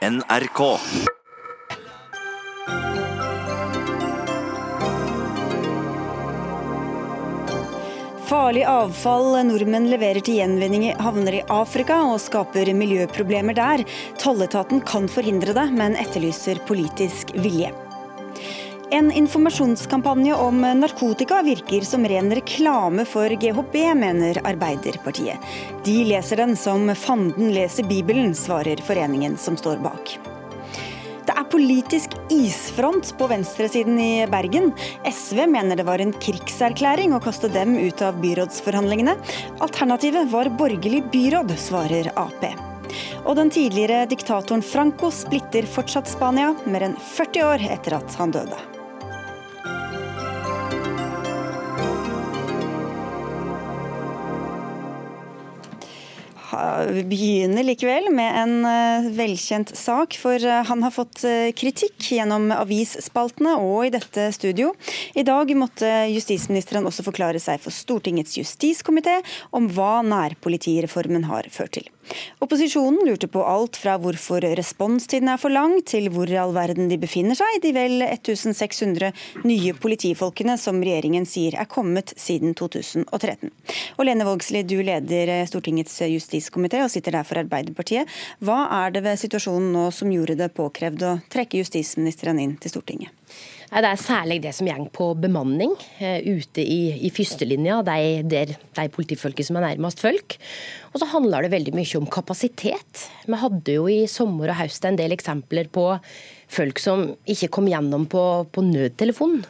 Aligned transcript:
NRK. 0.00 0.78
Farlig 8.24 8.62
avfall 8.64 9.36
nordmenn 9.44 9.90
leverer 9.92 10.24
til 10.24 10.38
gjenvinning 10.40 10.86
havner 11.04 11.36
i 11.42 11.44
Afrika 11.52 11.98
og 12.14 12.16
skaper 12.24 12.72
miljøproblemer 12.72 13.60
der. 13.60 13.84
Tolletaten 14.16 14.80
kan 14.88 15.04
forhindre 15.12 15.52
det, 15.52 15.68
men 15.76 16.00
etterlyser 16.00 16.64
politisk 16.64 17.36
vilje. 17.36 17.68
En 18.92 19.12
informasjonskampanje 19.12 20.34
om 20.34 20.60
narkotika 20.60 21.42
virker 21.42 21.80
som 21.80 22.04
ren 22.04 22.34
reklame 22.34 23.04
for 23.04 23.30
GHB, 23.30 23.74
mener 23.94 24.40
Arbeiderpartiet. 24.44 25.38
De 25.84 26.04
leser 26.04 26.42
den 26.42 26.56
som 26.56 26.90
fanden 26.98 27.52
leser 27.54 27.86
Bibelen, 27.86 28.34
svarer 28.34 28.82
foreningen 28.82 29.36
som 29.38 29.56
står 29.56 29.78
bak. 29.84 30.16
Det 31.26 31.36
er 31.38 31.46
politisk 31.52 32.16
isfront 32.34 33.12
på 33.18 33.28
venstresiden 33.30 34.00
i 34.02 34.26
Bergen. 34.26 34.72
SV 35.06 35.44
mener 35.46 35.78
det 35.78 35.86
var 35.86 36.02
en 36.02 36.10
krigserklæring 36.10 37.14
å 37.14 37.22
kaste 37.22 37.52
dem 37.54 37.78
ut 37.78 38.02
av 38.02 38.18
byrådsforhandlingene. 38.18 39.14
Alternativet 39.62 40.34
var 40.34 40.50
borgerlig 40.58 41.04
byråd, 41.14 41.54
svarer 41.62 42.10
Ap. 42.18 42.42
Og 43.22 43.38
den 43.38 43.54
tidligere 43.54 44.02
diktatoren 44.10 44.66
Franco 44.66 45.14
splitter 45.14 45.70
fortsatt 45.78 46.10
Spania, 46.10 46.56
mer 46.66 46.90
enn 46.90 46.98
40 47.14 47.48
år 47.52 47.70
etter 47.70 48.00
at 48.00 48.18
han 48.18 48.34
døde. 48.34 48.58
Vi 56.90 57.04
begynner 57.04 57.64
likevel 57.64 58.08
med 58.14 58.36
en 58.36 58.54
eh, 58.68 59.08
velkjent 59.16 59.72
sak, 59.76 60.16
for 60.20 60.36
eh, 60.36 60.62
han 60.66 60.82
har 60.84 60.92
fått 60.94 61.22
eh, 61.28 61.52
kritikk 61.56 62.10
gjennom 62.16 62.50
avisspaltene 62.54 63.56
og 63.60 63.86
i 63.86 63.92
dette 63.94 64.28
studio. 64.36 64.72
I 65.14 65.24
dag 65.26 65.52
måtte 65.56 65.88
justisministeren 66.10 66.88
også 66.88 67.06
forklare 67.06 67.40
seg 67.42 67.62
for 67.62 67.74
Stortingets 67.74 68.36
justiskomité 68.40 69.20
om 69.56 69.70
hva 69.72 70.00
nærpolitireformen 70.06 71.28
har 71.30 71.48
ført 71.54 71.78
til. 71.78 71.88
Opposisjonen 72.40 73.04
lurte 73.06 73.28
på 73.30 73.42
alt 73.46 73.78
fra 73.80 73.96
hvorfor 74.00 74.44
responstiden 74.58 75.30
er 75.32 75.40
for 75.40 75.52
lang, 75.52 75.76
til 75.86 76.08
hvor 76.12 76.30
i 76.30 76.38
all 76.40 76.54
verden 76.56 76.90
de 76.90 76.98
befinner 77.00 77.38
seg, 77.38 77.60
de 77.62 77.72
vel 77.76 78.04
1600 78.06 79.12
nye 79.46 79.74
politifolkene 79.80 80.56
som 80.60 80.80
regjeringen 80.82 81.28
sier 81.28 81.58
er 81.60 81.70
kommet 81.70 82.14
siden 82.20 82.56
2013. 82.58 83.52
Og 83.98 84.06
Lene 84.08 84.26
Vågslid, 84.28 84.68
du 84.70 84.80
leder 84.86 85.32
Stortingets 85.50 86.00
justiskomité 86.08 86.82
og 86.84 86.90
sitter 86.92 87.18
der 87.18 87.28
for 87.28 87.42
Arbeiderpartiet. 87.42 88.10
Hva 88.44 88.64
er 88.82 88.94
det 88.94 89.04
ved 89.06 89.20
situasjonen 89.20 89.72
nå 89.76 89.86
som 89.94 90.12
gjorde 90.12 90.38
det 90.40 90.52
påkrevd 90.56 91.06
å 91.06 91.16
trekke 91.32 91.62
justisministeren 91.62 92.42
inn 92.42 92.58
til 92.60 92.74
Stortinget? 92.74 93.14
Det 93.70 93.86
er 93.86 94.00
særlig 94.02 94.40
det 94.42 94.50
som 94.56 94.66
går 94.66 94.88
på 94.90 95.12
bemanning 95.22 95.70
uh, 95.78 96.18
ute 96.26 96.62
i, 96.62 97.06
i 97.06 97.10
førstelinja, 97.14 97.76
de, 97.86 98.22
der 98.26 98.56
de 98.58 98.86
politifolket 98.90 99.46
som 99.46 99.60
er 99.60 99.68
nærmest 99.68 100.02
folk. 100.02 100.34
Og 100.90 100.98
så 100.98 101.06
handler 101.12 101.46
det 101.46 101.52
veldig 101.54 101.76
mye 101.78 102.00
om 102.00 102.08
kapasitet. 102.10 103.04
Vi 103.28 103.38
hadde 103.38 103.76
jo 103.76 103.86
i 103.86 104.08
sommer 104.10 104.50
og 104.50 104.58
høst 104.58 104.88
en 104.88 104.98
del 104.98 105.14
eksempler 105.14 105.70
på 105.70 105.86
folk 106.50 106.82
som 106.82 107.12
ikke 107.30 107.52
kom 107.54 107.70
gjennom 107.70 108.08
på, 108.10 108.24
på 108.50 108.64
nødtelefonen. 108.66 109.46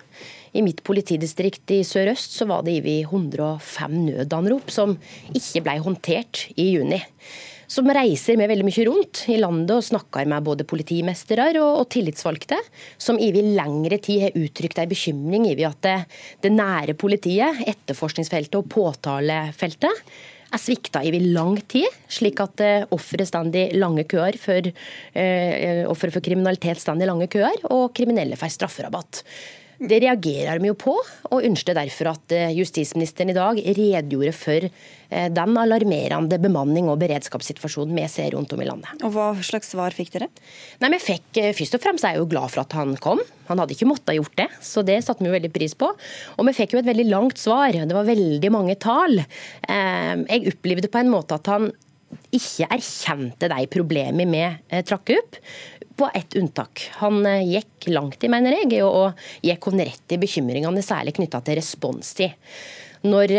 I 0.52 0.64
mitt 0.66 0.82
politidistrikt 0.84 1.70
i 1.72 1.80
Sør-Øst 1.86 2.34
så 2.36 2.44
var 2.50 2.64
det 2.66 2.80
over 2.82 3.06
105 3.06 3.96
nødanrop 4.02 4.72
som 4.74 4.96
ikke 5.30 5.62
ble 5.64 5.78
håndtert 5.80 6.48
i 6.58 6.72
juni 6.74 6.98
som 7.70 7.86
reiser 7.94 8.38
med 8.40 8.50
veldig 8.50 8.66
mye 8.66 8.86
rundt 8.88 9.22
i 9.30 9.38
landet 9.40 9.76
og 9.76 9.86
snakker 9.86 10.26
med 10.30 10.46
både 10.46 10.66
politimestere 10.68 11.52
og, 11.60 11.82
og, 11.82 11.86
tillitsvalgte, 11.92 12.58
som 12.98 13.20
over 13.20 13.52
lengre 13.60 14.00
tid 14.02 14.26
har 14.26 14.40
uttrykt 14.40 14.82
en 14.82 14.90
bekymring 14.90 15.46
over 15.52 15.70
at 15.70 15.80
det, 15.86 15.96
det 16.46 16.52
nære 16.56 16.98
politiet, 16.98 17.62
etterforskningsfeltet 17.70 18.58
og 18.58 18.68
påtalefeltet 18.74 20.04
er 20.50 20.58
svikta 20.58 21.04
over 21.06 21.26
lang 21.30 21.60
tid, 21.70 21.86
slik 22.10 22.40
at 22.42 22.62
uh, 22.64 22.88
ofre 22.96 23.26
står 23.26 23.54
i 23.54 23.68
lange 23.78 24.02
køer 24.10 24.38
for, 24.40 24.66
uh, 24.66 25.82
ofre 25.92 26.10
for 26.10 26.26
kriminalitet 26.26 26.82
står 26.82 26.98
i 26.98 27.06
lange 27.06 27.30
køer, 27.30 27.62
og 27.70 27.92
kriminelle 27.94 28.38
får 28.40 28.56
strafferabatt. 28.56 29.22
Det 29.80 29.96
reagerer 30.02 30.60
vi 30.60 30.68
jo 30.68 30.74
på, 30.76 30.92
og 31.32 31.46
ønsker 31.48 31.72
derfor 31.72 32.10
at 32.10 32.32
eh, 32.36 32.50
justisministeren 32.52 33.30
i 33.32 33.36
dag 33.36 33.56
redegjorde 33.64 34.34
for 34.36 34.66
eh, 34.66 35.28
den 35.32 35.56
alarmerende 35.56 36.36
bemanning- 36.42 36.90
og 36.92 36.98
beredskapssituasjonen 37.00 37.96
vi 37.96 38.04
ser 38.12 38.34
rundt 38.34 38.52
om 38.52 38.60
i 38.60 38.68
landet. 38.68 38.92
Og 39.00 39.14
Hva 39.14 39.30
slags 39.46 39.72
svar 39.72 39.96
fikk 39.96 40.12
dere? 40.18 40.28
Nei, 40.84 40.92
vi 40.92 41.00
fikk, 41.00 41.30
eh, 41.40 41.54
Først 41.56 41.78
og 41.78 41.84
fremst 41.86 42.04
er 42.04 42.18
jeg 42.18 42.20
jo 42.20 42.28
glad 42.28 42.52
for 42.52 42.66
at 42.66 42.76
han 42.76 42.92
kom. 43.00 43.24
Han 43.48 43.64
hadde 43.64 43.72
ikke 43.72 43.88
måttet 43.88 44.18
gjort 44.18 44.36
det, 44.42 44.50
så 44.60 44.84
det 44.84 45.00
satte 45.06 45.24
vi 45.24 45.32
jo 45.32 45.38
veldig 45.38 45.52
pris 45.56 45.72
på. 45.80 45.88
Og 46.36 46.50
vi 46.50 46.56
fikk 46.60 46.76
jo 46.76 46.82
et 46.82 46.90
veldig 46.90 47.08
langt 47.08 47.40
svar. 47.40 47.72
Det 47.72 47.96
var 47.96 48.08
veldig 48.08 48.52
mange 48.52 48.76
tall. 48.84 49.22
Jeg 49.64 50.52
opplevde 50.52 50.92
på 50.92 51.00
en 51.00 51.10
måte 51.10 51.40
at 51.40 51.48
han 51.50 51.70
ikke 52.34 52.68
erkjente 52.70 53.48
de 53.50 53.66
problemene 53.70 54.44
vi 54.70 54.82
trakk 54.86 55.12
opp, 55.16 55.40
på 56.00 56.10
ett 56.14 56.36
unntak. 56.36 56.86
Han 57.02 57.26
eh, 57.28 57.44
gikk 57.44 57.90
langt 57.92 58.24
i, 58.24 58.30
mener 58.32 58.56
jeg, 58.56 58.80
og 58.86 59.18
gikk 59.44 59.68
hun 59.68 59.82
rett 59.84 60.14
i 60.14 60.20
bekymringene, 60.20 60.84
særlig 60.84 61.18
knytta 61.18 61.42
til 61.44 61.58
responstid. 61.60 62.54
Når 63.04 63.34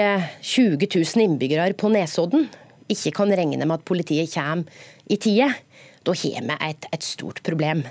20 0.45 0.77
eh, 0.77 0.85
000 0.85 1.25
innbyggere 1.25 1.73
på 1.77 1.89
Nesodden 1.93 2.45
ikke 2.91 3.15
kan 3.21 3.33
regne 3.33 3.65
med 3.65 3.79
at 3.79 3.87
politiet 3.87 4.29
kommer 4.33 4.85
i 5.09 5.17
tide, 5.21 5.49
da 6.01 6.15
har 6.17 6.45
vi 6.45 6.57
et, 6.67 6.87
et 6.93 7.05
stort 7.05 7.41
problem. 7.45 7.83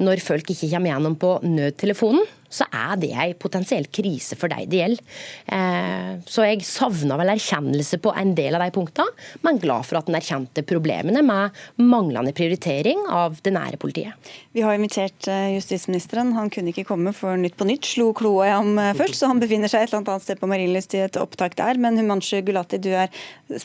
Når 0.00 0.24
folk 0.24 0.50
ikke 0.52 0.68
kommer 0.72 0.92
gjennom 0.92 1.16
på 1.20 1.36
nødtelefonen, 1.44 2.24
så 2.54 2.66
er 2.70 2.98
det 3.02 3.10
en 3.14 3.34
potensiell 3.40 3.88
krise 3.92 4.38
for 4.38 4.52
deg 4.52 4.68
det 4.70 4.80
gjelder. 4.80 5.14
Eh, 5.56 6.10
så 6.30 6.46
jeg 6.46 6.64
savna 6.66 7.18
vel 7.20 7.32
erkjennelse 7.34 7.98
på 8.02 8.12
en 8.14 8.34
del 8.38 8.56
av 8.56 8.64
de 8.64 8.74
punktene, 8.74 9.26
men 9.46 9.60
glad 9.62 9.86
for 9.88 9.98
at 9.98 10.10
en 10.10 10.18
erkjente 10.18 10.64
problemene 10.66 11.24
med 11.26 11.54
manglende 11.82 12.34
prioritering 12.36 13.04
av 13.10 13.40
det 13.44 13.54
nære 13.54 13.80
politiet. 13.82 14.32
Vi 14.54 14.62
har 14.64 14.76
invitert 14.78 15.28
eh, 15.30 15.54
justisministeren. 15.56 16.34
Han 16.38 16.52
kunne 16.54 16.70
ikke 16.74 16.86
komme 16.88 17.14
for 17.16 17.34
Nytt 17.44 17.56
på 17.58 17.66
nytt, 17.66 17.84
slo 17.88 18.12
kloa 18.16 18.46
i 18.46 18.52
ham 18.54 18.78
eh, 18.78 18.92
først, 18.96 19.18
så 19.18 19.28
han 19.32 19.42
befinner 19.42 19.70
seg 19.70 19.84
et 19.84 19.92
eller 19.92 20.14
annet 20.14 20.26
sted 20.26 20.40
på 20.40 20.48
Marienlyst 20.50 20.94
i 20.96 21.02
et 21.08 21.18
opptak 21.20 21.58
der. 21.58 21.80
Men 21.82 21.98
Humanshu 21.98 22.38
Gulati, 22.46 22.78
du 22.82 22.92
er 22.94 23.10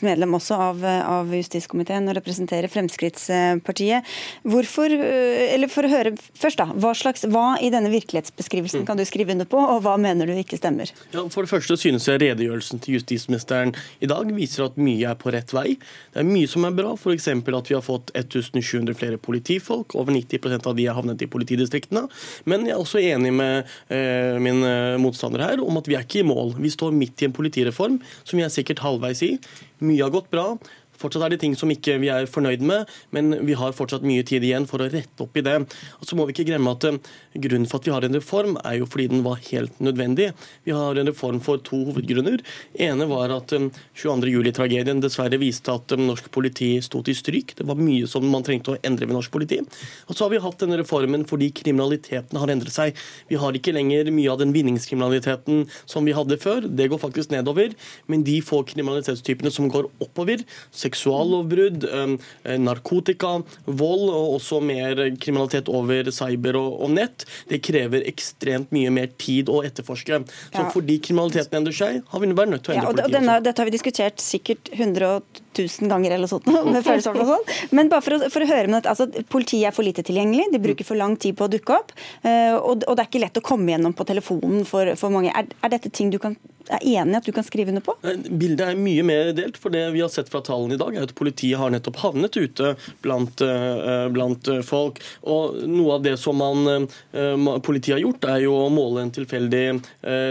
medlem 0.04 0.34
også 0.36 0.58
av, 0.60 0.82
av 0.84 1.30
justiskomiteen 1.34 2.10
og 2.10 2.18
representerer 2.18 2.70
Fremskrittspartiet. 2.72 4.06
Hvorfor, 4.50 4.92
eller 4.92 5.70
for 5.70 5.86
å 5.86 5.92
høre 5.92 6.14
først 6.18 6.60
da, 6.60 6.68
hva, 6.74 6.92
slags, 6.96 7.24
hva 7.30 7.54
i 7.62 7.70
denne 7.72 7.92
virkelighetsbeskrivelsen 7.92 8.79
kan 8.88 8.98
du 8.98 9.04
skrive 9.08 9.34
under 9.34 9.48
på, 9.48 9.58
og 9.60 9.82
hva 9.84 9.96
mener 10.00 10.28
du 10.28 10.34
ikke 10.38 10.58
stemmer? 10.58 10.90
Ja, 11.14 11.24
for 11.32 11.46
det 11.46 11.52
første 11.52 11.76
synes 11.80 12.08
jeg 12.08 12.20
redegjørelsen 12.22 12.82
til 12.82 12.98
justisministeren 12.98 13.74
i 14.00 14.08
dag 14.10 14.30
viser 14.36 14.66
at 14.66 14.78
mye 14.80 15.08
er 15.10 15.18
på 15.20 15.32
rett 15.34 15.54
vei. 15.56 15.76
Det 16.12 16.22
er 16.22 16.28
mye 16.28 16.50
som 16.50 16.66
er 16.68 16.76
bra, 16.76 16.94
f.eks. 16.96 17.28
at 17.30 17.70
vi 17.70 17.76
har 17.76 17.84
fått 17.84 18.12
1700 18.14 18.96
flere 18.98 19.20
politifolk. 19.20 19.96
Over 19.98 20.14
90% 20.16 20.68
av 20.70 20.76
de 20.78 20.86
har 20.88 20.98
havnet 20.98 21.22
i 21.24 21.30
politidistriktene. 21.30 22.06
Men 22.50 22.68
jeg 22.68 22.76
er 22.76 22.82
også 22.82 23.02
enig 23.02 23.32
med 23.36 23.70
eh, 23.92 24.36
min 24.42 24.64
eh, 24.66 24.98
motstander 25.00 25.44
her 25.46 25.64
om 25.64 25.80
at 25.80 25.90
vi 25.90 25.98
er 25.98 26.06
ikke 26.06 26.22
i 26.22 26.28
mål. 26.28 26.56
Vi 26.60 26.72
står 26.72 26.94
midt 26.96 27.22
i 27.22 27.30
en 27.30 27.36
politireform 27.36 28.00
som 28.22 28.38
vi 28.38 28.46
er 28.46 28.52
sikkert 28.52 28.84
halvveis 28.84 29.24
i. 29.26 29.34
Mye 29.84 30.04
har 30.04 30.12
gått 30.12 30.30
bra. 30.32 30.52
Fortsatt 31.00 31.24
er 31.26 31.34
det 31.34 31.40
ting 31.42 31.56
som 31.58 31.70
ikke 31.72 31.96
vi 32.02 32.10
er 32.12 32.28
fornøyd 32.30 32.64
med, 32.66 32.90
men 33.14 33.32
vi 33.48 33.56
har 33.58 33.76
fortsatt 33.76 34.04
mye 34.06 34.24
tid 34.26 34.44
igjen 34.44 34.68
for 34.68 34.82
å 34.82 34.90
rette 34.92 35.24
opp 35.24 35.36
i 35.40 35.44
det. 35.46 35.56
Og 36.00 36.08
så 36.08 36.18
må 36.18 36.26
vi 36.28 36.36
ikke 36.36 36.48
glemme 36.52 36.74
at 36.76 36.86
eh, 36.88 37.00
Grunnen 37.40 37.68
for 37.70 37.78
at 37.78 37.86
vi 37.86 37.92
har 37.94 38.04
en 38.04 38.16
reform, 38.16 38.56
er 38.66 38.80
jo 38.80 38.88
fordi 38.90 39.06
den 39.12 39.22
var 39.22 39.38
helt 39.46 39.76
nødvendig. 39.78 40.30
Vi 40.66 40.74
har 40.74 40.98
en 40.98 41.08
reform 41.08 41.38
for 41.44 41.60
to 41.62 41.78
hovedgrunner. 41.86 42.40
ene 42.74 43.06
var 43.06 43.30
at 43.36 43.54
22.07-tragedien 43.54 44.98
eh, 44.98 45.04
dessverre 45.04 45.38
viste 45.40 45.72
at 45.72 45.94
eh, 45.94 46.02
norsk 46.02 46.30
politi 46.34 46.72
sto 46.82 47.02
til 47.06 47.16
stryk. 47.16 47.54
Det 47.58 47.66
var 47.68 47.78
mye 47.78 48.08
som 48.10 48.26
man 48.30 48.44
trengte 48.46 48.74
å 48.74 48.80
endre 48.86 49.06
ved 49.06 49.16
norsk 49.16 49.32
politi. 49.32 49.60
Og 50.08 50.16
så 50.16 50.26
har 50.26 50.34
vi 50.34 50.42
hatt 50.42 50.60
denne 50.62 50.80
reformen 50.82 51.24
fordi 51.28 51.52
kriminaliteten 51.54 52.40
har 52.40 52.52
endret 52.52 52.74
seg. 52.74 52.98
Vi 53.30 53.38
har 53.40 53.56
ikke 53.56 53.74
lenger 53.76 54.10
mye 54.14 54.32
av 54.32 54.40
den 54.42 54.54
vinningskriminaliteten 54.56 55.64
som 55.84 56.08
vi 56.08 56.16
hadde 56.16 56.40
før. 56.42 56.66
Det 56.66 56.90
går 56.90 57.02
faktisk 57.02 57.32
nedover. 57.32 57.76
Men 58.10 58.26
de 58.26 58.40
få 58.44 58.62
kriminalitetstypene 58.68 59.54
som 59.54 59.70
går 59.70 59.88
oppover, 60.02 60.42
seksuallovbrudd, 60.90 61.86
eh, 61.86 62.58
narkotika, 62.60 63.38
vold 63.64 64.08
og 64.10 64.36
også 64.38 64.60
mer 64.64 65.02
kriminalitet 65.20 65.70
over 65.72 66.10
cyber 66.14 66.58
og, 66.60 66.80
og 66.84 66.94
nett. 66.98 67.26
Det 67.50 67.62
krever 67.64 68.06
ekstremt 68.10 68.74
mye 68.74 68.90
mer 68.94 69.12
tid 69.20 69.50
å 69.52 69.62
etterforske. 69.66 70.22
Så 70.50 70.64
ja. 70.64 70.68
fordi 70.74 70.98
kriminaliteten 71.02 71.60
endrer 71.62 71.76
seg, 71.76 72.02
har 72.10 72.24
vi 72.24 72.32
vært 72.32 72.54
nødt 72.54 72.66
til 72.66 72.74
å 72.74 72.78
endre 72.78 72.86
ja, 72.86 72.90
og 72.90 72.98
politiet. 72.98 73.16
Denne, 73.20 73.38
dette 73.46 73.62
har 73.62 73.70
vi 73.70 73.76
diskutert 73.76 74.24
sikkert 74.24 74.72
100 74.76 75.46
000 75.58 75.90
ganger 75.90 76.16
eller 76.16 76.30
sånt, 76.30 76.46
med 76.72 76.84
følelser 76.86 77.16
og 77.16 77.32
sånn. 77.34 77.48
Men 77.76 77.90
bare 77.92 78.04
for 78.04 78.16
å, 78.16 78.30
for 78.32 78.44
å 78.44 78.50
høre 78.50 78.70
med 78.70 78.80
dette, 78.80 78.94
altså, 78.94 79.26
Politiet 79.30 79.70
er 79.70 79.74
for 79.74 79.86
lite 79.86 80.04
tilgjengelig, 80.06 80.50
de 80.52 80.62
bruker 80.62 80.86
for 80.86 80.98
lang 80.98 81.16
tid 81.20 81.36
på 81.38 81.46
å 81.46 81.52
dukke 81.52 81.76
opp. 81.76 81.92
Eh, 82.22 82.54
og, 82.56 82.86
og 82.86 82.96
det 82.96 83.04
er 83.04 83.10
ikke 83.10 83.24
lett 83.24 83.40
å 83.40 83.44
komme 83.44 83.74
gjennom 83.74 83.96
på 83.96 84.06
telefonen 84.08 84.64
for, 84.68 84.94
for 85.00 85.14
mange. 85.14 85.34
Er, 85.34 85.50
er 85.60 85.74
dette 85.76 85.92
ting 85.94 86.12
du 86.12 86.20
kan 86.22 86.38
er 86.70 86.84
enig 86.86 87.18
at 87.18 87.26
du 87.26 87.32
kan 87.34 87.46
skrive 87.46 87.72
under 87.72 87.82
på? 87.84 87.96
Bildet 88.38 88.62
er 88.68 88.78
mye 88.78 89.04
mer 89.06 89.32
delt. 89.36 89.58
for 89.60 89.74
Det 89.74 89.82
vi 89.94 90.02
har 90.04 90.10
sett 90.12 90.30
fra 90.30 90.42
tallene 90.44 90.76
i 90.76 90.80
dag, 90.80 90.94
er 90.94 91.08
at 91.08 91.14
politiet 91.18 91.58
har 91.58 91.72
nettopp 91.72 91.98
havnet 92.04 92.36
ute 92.36 92.74
blant, 93.02 93.42
uh, 93.42 94.06
blant 94.12 94.50
folk. 94.66 95.00
Og 95.26 95.58
Noe 95.70 95.96
av 95.96 96.04
det 96.04 96.16
som 96.20 96.38
man, 96.38 96.86
politiet 97.64 97.96
har 97.96 98.02
gjort, 98.02 98.26
er 98.30 98.44
jo 98.44 98.54
å 98.56 98.70
måle 98.72 99.02
en 99.04 99.12
tilfeldig 99.14 99.64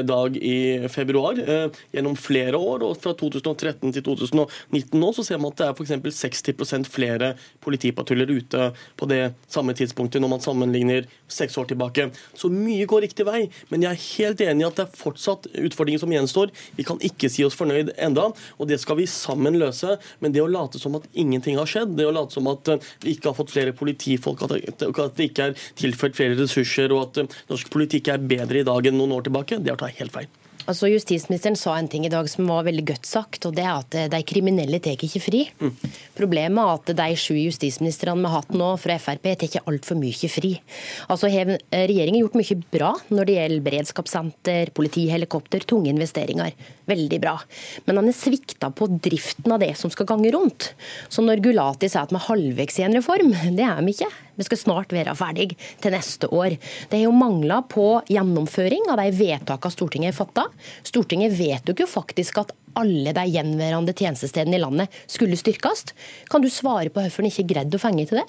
dag 0.07 0.35
i 0.37 0.87
februar 0.91 1.37
gjennom 1.39 2.15
flere 2.19 2.59
år. 2.59 2.85
og 2.87 2.97
Fra 3.01 3.13
2013 3.17 3.93
til 3.95 4.05
2019 4.05 4.95
nå 4.99 5.08
så 5.15 5.25
ser 5.25 5.39
man 5.41 5.53
at 5.53 5.61
det 5.61 5.67
er 5.69 5.75
f.eks. 5.75 6.23
60% 6.29 6.89
flere 6.89 7.33
politipatruljer 7.63 8.31
ute 8.31 8.69
på 8.99 9.07
det 9.09 9.21
samme 9.51 9.75
tidspunktet 9.77 10.21
når 10.21 10.33
man 10.33 10.43
sammenligner 10.43 11.07
seks 11.31 11.57
år 11.59 11.69
tilbake. 11.69 12.09
Så 12.37 12.51
mye 12.51 12.87
går 12.89 13.05
riktig 13.07 13.27
vei. 13.27 13.45
Men 13.69 13.85
jeg 13.85 13.91
er 13.91 14.05
helt 14.05 14.43
enig 14.45 14.65
i 14.65 14.67
at 14.69 14.79
det 14.79 14.85
er 14.87 14.99
fortsatt 14.99 15.49
utfordringer 15.53 16.03
som 16.03 16.13
gjenstår. 16.13 16.53
Vi 16.77 16.85
kan 16.87 17.01
ikke 17.05 17.31
si 17.31 17.45
oss 17.47 17.57
fornøyd 17.59 17.93
enda, 17.97 18.29
og 18.57 18.69
det 18.69 18.79
skal 18.81 18.99
vi 18.99 19.07
sammen 19.09 19.59
løse. 19.61 19.97
Men 20.23 20.35
det 20.35 20.43
å 20.43 20.49
late 20.51 20.81
som 20.81 20.97
at 20.99 21.07
ingenting 21.13 21.59
har 21.59 21.69
skjedd, 21.69 21.95
det 21.99 22.07
å 22.09 22.15
late 22.15 22.35
som 22.35 22.49
at 22.51 22.73
eh, 22.73 22.91
vi 23.05 23.15
ikke 23.15 23.31
har 23.31 23.39
fått 23.39 23.53
flere 23.53 23.75
politifolk, 23.77 24.45
at 24.45 25.15
det 25.17 25.29
ikke 25.29 25.49
er 25.49 25.57
tilført 25.79 26.17
flere 26.19 26.37
ressurser, 26.39 26.93
og 26.95 27.09
at 27.09 27.23
eh, 27.23 27.39
norsk 27.51 27.71
politikk 27.73 28.13
er 28.13 28.29
bedre 28.29 28.63
i 28.63 28.67
dag 28.67 28.89
enn 28.89 28.99
noen 28.99 29.17
år 29.19 29.27
tilbake, 29.29 29.61
det 29.63 29.73
er 29.73 29.79
å 29.79 29.83
ta 29.83 29.91
helt 29.99 30.15
feil. 30.15 30.29
Altså, 30.69 30.89
Justisministeren 30.91 31.57
sa 31.57 31.73
en 31.79 31.87
ting 31.89 32.05
i 32.05 32.11
dag 32.13 32.27
som 32.29 32.45
var 32.49 32.67
veldig 32.67 32.83
godt 32.91 33.07
sagt, 33.09 33.47
og 33.47 33.55
det 33.57 33.63
er 33.65 33.79
at 33.79 33.95
de 34.13 34.19
kriminelle 34.27 34.77
tar 34.83 35.01
ikke 35.01 35.21
fri. 35.23 35.41
Mm. 35.57 35.73
Problemet 36.17 36.61
er 36.61 36.73
at 36.75 36.91
de 36.99 37.17
sju 37.17 37.33
justisministrene 37.39 38.21
vi 38.21 38.29
har 38.29 38.43
hatt 38.43 38.53
nå 38.53 38.69
fra 38.81 38.99
Frp, 39.01 39.25
tar 39.41 39.65
altfor 39.69 39.97
mye 39.97 40.29
fri. 40.29 40.53
Altså, 41.09 41.31
har 41.33 41.55
Regjeringen 41.73 42.21
gjort 42.21 42.37
mye 42.37 42.59
bra 42.69 42.91
når 43.09 43.29
det 43.29 43.37
gjelder 43.39 43.65
beredskapssenter, 43.65 44.73
politihelikopter, 44.77 45.65
tunge 45.69 45.89
investeringer. 45.89 46.53
Veldig 46.89 47.21
bra. 47.23 47.35
Men 47.87 48.01
han 48.01 48.11
er 48.11 48.17
svikta 48.17 48.69
på 48.69 48.91
driften 49.01 49.55
av 49.55 49.63
det 49.63 49.73
som 49.79 49.89
skal 49.93 50.09
gange 50.09 50.33
rundt. 50.35 50.73
Så 51.09 51.25
når 51.25 51.41
Gulati 51.49 51.89
sier 51.89 52.05
at 52.05 52.13
vi 52.13 52.21
er 52.21 52.27
halvveis 52.29 52.81
i 52.81 52.85
en 52.85 52.97
reform, 52.99 53.33
det 53.57 53.65
er 53.65 53.81
vi 53.85 53.97
ikke. 53.97 54.11
Vi 54.39 54.47
skal 54.47 54.61
snart 54.61 54.95
være 54.95 55.15
ferdig 55.19 55.51
til 55.83 55.93
neste 55.93 56.29
år. 56.31 56.55
Det 56.87 56.95
har 56.95 57.05
jo 57.05 57.15
mangla 57.15 57.59
på 57.67 57.87
gjennomføring 58.07 58.87
av 58.89 59.01
de 59.01 59.11
vedtakene 59.19 59.75
Stortinget 59.75 60.13
har 60.13 60.19
fatta. 60.21 60.47
Stortinget 60.87 61.35
vedtok 61.35 61.83
jo 61.83 61.89
faktisk 61.89 62.39
at 62.41 62.53
alle 62.79 63.11
de 63.15 63.25
gjenværende 63.33 63.95
tjenestestedene 63.95 64.55
i 64.55 64.63
landet 64.63 65.01
skulle 65.09 65.37
styrkes. 65.39 65.89
Kan 66.31 66.45
du 66.45 66.49
svare 66.53 66.91
på 66.93 67.03
hvorfor 67.03 67.25
en 67.25 67.31
ikke 67.31 67.49
greide 67.51 67.75
å 67.75 67.83
fenge 67.83 68.07
til 68.07 68.21
det? 68.21 68.27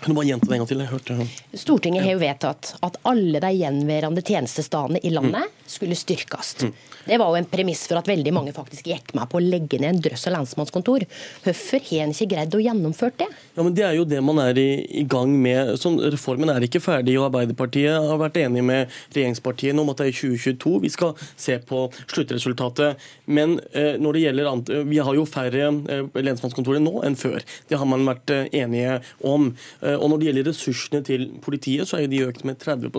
Kan 0.00 0.12
du 0.12 0.18
bare 0.18 0.26
gjenta 0.28 0.46
det 0.46 0.54
en 0.54 0.62
gang 0.62 0.70
til? 0.70 0.82
Jeg 0.84 0.92
hørte... 0.92 1.28
Stortinget 1.56 2.04
har 2.04 2.14
jo 2.16 2.20
vedtatt 2.20 2.74
at 2.86 2.98
alle 3.08 3.40
de 3.42 3.52
gjenværende 3.56 4.22
tjenestestedene 4.22 5.00
i 5.02 5.10
landet 5.14 5.48
mm. 5.48 5.64
skulle 5.70 5.98
styrkes. 5.98 6.52
Mm. 6.62 6.74
Det 7.06 7.18
var 7.22 7.30
jo 7.30 7.38
en 7.38 7.48
premiss 7.48 7.84
for 7.86 8.00
at 8.00 8.08
veldig 8.10 8.32
mange 8.34 8.52
faktisk 8.54 8.88
gikk 8.90 9.12
med 9.14 9.28
på 9.30 9.38
å 9.38 9.44
legge 9.44 9.78
ned 9.78 9.94
en 9.94 10.00
drøss 10.02 10.26
av 10.26 10.34
lensmannskontor. 10.36 11.06
Hvorfor 11.44 11.84
har 11.86 12.04
en 12.04 12.14
ikke 12.14 12.28
greid 12.32 12.56
å 12.58 12.62
gjennomføre 12.62 13.14
det? 13.22 13.28
Ja, 13.54 13.62
men 13.62 13.76
Det 13.76 13.84
er 13.86 13.94
jo 13.94 14.06
det 14.08 14.20
man 14.24 14.40
er 14.42 14.58
i, 14.58 14.70
i 15.00 15.04
gang 15.06 15.30
med. 15.42 15.76
Sånn, 15.80 16.00
reformen 16.12 16.50
er 16.50 16.66
ikke 16.66 16.82
ferdig, 16.82 17.14
og 17.20 17.28
Arbeiderpartiet 17.28 17.94
har 17.94 18.20
vært 18.20 18.40
enig 18.42 18.64
med 18.66 18.92
regjeringspartiene 19.14 19.82
om 19.82 19.92
at 19.92 20.02
det 20.02 20.08
er 20.08 20.12
i 20.12 20.16
2022 20.18 20.74
vi 20.82 20.92
skal 20.92 21.14
se 21.38 21.58
på 21.62 21.86
sluttresultatet. 22.04 23.06
Men 23.26 23.58
eh, 23.72 23.94
når 24.02 24.18
det 24.18 24.24
gjelder 24.26 24.84
Vi 24.90 24.98
har 25.02 25.14
jo 25.14 25.26
færre 25.28 25.70
eh, 25.70 26.20
lensmannskontorer 26.26 26.82
nå 26.82 27.00
enn 27.06 27.18
før. 27.18 27.38
Det 27.68 27.78
har 27.78 27.88
man 27.88 28.06
vært 28.08 28.34
eh, 28.34 28.50
enige 28.62 28.98
om. 29.26 29.52
Eh, 29.86 29.96
og 29.96 30.10
når 30.10 30.20
det 30.20 30.28
gjelder 30.30 30.48
ressursene 30.50 31.02
til 31.06 31.28
politiet, 31.44 31.88
så 31.88 32.00
er 32.00 32.10
de 32.10 32.24
økt 32.26 32.44
med 32.48 32.58
30 32.62 32.90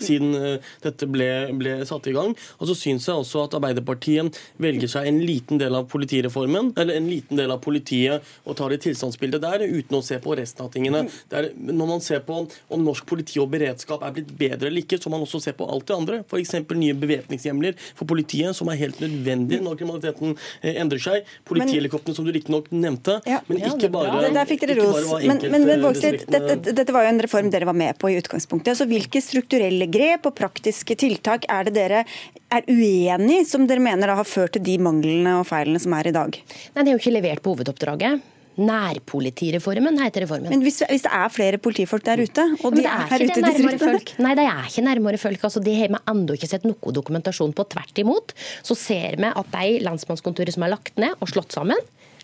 siden 0.00 0.34
eh, 0.36 0.70
dette 0.84 1.08
ble, 1.10 1.28
ble, 1.58 1.76
satt 1.88 2.08
i 2.10 2.14
gang. 2.16 2.34
Og 2.58 2.70
så 2.70 2.76
syns 2.78 3.08
jeg 3.08 3.16
også 3.16 3.46
at 3.46 3.56
Arbeiderpartiet 3.58 4.38
velger 4.60 4.90
seg 4.90 5.08
en 5.10 5.20
liten 5.24 5.60
del 5.60 5.76
av 5.76 5.88
politireformen, 5.92 6.72
eller 6.80 6.98
en 6.98 7.08
liten 7.10 7.40
del 7.40 7.52
av 7.52 7.62
politiet 7.64 8.26
og 8.44 8.56
tar 8.58 8.74
et 8.74 8.84
tilstandsbilde 8.84 9.40
der, 9.42 9.64
uten 9.66 9.98
å 9.98 10.02
se 10.04 10.20
på 10.22 10.36
resten 10.38 10.66
av 10.66 10.72
tingene. 10.74 11.04
Der, 11.32 11.50
når 11.56 11.90
man 11.94 12.04
ser 12.04 12.24
på 12.26 12.42
om 12.44 12.84
norsk 12.84 13.06
politi 13.08 13.40
og 13.42 13.50
beredskap 13.52 14.04
er 14.06 14.14
blitt 14.16 14.32
bedre 14.38 14.70
eller 14.70 14.84
ikke, 14.84 15.00
så 15.00 15.10
må 15.10 15.18
man 15.18 15.26
også 15.28 15.42
se 15.44 15.54
på 15.56 15.68
alt 15.68 15.88
det 15.88 15.96
andre. 15.96 16.20
F.eks. 16.26 16.56
nye 16.70 16.96
bevæpningshjemler 16.98 17.76
for 17.98 18.08
politiet, 18.10 18.56
som 18.56 18.70
er 18.72 18.80
helt 18.80 19.00
nødvendig 19.02 19.60
når 19.64 19.78
kriminaliteten 19.80 20.36
eh, 20.36 20.80
endrer 20.80 21.02
seg. 21.02 21.28
Politihelikoptrene, 21.48 22.16
som 22.16 22.26
du 22.26 22.32
riktignok 22.34 22.70
nevnte, 22.72 23.20
ja, 23.28 23.40
men 23.48 23.62
ikke 23.70 23.90
bare, 23.92 24.24
ja, 24.26 24.32
Der 24.40 24.48
fikk 24.48 24.64
dere 24.64 24.78
ros. 24.80 25.10
Men, 25.20 25.42
men, 25.52 25.66
men 25.68 25.84
Vågslid, 25.84 26.09
dette, 26.10 26.74
dette 26.74 26.94
var 26.94 27.06
jo 27.06 27.12
en 27.14 27.22
reform 27.22 27.50
dere 27.52 27.68
var 27.68 27.76
med 27.76 27.98
på 28.00 28.10
i 28.10 28.18
utgangspunktet. 28.20 28.72
Altså, 28.74 28.88
hvilke 28.90 29.22
strukturelle 29.24 29.88
grep 29.92 30.28
og 30.30 30.36
praktiske 30.38 30.96
tiltak 31.00 31.46
er 31.52 31.68
det 31.68 31.76
dere 31.76 32.04
er 32.50 32.66
uenig 32.66 33.40
i, 33.42 33.46
som 33.48 33.66
dere 33.70 33.82
mener 33.84 34.14
har 34.14 34.28
ført 34.28 34.56
til 34.56 34.66
de 34.66 34.76
manglene 34.82 35.38
og 35.40 35.46
feilene 35.48 35.80
som 35.82 35.94
er 35.98 36.10
i 36.10 36.16
dag? 36.16 36.36
Nei, 36.74 36.82
Det 36.82 36.88
er 36.88 36.94
jo 36.96 37.02
ikke 37.02 37.16
levert 37.16 37.44
på 37.44 37.54
hovedoppdraget. 37.54 38.28
Nærpolitireformen 38.60 39.96
heter 40.02 40.24
reformen. 40.26 40.50
Men 40.52 40.64
hvis, 40.64 40.82
hvis, 40.90 41.04
det 41.06 41.12
er 41.16 41.30
flere 41.32 41.60
politifolk 41.62 42.04
der 42.04 42.20
ute, 42.26 42.44
og 42.66 42.74
de 42.76 42.82
er, 42.84 43.06
her 43.08 43.24
ute 43.24 43.38
i 43.38 43.44
distriktene? 43.46 44.00
Nei, 44.20 44.34
de 44.36 44.44
er 44.44 44.66
ikke 44.66 44.84
nærmere 44.84 45.20
folk. 45.22 45.46
Altså, 45.48 45.62
det 45.64 45.76
har 45.78 45.92
vi 45.92 46.00
ennå 46.12 46.36
ikke 46.36 46.50
sett 46.50 46.66
noe 46.68 46.94
dokumentasjon 46.96 47.54
på. 47.56 47.66
Tvert 47.70 48.02
imot 48.02 48.34
så 48.66 48.76
ser 48.76 49.16
vi 49.20 49.30
at 49.30 49.54
de 49.54 49.78
lensmannskontorene 49.86 50.56
som 50.56 50.66
er 50.66 50.74
lagt 50.74 51.00
ned 51.00 51.16
og 51.22 51.30
slått 51.30 51.56
sammen, 51.56 51.78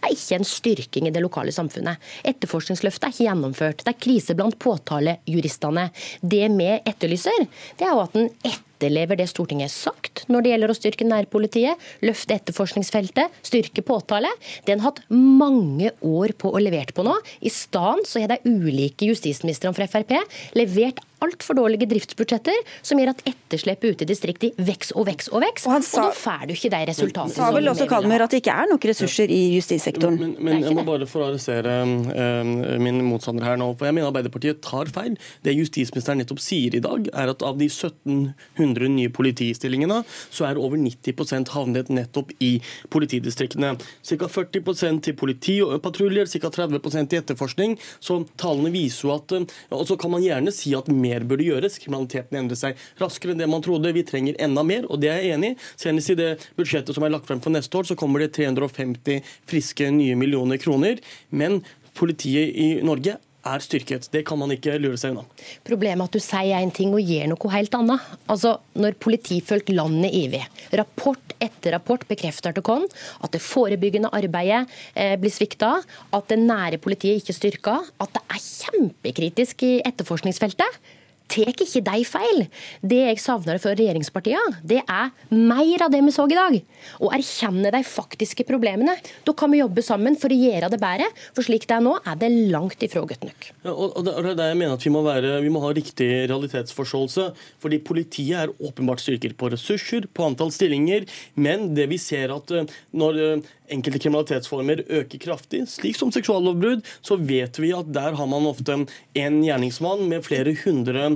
er 0.07 0.17
ikke 0.17 0.39
en 0.41 0.49
styrking 0.49 1.09
i 1.09 1.15
det 1.15 1.23
lokale 1.25 1.55
samfunnet. 1.55 2.03
Etterforskningsløftet 2.27 3.09
er 3.09 3.15
ikke 3.15 3.29
gjennomført. 3.29 3.83
Det 3.85 3.95
er 3.95 4.05
krise 4.07 4.37
blant 4.39 4.59
påtalejuristene. 4.63 5.89
Det 6.23 6.47
vi 6.57 6.71
etterlyser, 6.79 7.47
det 7.79 7.87
er 7.87 7.95
jo 7.95 8.05
at 8.05 8.17
en 8.19 8.31
etterlever 8.77 9.19
det 9.19 9.29
Stortinget 9.31 9.71
har 9.71 9.75
sagt 9.75 10.25
når 10.33 10.45
det 10.45 10.53
gjelder 10.53 10.73
å 10.73 10.77
styrke 10.77 11.09
nærpolitiet, 11.09 11.83
løfte 12.05 12.37
etterforskningsfeltet, 12.37 13.35
styrke 13.47 13.85
påtale. 13.87 14.31
Det 14.67 14.77
har 14.77 14.85
hatt 14.85 15.03
mange 15.13 15.93
år 16.05 16.35
på 16.39 16.53
å 16.53 16.63
levere 16.63 16.95
på 16.97 17.05
nå. 17.07 17.17
I 17.41 17.53
stedet 17.53 18.09
så 18.09 18.23
har 18.23 18.35
de 18.35 18.41
ulike 18.49 19.09
justisministrene 19.09 19.77
fra 19.77 19.89
Frp 19.91 20.17
levert 20.57 21.03
altfor 21.25 21.57
dårlige 21.57 21.89
driftsbudsjetter, 21.89 22.59
som 22.85 23.01
gjør 23.01 23.15
at 23.15 23.23
etterslepet 23.29 23.97
ute 23.97 24.05
i 24.05 24.11
distriktet 24.11 24.59
vokser 24.61 24.99
og 25.01 25.07
vokser 25.09 25.33
og 25.33 25.45
vokser. 25.47 25.71
Og, 25.71 25.87
og, 25.87 25.97
da 25.97 26.09
får 26.21 26.43
du 26.45 26.55
ikke 26.57 26.71
de 26.75 26.81
resultatene. 26.91 27.37
Sa 27.37 27.49
vel 27.55 27.71
også 27.73 27.89
Kalmer 27.91 28.25
at 28.27 28.35
det 28.35 28.43
ikke 28.43 28.57
er 28.65 28.71
nok 28.71 28.85
ressurser 28.91 29.33
i 29.33 29.41
justissektoren. 29.57 30.19
Men, 30.21 30.35
men, 30.37 30.51
men 30.51 30.67
jeg 30.67 30.77
må 30.77 30.85
bare 30.87 31.09
få 31.09 31.25
arrestere 31.29 31.79
uh, 31.87 32.53
min 32.83 33.01
motstander 33.07 33.49
her 33.49 33.61
nå. 33.61 33.71
for 33.79 33.89
Jeg 33.89 33.97
mener 33.97 34.11
Arbeiderpartiet 34.11 34.61
tar 34.65 34.93
feil. 34.93 35.17
Det 35.47 35.57
justisministeren 35.57 36.21
nettopp 36.21 36.43
sier 36.45 36.77
i 36.77 36.85
dag, 36.85 37.09
er 37.15 37.33
at 37.33 37.45
av 37.47 37.57
de 37.61 37.71
1700 37.71 38.66
nye 38.75 39.11
politistillingene, 39.13 40.03
så 40.31 40.49
er 40.49 40.59
over 40.61 40.79
90% 40.81 41.53
havnet 41.55 41.91
nettopp 41.93 42.33
i 42.43 42.57
politidistriktene. 42.93 43.75
Ca. 44.03 44.29
40% 44.37 45.05
til 45.07 45.17
politipatruljer, 45.19 46.27
ca. 46.27 46.51
30 46.51 47.07
til 47.07 47.21
etterforskning. 47.21 47.77
Så 48.01 48.23
tallene 48.41 48.73
viser 48.75 49.09
jo 49.09 49.15
at 49.15 49.35
Og 49.71 49.87
så 49.89 49.97
kan 49.97 50.11
man 50.11 50.23
gjerne 50.23 50.53
si 50.55 50.75
at 50.75 50.89
mer 50.89 51.25
burde 51.25 51.45
gjøres. 51.45 51.79
Kriminaliteten 51.83 52.39
endrer 52.39 52.57
seg 52.57 52.77
raskere 53.01 53.35
enn 53.35 53.43
det 53.43 53.49
man 53.51 53.63
trodde. 53.63 53.93
Vi 53.93 54.05
trenger 54.07 54.39
enda 54.43 54.63
mer, 54.63 54.87
og 54.91 55.01
det 55.01 55.11
er 55.13 55.23
jeg 55.23 55.37
enig 55.37 55.55
i. 55.55 55.59
Senest 55.77 56.11
i 56.11 56.19
det 56.19 56.31
budsjettet 56.57 56.97
som 56.97 57.05
er 57.07 57.15
lagt 57.15 57.29
frem 57.29 57.43
for 57.45 57.55
neste 57.55 57.79
år, 57.79 57.89
så 57.89 57.99
kommer 57.99 58.23
det 58.23 58.33
350 58.37 59.23
friske 59.49 59.91
nye 59.95 60.17
millioner 60.19 60.61
kroner. 60.63 61.01
Men 61.31 61.63
politiet 61.97 62.55
i 62.55 62.69
Norge 62.85 63.17
er 63.47 63.65
styrket. 63.65 64.09
Det 64.13 64.25
kan 64.29 64.41
man 64.41 64.53
ikke 64.55 64.77
lure 64.83 64.99
seg 65.01 65.15
unna. 65.15 65.25
Problemet 65.67 66.05
er 66.05 66.11
at 66.11 66.17
du 66.17 66.23
sier 66.23 66.59
én 66.59 66.73
ting 66.75 66.95
og 66.97 67.05
gjør 67.05 67.31
noe 67.33 67.53
helt 67.55 67.79
annet. 67.79 68.11
Altså, 68.27 68.57
Når 68.77 68.99
politifolk 69.01 69.71
landet 69.73 70.13
ivig, 70.13 70.43
rapport 70.77 71.35
etter 71.41 71.75
rapport 71.77 72.05
bekrefter 72.09 72.55
til 72.57 72.71
oss 72.73 72.93
at 73.25 73.33
det 73.33 73.43
forebyggende 73.45 74.11
arbeidet 74.15 74.67
eh, 74.95 75.17
blir 75.21 75.33
svikta, 75.33 75.79
at 76.13 76.29
det 76.29 76.39
nære 76.43 76.81
politiet 76.83 77.23
ikke 77.23 77.37
er 77.73 77.91
at 78.01 78.13
det 78.13 78.23
er 78.23 78.43
kjempekritisk 78.43 79.67
i 79.67 79.73
etterforskningsfeltet 79.87 80.81
tar 81.31 81.51
ikke 81.53 81.83
de 81.85 82.05
feil. 82.07 82.45
Det 82.83 83.01
jeg 83.03 83.21
savner 83.23 83.61
fra 83.63 83.75
regjeringspartiene, 83.77 84.61
det 84.67 84.83
er 84.83 85.13
mer 85.35 85.87
av 85.87 85.93
det 85.93 86.03
vi 86.07 86.15
så 86.15 86.27
i 86.31 86.39
dag. 86.39 86.59
Å 87.03 87.11
erkjenne 87.17 87.73
de 87.75 87.83
faktiske 87.87 88.47
problemene. 88.49 88.97
Da 89.27 89.35
kan 89.37 89.53
vi 89.53 89.61
jobbe 89.63 89.85
sammen 89.85 90.19
for 90.21 90.33
å 90.33 90.39
gjøre 90.39 90.71
det 90.73 90.81
bedre. 90.83 91.09
For 91.37 91.47
slik 91.47 91.67
det 91.69 91.79
er 91.79 91.85
nå, 91.85 91.97
er 92.07 92.21
det 92.21 92.33
langt 92.53 92.83
ifra 92.87 93.05
godt 93.09 93.27
nok. 93.27 93.51
Ja, 93.67 93.75
og 93.75 94.01
det 94.07 94.15
er 94.15 94.31
der 94.33 94.53
jeg 94.53 94.61
mener 94.63 94.79
at 94.79 94.87
vi 94.87 94.95
må, 94.95 95.03
være, 95.07 95.37
vi 95.45 95.53
må 95.53 95.63
ha 95.65 95.73
riktig 95.77 96.09
realitetsforståelse. 96.31 97.29
Fordi 97.63 97.83
politiet 97.87 98.47
er 98.47 98.55
åpenbart 98.57 99.03
styrket 99.03 99.37
på 99.39 99.51
ressurser, 99.55 100.09
på 100.13 100.27
antall 100.27 100.53
stillinger. 100.55 101.07
Men 101.35 101.73
det 101.77 101.89
vi 101.93 102.01
ser 102.01 102.35
at 102.35 102.53
eh, 102.55 102.69
når 102.97 103.23
eh, 103.23 103.53
enkelte 103.75 104.01
kriminalitetsformer 104.03 104.85
øker 105.01 105.23
kraftig, 105.23 105.65
slik 105.71 105.99
som 105.99 106.13
seksuallovbrudd, 106.15 106.85
så 107.05 107.19
vet 107.19 107.59
vi 107.63 107.73
at 107.77 107.91
der 107.95 108.17
har 108.19 108.31
man 108.31 108.47
ofte 108.49 108.77
en 108.77 109.41
gjerningsmann 109.43 110.07
med 110.11 110.25
flere 110.27 110.55
hundre 110.63 111.16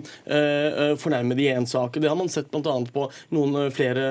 fornærmede 1.01 1.45
i 1.45 1.51
én 1.53 1.67
sak. 1.69 1.99
Det 2.01 2.09
har 2.09 2.19
man 2.19 2.31
sett 2.33 2.51
bl.a. 2.51 2.77
på 2.93 3.07
noen 3.35 3.71
flere 3.75 4.07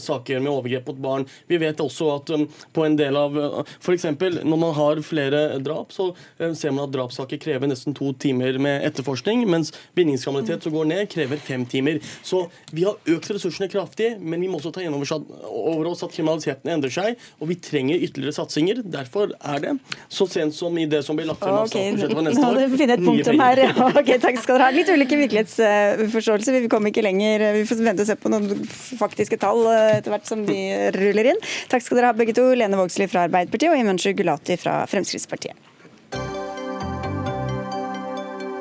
saker 0.00 0.40
med 0.40 0.52
overgrep 0.52 0.90
mot 0.92 1.02
barn. 1.06 1.26
Vi 1.50 1.58
vet 1.62 1.80
også 1.82 2.08
at 2.16 2.32
på 2.74 2.86
en 2.86 2.96
del 2.98 3.16
av 3.18 3.36
F.eks. 3.80 4.06
når 4.42 4.58
man 4.58 4.74
har 4.76 5.02
flere 5.06 5.42
drap, 5.62 5.92
så 5.94 6.10
ser 6.38 6.74
man 6.74 6.86
at 6.86 6.94
drapssaker 6.94 7.40
krever 7.42 7.70
nesten 7.70 7.96
to 7.96 8.12
timer 8.22 8.58
med 8.62 8.84
etterforskning, 8.86 9.44
mens 9.50 9.72
vinningskriminalitet 9.98 10.66
som 10.66 10.74
går 10.76 10.88
ned, 10.92 11.04
krever 11.12 11.40
fem 11.42 11.66
timer. 11.68 12.00
Så 12.22 12.44
vi 12.72 12.86
har 12.86 12.98
økt 13.14 13.30
ressursene 13.34 13.70
kraftig, 13.72 14.14
men 14.20 14.42
vi 14.42 14.50
må 14.50 14.60
også 14.60 14.72
ta 14.74 14.84
inn 14.84 14.94
over 14.94 15.90
oss 15.92 16.04
at 16.06 16.14
kriminaliteten 16.14 16.72
endrer 16.72 16.92
seg, 16.92 17.20
og 17.40 17.50
vi 17.50 17.58
trenger 17.62 18.02
ytterligere 18.02 18.36
satsinger. 18.36 18.82
Derfor 18.84 19.34
er 19.38 19.64
det 19.64 19.76
så 20.12 20.26
sent 20.30 20.56
som 20.56 20.76
i 20.78 20.86
det 20.90 21.02
som 21.06 21.18
blir 21.18 21.28
lagt 21.30 21.42
frem 21.42 21.58
av 21.58 21.70
statsbudsjettet 21.70 22.16
for 22.16 22.28
neste 22.28 22.46
år. 22.46 22.60
Nå 22.60 22.80
finne 22.82 22.98
et 22.98 23.06
punktum. 23.06 23.40
Ok, 24.02 24.10
takk 24.22 24.38
skal 24.40 24.58
dere 24.58 24.68
ha. 24.68 24.74
Litt 24.74 24.91
ulike 24.96 25.18
virkelighetsforståelser. 25.20 26.60
Vi 26.64 26.70
kommer 26.72 26.92
ikke 26.92 27.04
lenger. 27.04 27.48
Vi 27.56 27.66
får 27.68 27.82
vente 27.82 28.04
og 28.04 28.10
se 28.10 28.16
på 28.18 28.32
noen 28.32 28.64
faktiske 29.00 29.38
tall 29.42 29.64
eh, 29.70 29.98
etter 29.98 30.14
hvert 30.14 30.28
som 30.28 30.46
de 30.48 30.58
ruller 30.98 31.32
inn. 31.32 31.42
Takk 31.72 31.84
skal 31.84 32.00
dere 32.00 32.12
ha 32.12 32.18
begge 32.18 32.36
to. 32.36 32.46
Lene 32.56 32.78
Vågslid 32.80 33.12
fra 33.12 33.26
Arbeiderpartiet 33.28 33.72
og 33.72 33.78
Himanshu 33.80 34.12
Gulati 34.16 34.58
fra 34.60 34.82
Fremskrittspartiet. 34.90 35.68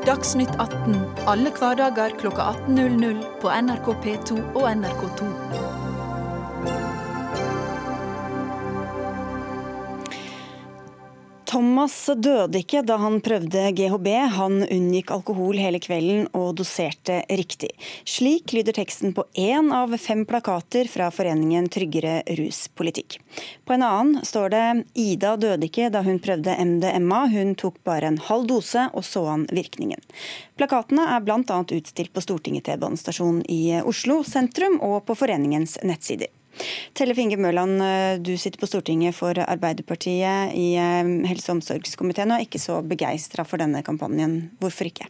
Dagsnytt 0.02 0.56
18 0.58 0.96
alle 1.30 1.52
hverdager 1.54 2.16
kl 2.18 2.32
18.00 2.34 3.22
på 3.44 3.52
NRK 3.68 3.92
P2 4.02 4.40
og 4.58 4.66
NRK2. 4.72 5.51
Thomas 11.52 11.96
døde 12.16 12.62
ikke 12.62 12.80
da 12.88 12.96
han 12.96 13.18
prøvde 13.20 13.66
GHB. 13.76 14.08
Han 14.38 14.62
unngikk 14.64 15.10
alkohol 15.12 15.58
hele 15.60 15.82
kvelden 15.84 16.30
og 16.38 16.54
doserte 16.62 17.18
riktig. 17.28 17.74
Slik 18.08 18.54
lyder 18.56 18.78
teksten 18.78 19.12
på 19.18 19.26
én 19.36 19.68
av 19.76 19.92
fem 20.00 20.24
plakater 20.30 20.88
fra 20.88 21.10
foreningen 21.12 21.68
Tryggere 21.68 22.22
ruspolitikk. 22.40 23.20
På 23.68 23.76
en 23.76 23.84
annen 23.84 24.24
står 24.24 24.50
det 24.56 24.64
'Ida 24.96 25.36
døde 25.36 25.68
ikke 25.68 25.92
da 25.92 26.06
hun 26.08 26.24
prøvde 26.24 26.56
MDMA, 26.56 27.28
hun 27.36 27.56
tok 27.60 27.84
bare 27.84 28.08
en 28.08 28.24
halv 28.32 28.48
dose 28.48 28.88
og 28.94 29.04
så 29.04 29.28
han 29.28 29.48
virkningen'. 29.52 30.00
Plakatene 30.56 31.04
er 31.04 31.20
bl.a. 31.20 31.64
utstilt 31.68 32.14
på 32.14 32.24
Stortinget 32.24 32.64
T-banestasjon 32.64 33.44
i 33.52 33.82
Oslo 33.84 34.24
sentrum 34.24 34.80
og 34.80 35.04
på 35.04 35.20
foreningens 35.20 35.82
nettsider. 35.84 36.32
Tellef 36.98 37.22
Inge 37.22 37.40
Mørland, 37.42 37.82
eh, 37.86 38.18
du 38.24 38.34
sitter 38.38 38.60
på 38.62 38.70
Stortinget 38.70 39.16
for 39.18 39.38
Arbeiderpartiet 39.46 40.56
i 40.58 40.74
eh, 40.76 41.16
helse- 41.30 41.52
og 41.52 41.60
omsorgskomiteen 41.60 42.34
og 42.34 42.40
er 42.40 42.48
ikke 42.48 42.62
så 42.62 42.82
begeistra 42.86 43.48
for 43.48 43.62
denne 43.62 43.84
kampanjen. 43.86 44.52
Hvorfor 44.62 44.90
ikke? 44.92 45.10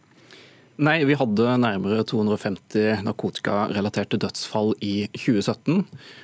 Nei, 0.80 1.02
vi 1.04 1.16
hadde 1.18 1.56
nærmere 1.60 2.00
250 2.08 3.02
narkotikarelaterte 3.04 4.16
dødsfall 4.22 4.72
i 4.80 5.04
2017. 5.12 5.82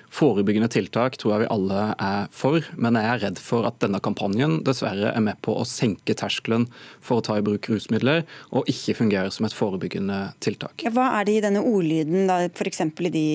Forebyggende 0.08 0.70
tiltak 0.72 1.18
tror 1.20 1.34
jeg 1.34 1.42
vi 1.42 1.48
alle 1.52 1.80
er 2.00 2.30
for, 2.32 2.64
men 2.80 2.96
jeg 2.96 3.08
er 3.12 3.20
redd 3.26 3.40
for 3.44 3.66
at 3.68 3.76
denne 3.82 4.00
kampanjen 4.00 4.62
dessverre 4.64 5.10
er 5.12 5.20
med 5.20 5.36
på 5.44 5.52
å 5.52 5.66
senke 5.68 6.16
terskelen 6.16 6.64
for 7.04 7.20
å 7.20 7.24
ta 7.26 7.36
i 7.36 7.44
bruk 7.44 7.68
rusmidler, 7.68 8.24
og 8.48 8.70
ikke 8.72 8.96
fungerer 9.02 9.28
som 9.34 9.44
et 9.44 9.56
forebyggende 9.56 10.16
tiltak. 10.44 10.80
Ja, 10.86 10.94
hva 10.96 11.10
er 11.18 11.28
det 11.28 11.34
i 11.36 11.42
denne 11.44 11.60
ordlyden, 11.60 12.32
f.eks. 12.48 12.80
i 12.88 13.12
de 13.12 13.26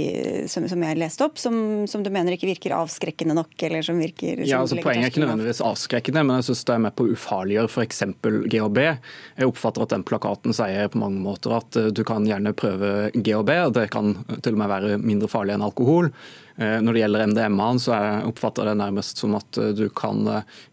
som, 0.50 0.66
som, 0.72 0.82
jeg 0.82 0.98
leste 0.98 1.28
opp, 1.28 1.38
som, 1.38 1.56
som, 1.90 2.02
du 2.02 2.10
mener 2.14 2.34
ikke 2.34 2.50
virker 2.50 2.74
avskrekkende 2.80 3.38
nok? 3.38 3.54
eller 3.64 3.86
som 3.86 4.02
virker... 4.02 4.42
Som 4.42 4.50
ja, 4.50 4.64
altså 4.66 4.82
Poenget 4.82 5.12
er 5.12 5.14
ikke 5.14 5.22
nødvendigvis 5.28 5.62
avskrekkende, 5.64 6.26
men 6.26 6.42
jeg 6.42 6.50
syns 6.50 6.66
det 6.66 6.74
er 6.74 6.84
med 6.88 6.98
på 6.98 7.06
å 7.06 7.14
ufarliggjøre 7.14 7.70
f.eks. 7.70 8.04
GHB. 8.50 8.82
Jeg 8.82 9.54
oppfatter 9.54 9.86
at 9.86 9.94
den 9.94 10.08
plakaten 10.10 10.58
sier 10.58 10.90
på 10.90 11.03
mange 11.04 11.22
måter 11.24 11.58
at 11.58 11.76
eh, 11.80 11.92
du 11.96 12.04
kan 12.08 12.26
gjerne 12.28 12.56
prøve 12.58 13.12
GHB, 13.14 13.52
og 13.68 13.76
det 13.78 13.90
kan 13.94 14.16
til 14.40 14.56
og 14.56 14.64
med 14.64 14.72
være 14.72 14.98
mindre 15.02 15.30
farlig 15.32 15.56
enn 15.56 15.66
alkohol. 15.66 16.10
Eh, 16.56 16.78
når 16.84 16.96
det 16.96 17.04
gjelder 17.04 17.26
MDMA-en, 17.32 17.82
så 17.82 17.94
jeg 17.96 18.26
oppfatter 18.30 18.70
det 18.70 18.76
nærmest 18.80 19.22
som 19.22 19.38
at 19.40 19.60
eh, 19.62 19.72
du 19.78 19.86
kan 19.96 20.22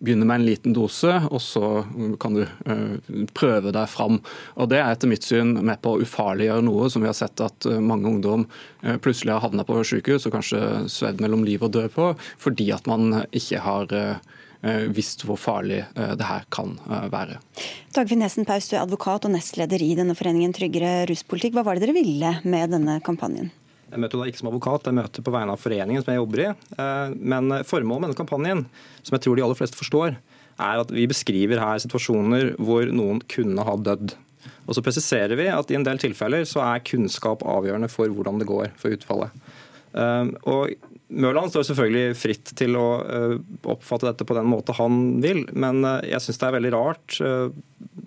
begynne 0.00 0.28
med 0.28 0.40
en 0.40 0.48
liten 0.48 0.76
dose, 0.76 1.16
og 1.30 1.40
så 1.44 1.84
kan 2.20 2.36
du 2.36 2.44
prøve 3.36 3.72
deg 3.74 3.88
fram. 3.90 4.20
Og 4.56 4.70
Det 4.72 4.80
er 4.80 4.90
etter 4.90 5.10
mitt 5.10 5.26
syn 5.26 5.54
med 5.58 5.80
på 5.82 5.94
å 5.96 6.02
ufarliggjøre 6.04 6.66
noe 6.66 6.90
som 6.92 7.04
vi 7.04 7.10
har 7.10 7.16
sett 7.16 7.40
at 7.44 7.68
mange 7.82 8.08
ungdom 8.10 8.46
plutselig 9.02 9.34
har 9.34 9.44
havna 9.44 9.64
på 9.66 9.78
sykehus 9.86 10.28
og 10.28 10.36
kanskje 10.36 10.60
svevd 10.92 11.22
mellom 11.24 11.44
liv 11.46 11.64
og 11.64 11.72
død 11.76 11.90
på, 11.96 12.12
fordi 12.40 12.70
at 12.76 12.88
man 12.90 13.24
ikke 13.36 13.62
har 13.64 13.96
visst 14.92 15.22
hvor 15.24 15.38
farlig 15.40 15.78
det 15.94 16.26
her 16.28 16.42
kan 16.52 16.74
være. 17.12 17.38
Dagfinn 17.96 18.20
Hessen 18.20 18.44
Paus, 18.44 18.68
du 18.68 18.74
er 18.76 18.82
advokat 18.82 19.24
og 19.24 19.32
nestleder 19.32 19.80
i 19.80 19.94
denne 19.96 20.12
foreningen 20.18 20.52
Tryggere 20.52 21.06
ruspolitikk. 21.08 21.56
Hva 21.56 21.64
var 21.64 21.78
det 21.78 21.86
dere 21.86 21.96
ville 21.96 22.34
med 22.44 22.76
denne 22.76 22.98
kampanjen? 23.06 23.48
Jeg 23.90 23.98
møter 23.98 24.20
da 24.20 24.26
ikke 24.30 24.38
som 24.38 24.50
advokat, 24.52 24.86
jeg 24.86 24.96
møter 25.00 25.24
på 25.26 25.32
vegne 25.34 25.54
av 25.54 25.62
foreningen 25.62 26.04
som 26.04 26.12
jeg 26.12 26.20
jobber 26.20 26.42
i. 26.44 26.48
Eh, 26.78 27.14
men 27.32 27.54
formålet 27.66 28.04
med 28.04 28.08
denne 28.10 28.20
kampanjen, 28.20 28.64
som 29.02 29.16
jeg 29.16 29.24
tror 29.24 29.38
de 29.38 29.44
aller 29.46 29.58
fleste 29.58 29.78
forstår, 29.78 30.18
er 30.60 30.82
at 30.82 30.92
vi 30.94 31.08
beskriver 31.10 31.62
her 31.62 31.80
situasjoner 31.82 32.52
hvor 32.60 32.86
noen 32.94 33.22
kunne 33.32 33.64
ha 33.66 33.74
dødd. 33.80 34.14
Og 34.68 34.76
så 34.76 34.84
presiserer 34.84 35.34
vi 35.40 35.48
at 35.50 35.72
i 35.72 35.78
en 35.78 35.86
del 35.86 35.98
tilfeller 36.00 36.46
så 36.48 36.62
er 36.68 36.84
kunnskap 36.86 37.42
avgjørende 37.42 37.90
for 37.90 38.12
hvordan 38.14 38.38
det 38.40 38.48
går 38.50 38.70
for 38.78 38.94
utfallet. 38.94 39.34
Eh, 39.98 40.30
og 40.46 40.76
Mørland 41.10 41.50
står 41.50 41.66
selvfølgelig 41.70 42.18
fritt 42.18 42.52
til 42.58 42.76
å 42.78 42.88
eh, 43.02 43.36
oppfatte 43.70 44.08
dette 44.10 44.26
på 44.28 44.36
den 44.38 44.50
måte 44.50 44.76
han 44.78 45.18
vil, 45.24 45.44
men 45.52 45.82
jeg 46.06 46.22
syns 46.22 46.38
det 46.38 46.48
er 46.48 46.56
veldig 46.58 46.74
rart, 46.76 47.16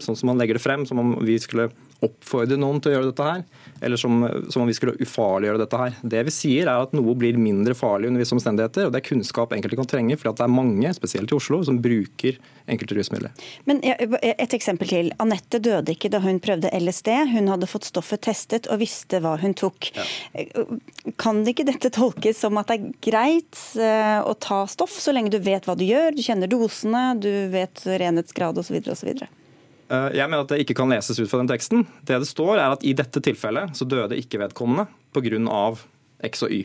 sånn 0.03 0.17
som 0.17 0.31
han 0.31 0.39
legger 0.39 0.57
det 0.57 0.63
frem, 0.63 0.85
som 0.87 1.01
om 1.01 1.15
vi 1.25 1.35
skulle 1.41 1.67
oppfordre 2.05 2.59
noen 2.59 2.81
til 2.81 2.91
å 2.91 2.97
gjøre 2.97 3.11
dette 3.11 3.29
her 3.29 3.45
eller 3.83 3.97
som, 3.97 4.29
som, 4.49 4.61
om 4.61 4.67
vi 4.67 4.75
skulle 4.77 4.95
ufarliggjøre 5.03 5.59
dette 5.59 5.79
her. 5.79 5.95
Det 6.01 6.21
vi 6.27 6.33
sier 6.33 6.69
er 6.71 6.85
at 6.85 6.93
noe 6.95 7.15
blir 7.19 7.37
mindre 7.39 7.75
farlig 7.75 8.09
under 8.09 8.23
visse 8.23 8.35
omstendigheter, 8.35 8.87
og 8.87 8.93
det 8.93 9.01
er 9.01 9.07
kunnskap 9.09 9.53
enkelte 9.55 9.79
kan 9.79 9.89
trenge, 9.89 10.17
for 10.19 10.31
det 10.31 10.45
er 10.45 10.53
mange, 10.53 10.93
spesielt 10.95 11.33
i 11.33 11.35
Oslo, 11.35 11.59
som 11.67 11.81
bruker 11.83 12.39
enkelte 12.71 12.95
rusmidler. 12.95 13.33
Men 13.67 13.81
Et 13.83 14.55
eksempel 14.55 14.87
til. 14.87 15.11
Anette 15.19 15.59
døde 15.59 15.91
ikke 15.91 16.11
da 16.13 16.21
hun 16.23 16.39
prøvde 16.43 16.71
LSD. 16.71 17.09
Hun 17.33 17.51
hadde 17.51 17.67
fått 17.67 17.89
stoffet 17.89 18.23
testet 18.23 18.69
og 18.71 18.79
visste 18.79 19.19
hva 19.23 19.35
hun 19.41 19.55
tok. 19.57 19.91
Ja. 19.97 20.07
Kan 21.19 21.43
ikke 21.47 21.67
dette 21.67 21.91
tolkes 21.93 22.39
som 22.39 22.57
at 22.61 22.71
det 22.71 22.79
er 22.79 22.97
greit 23.03 23.59
eh, 23.75 24.19
å 24.23 24.33
ta 24.39 24.63
stoff, 24.71 24.95
så 24.95 25.11
lenge 25.15 25.33
du 25.33 25.41
vet 25.43 25.67
hva 25.67 25.75
du 25.75 25.83
gjør, 25.85 26.15
du 26.15 26.23
kjenner 26.23 26.51
dosene, 26.51 27.09
du 27.19 27.31
vet 27.51 27.83
renhetsgrad 27.83 28.63
osv. 28.63 28.79
osv.? 28.95 29.25
Eh, 29.89 30.09
jeg 30.17 30.29
mener 30.29 30.45
at 30.45 30.53
det 30.53 30.61
ikke 30.63 30.77
kan 30.79 30.91
leses 30.91 31.19
ut 31.19 31.29
fra 31.29 31.41
den 31.41 31.51
teksten. 31.51 31.85
Det 32.05 32.21
det 32.23 32.29
står, 32.29 32.55
er 32.57 32.77
at 32.77 32.85
i 32.85 32.95
dette 32.97 33.23
tilfellet 33.23 33.75
så 33.77 33.87
døde 33.89 34.19
ikke 34.19 34.41
vedkommende 34.45 34.87
pga. 35.13 35.65
X 36.23 36.45
og 36.45 36.53
Y. 36.55 36.63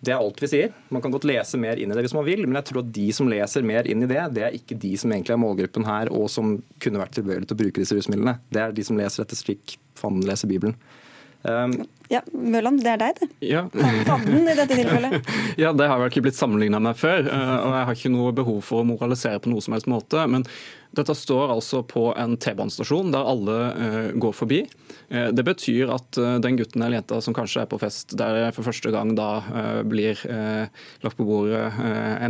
Det 0.00 0.12
er 0.14 0.20
alt 0.20 0.40
vi 0.40 0.48
sier. 0.48 0.72
Man 0.88 1.02
kan 1.04 1.12
godt 1.12 1.26
lese 1.28 1.58
mer 1.60 1.80
inn 1.80 1.92
i 1.92 1.96
det 1.96 2.06
hvis 2.06 2.16
man 2.16 2.24
vil, 2.24 2.46
men 2.46 2.56
jeg 2.60 2.70
tror 2.70 2.82
at 2.82 2.92
de 2.96 3.06
som 3.12 3.28
leser 3.28 3.64
mer 3.66 3.88
inn 3.88 4.04
i 4.04 4.08
det, 4.08 4.20
det 4.36 4.46
er 4.46 4.56
ikke 4.56 4.78
de 4.80 4.94
som 5.00 5.12
egentlig 5.12 5.34
er 5.34 5.42
målgruppen 5.42 5.84
her, 5.84 6.08
og 6.12 6.30
som 6.32 6.54
kunne 6.80 7.02
vært 7.02 7.18
tilbøyelig 7.18 7.50
til 7.50 7.56
å 7.56 7.60
bruke 7.60 7.82
disse 7.82 7.96
rusmidlene. 7.96 8.38
Det 8.52 8.62
er 8.64 8.76
de 8.76 8.84
som 8.86 9.00
leser 9.00 9.24
dette 9.24 9.36
slik 9.36 9.76
fanden 10.00 10.24
leser 10.28 10.48
Bibelen. 10.48 10.76
Um, 11.42 11.74
ja, 12.12 12.20
Mørland, 12.32 12.80
det 12.84 12.94
er 12.94 13.00
deg, 13.00 13.20
det. 13.20 13.28
Ja. 13.44 13.62
Fanden 14.08 14.48
i 14.48 14.56
dette 14.56 14.76
tilfellet. 14.76 15.30
ja, 15.62 15.70
det 15.76 15.88
har 15.88 16.00
vel 16.00 16.10
ikke 16.10 16.24
blitt 16.26 16.36
sammenligna 16.36 16.80
med 16.82 16.98
før. 17.00 17.22
Eh, 17.24 17.52
og 17.60 17.76
jeg 17.76 17.86
har 17.88 17.96
ikke 18.00 18.12
noe 18.12 18.32
behov 18.36 18.58
for 18.66 18.82
å 18.82 18.88
moralisere 18.88 19.40
på 19.40 19.52
noe 19.52 19.64
som 19.64 19.76
helst 19.76 19.88
måte. 19.88 20.24
men 20.28 20.44
dette 20.90 21.14
står 21.14 21.52
altså 21.54 21.84
på 21.86 22.08
en 22.18 22.34
T-banestasjon 22.40 23.12
der 23.14 23.28
alle 23.30 23.56
uh, 23.70 24.08
går 24.18 24.34
forbi. 24.34 24.60
Uh, 25.12 25.28
det 25.30 25.44
betyr 25.46 25.92
at 25.94 26.18
uh, 26.18 26.38
den 26.42 26.58
gutten 26.58 26.82
eller 26.82 26.98
jenta 26.98 27.20
som 27.22 27.36
kanskje 27.36 27.62
er 27.62 27.68
på 27.70 27.78
fest 27.78 28.16
der 28.18 28.50
for 28.56 28.66
første 28.66 28.90
gang 28.90 29.12
da 29.14 29.28
blir 29.86 30.18
lagt 31.02 31.16
på 31.18 31.24
bordet 31.26 31.62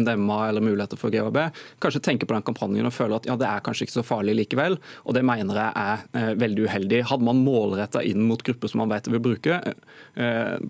MDMA 0.02 0.38
eller 0.49 0.64
muligheter 0.64 0.99
for 1.00 1.12
GHB, 1.12 1.38
kanskje 1.83 2.02
tenker 2.05 2.29
på 2.29 2.35
den 2.37 2.45
kampanjen 2.47 2.88
og 2.88 2.95
føler 2.95 3.19
at 3.19 3.29
ja, 3.29 3.37
det 3.38 3.47
er 3.49 3.62
kanskje 3.64 3.87
ikke 3.87 3.97
så 3.97 4.05
farlig 4.07 4.35
likevel. 4.37 4.76
Og 5.09 5.17
det 5.17 5.23
mener 5.26 5.59
jeg 5.59 5.71
er 5.81 6.37
veldig 6.40 6.67
uheldig. 6.69 7.00
Hadde 7.11 7.26
man 7.26 7.43
målretta 7.45 8.02
inn 8.07 8.25
mot 8.29 8.43
grupper 8.47 8.73
som 8.73 8.83
man 8.83 8.93
vet 8.93 9.09
vil 9.11 9.23
bruke, 9.25 9.61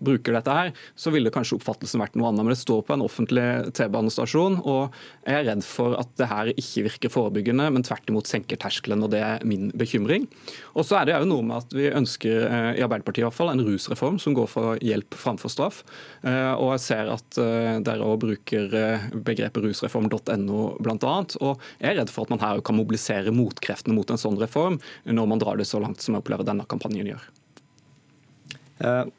bruker 0.00 0.36
dette 0.36 0.56
her, 0.56 0.72
så 0.98 1.12
ville 1.14 1.32
kanskje 1.34 1.58
oppfattelsen 1.58 2.02
vært 2.02 2.18
noe 2.18 2.30
annet. 2.30 2.46
Men 2.46 2.54
det 2.54 2.60
står 2.62 2.84
på 2.86 2.96
en 2.96 3.06
offentlig 3.06 3.46
T-banestasjon, 3.78 4.60
og 4.62 4.96
jeg 5.26 5.40
er 5.40 5.48
redd 5.50 5.66
for 5.66 5.98
at 6.00 6.12
det 6.20 6.30
her 6.30 6.52
ikke 6.54 6.86
virker 6.88 7.14
forebyggende. 7.14 7.70
men 7.74 7.79
men 7.80 7.86
tvert 7.88 8.10
imot 8.12 8.28
senker 8.28 8.60
terskelen. 8.60 9.02
og 9.04 9.10
Det 9.14 9.20
er 9.24 9.44
min 9.48 9.70
bekymring. 9.72 10.26
Og 10.74 10.84
så 10.84 11.00
er 11.00 11.08
det 11.08 11.16
jo 11.16 11.28
noe 11.30 11.46
med 11.46 11.56
at 11.64 11.74
Vi 11.74 11.88
ønsker 11.88 12.44
eh, 12.44 12.78
i 12.78 12.84
Arbeiderpartiet 12.84 13.24
i 13.24 13.26
hvert 13.26 13.36
fall, 13.36 13.52
en 13.52 13.64
rusreform 13.64 14.18
som 14.20 14.36
går 14.36 14.48
for 14.50 14.80
hjelp 14.84 15.16
framfor 15.16 15.52
straff. 15.52 15.82
Eh, 16.22 16.52
og 16.52 16.74
jeg 16.76 16.84
ser 16.84 17.12
at 17.14 17.40
eh, 17.40 17.80
dere 17.86 18.06
òg 18.06 18.20
bruker 18.26 18.76
begrepet 19.14 19.64
rusreform.no 19.64 20.62
bl.a. 20.80 21.16
Og 21.40 21.66
jeg 21.80 21.92
er 21.92 22.00
redd 22.02 22.12
for 22.12 22.26
at 22.26 22.34
man 22.34 22.44
her 22.44 22.60
kan 22.64 22.76
mobilisere 22.76 23.34
motkreftene 23.34 23.96
mot 23.96 24.10
en 24.10 24.20
sånn 24.20 24.38
reform, 24.40 24.80
når 25.08 25.30
man 25.30 25.40
drar 25.40 25.60
det 25.60 25.68
så 25.70 25.80
langt 25.82 26.02
som 26.04 26.14
jeg 26.14 26.24
opplever 26.24 26.46
denne 26.46 26.68
kampanjen 26.68 27.14
gjør. 27.14 27.28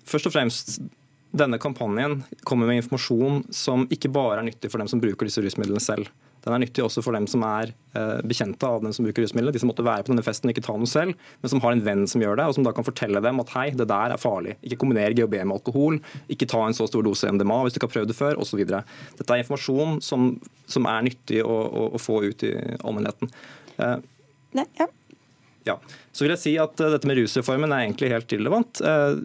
Først 0.10 0.26
og 0.26 0.34
fremst, 0.34 0.80
denne 1.38 1.60
kampanjen 1.62 2.24
kommer 2.48 2.68
med 2.68 2.82
informasjon 2.82 3.44
som 3.54 3.86
ikke 3.94 4.10
bare 4.12 4.42
er 4.42 4.48
nyttig 4.50 4.72
for 4.74 4.82
dem 4.82 4.90
som 4.90 5.02
bruker 5.04 5.30
disse 5.30 5.44
rusmidlene 5.44 5.84
selv. 5.84 6.10
Den 6.42 6.56
er 6.56 6.62
nyttig 6.64 6.84
også 6.84 7.04
for 7.06 7.16
dem 7.16 7.28
som 7.30 7.44
er 7.46 7.72
eh, 7.98 8.22
bekjente 8.26 8.66
av 8.66 8.82
den 8.84 8.96
som 8.96 9.06
bruker 9.06 9.26
rusmidler. 9.26 9.54
De 9.54 9.62
som 9.62 9.70
måtte 9.70 9.86
være 9.86 10.06
på 10.06 10.14
denne 10.14 10.26
festen 10.26 10.50
og 10.50 10.56
ikke 10.56 10.64
ta 10.66 10.76
noe 10.78 10.90
selv, 10.90 11.18
men 11.42 11.54
som 11.54 11.62
har 11.64 11.76
en 11.76 11.84
venn 11.86 12.06
som 12.10 12.24
gjør 12.24 12.40
det, 12.40 12.48
og 12.50 12.58
som 12.58 12.66
da 12.66 12.74
kan 12.76 12.88
fortelle 12.88 13.22
dem 13.24 13.42
at 13.44 13.54
hei, 13.56 13.68
det 13.78 13.90
der 13.92 14.16
er 14.16 14.22
farlig. 14.22 14.56
Ikke 14.66 14.82
kombiner 14.84 15.14
GHB 15.18 15.38
med 15.44 15.58
alkohol, 15.60 16.00
ikke 16.34 16.50
ta 16.50 16.64
en 16.66 16.78
så 16.78 16.90
stor 16.90 17.06
dose 17.06 17.30
MDMA 17.30 17.62
hvis 17.64 17.76
du 17.76 17.82
ikke 17.82 17.92
har 17.92 17.96
prøvd 17.98 18.14
det 18.14 18.18
før, 18.18 18.42
osv. 18.42 18.64
Dette 18.66 19.28
er 19.28 19.44
informasjon 19.44 20.00
som, 20.06 20.32
som 20.70 20.90
er 20.90 21.06
nyttig 21.12 21.44
å, 21.46 21.60
å, 21.68 21.86
å, 21.94 22.02
få 22.02 22.24
ut 22.26 22.48
i 22.48 22.56
allmennheten. 22.82 23.32
Eh, 23.78 24.00
Nei, 24.58 24.68
ja. 24.80 24.90
Ja. 25.68 25.78
Så 26.12 26.26
vil 26.26 26.34
jeg 26.34 26.42
si 26.42 26.54
at 26.60 26.82
uh, 26.84 26.90
Dette 26.94 27.08
med 27.10 27.20
rusreformen 27.22 27.72
er 27.72 27.86
egentlig 27.86 28.12
helt 28.12 28.34
irrelevant. 28.36 28.82
Uh, 28.84 29.20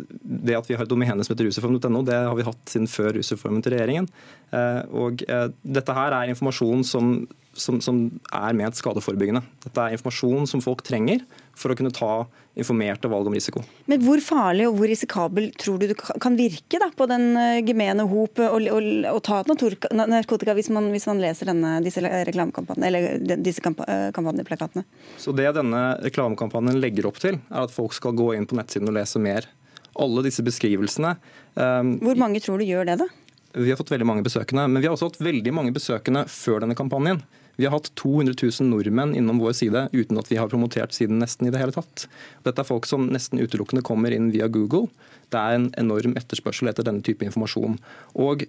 det 0.47 0.59
at 0.59 0.69
vi 0.71 0.77
har 0.79 0.87
et 0.87 0.93
domene 0.93 1.25
som 1.27 1.35
heter 1.35 1.49
rusreform.no, 1.49 2.05
det 2.07 2.19
har 2.29 2.37
vi 2.39 2.47
hatt 2.47 2.73
siden 2.73 2.91
før 2.91 3.17
rusreformen 3.19 3.65
til 3.65 3.75
regjeringen. 3.77 4.11
Uh, 4.55 4.83
og 5.07 5.25
Dette 5.63 5.97
her 5.97 6.15
er 6.15 6.31
informasjon 6.33 6.87
som, 6.87 7.17
som, 7.57 7.81
som 7.83 8.05
er 8.31 8.57
ment 8.59 8.79
skadeforebyggende. 8.79 9.43
Dette 9.67 9.83
er 9.83 9.99
informasjon 9.99 10.47
som 10.51 10.63
folk 10.65 10.87
trenger 10.87 11.27
for 11.57 11.73
å 11.73 11.77
kunne 11.79 11.93
ta 11.95 12.27
informerte 12.57 13.09
valg 13.09 13.29
om 13.29 13.35
risiko. 13.37 13.63
Men 13.91 14.01
Hvor 14.05 14.21
farlig 14.25 14.67
og 14.69 14.79
hvor 14.79 14.89
risikabel 14.89 15.51
tror 15.61 15.81
du 15.81 15.89
det 15.91 15.97
kan 15.99 16.37
virke 16.39 16.81
da, 16.81 16.89
på 16.93 17.09
den 17.11 17.27
gemene 17.67 18.07
hop 18.09 18.41
å 18.41 19.19
ta 19.25 19.43
narkotika 19.49 20.57
hvis 20.57 20.71
man, 20.73 20.89
hvis 20.95 21.09
man 21.11 21.21
leser 21.21 21.51
denne, 21.53 21.77
disse 21.85 22.05
reklamekampanjene, 22.05 22.89
eller 22.89 23.37
disse 23.45 23.65
kampanjeplakatene? 23.65 24.87
Så 25.21 25.37
Det 25.37 25.49
denne 25.57 25.83
reklamekampanjen 26.05 26.81
legger 26.81 27.11
opp 27.11 27.21
til, 27.23 27.41
er 27.51 27.67
at 27.67 27.75
folk 27.75 27.97
skal 27.97 28.17
gå 28.17 28.33
inn 28.37 28.49
på 28.49 28.57
nettsiden 28.59 28.89
og 28.89 28.97
lese 28.97 29.21
mer. 29.23 29.49
Alle 29.97 30.25
disse 30.27 30.45
beskrivelsene. 30.45 31.15
Um, 31.57 31.97
Hvor 32.05 32.19
mange 32.21 32.41
tror 32.45 32.61
du 32.61 32.69
gjør 32.69 32.89
det, 32.89 32.99
da? 33.05 33.09
Vi 33.57 33.71
har 33.71 33.79
fått 33.81 33.93
veldig 33.93 34.07
mange 34.09 34.25
besøkende. 34.25 34.67
Men 34.69 34.83
vi 34.83 34.89
har 34.89 34.97
også 34.97 35.09
hatt 35.09 35.23
veldig 35.25 35.53
mange 35.57 35.73
besøkende 35.73 36.27
før 36.29 36.65
denne 36.65 36.77
kampanjen. 36.77 37.23
Vi 37.57 37.67
har 37.67 37.75
hatt 37.77 37.91
200 37.97 38.37
000 38.43 38.69
nordmenn 38.71 39.15
innom 39.17 39.41
vår 39.41 39.57
side 39.57 39.87
uten 39.93 40.21
at 40.21 40.29
vi 40.33 40.39
har 40.41 40.51
promotert 40.53 40.97
siden 40.97 41.21
nesten 41.23 41.49
i 41.49 41.55
det 41.55 41.63
hele 41.63 41.75
tatt. 41.77 42.07
Dette 42.47 42.63
er 42.63 42.69
folk 42.69 42.89
som 42.89 43.09
nesten 43.13 43.41
utelukkende 43.41 43.85
kommer 43.87 44.15
inn 44.15 44.31
via 44.35 44.49
Google. 44.53 44.91
Det 45.33 45.41
er 45.41 45.57
en 45.57 45.71
enorm 45.81 46.17
etterspørsel 46.21 46.71
etter 46.71 46.87
denne 46.87 47.05
type 47.07 47.27
informasjon. 47.27 47.81
Og 48.15 48.47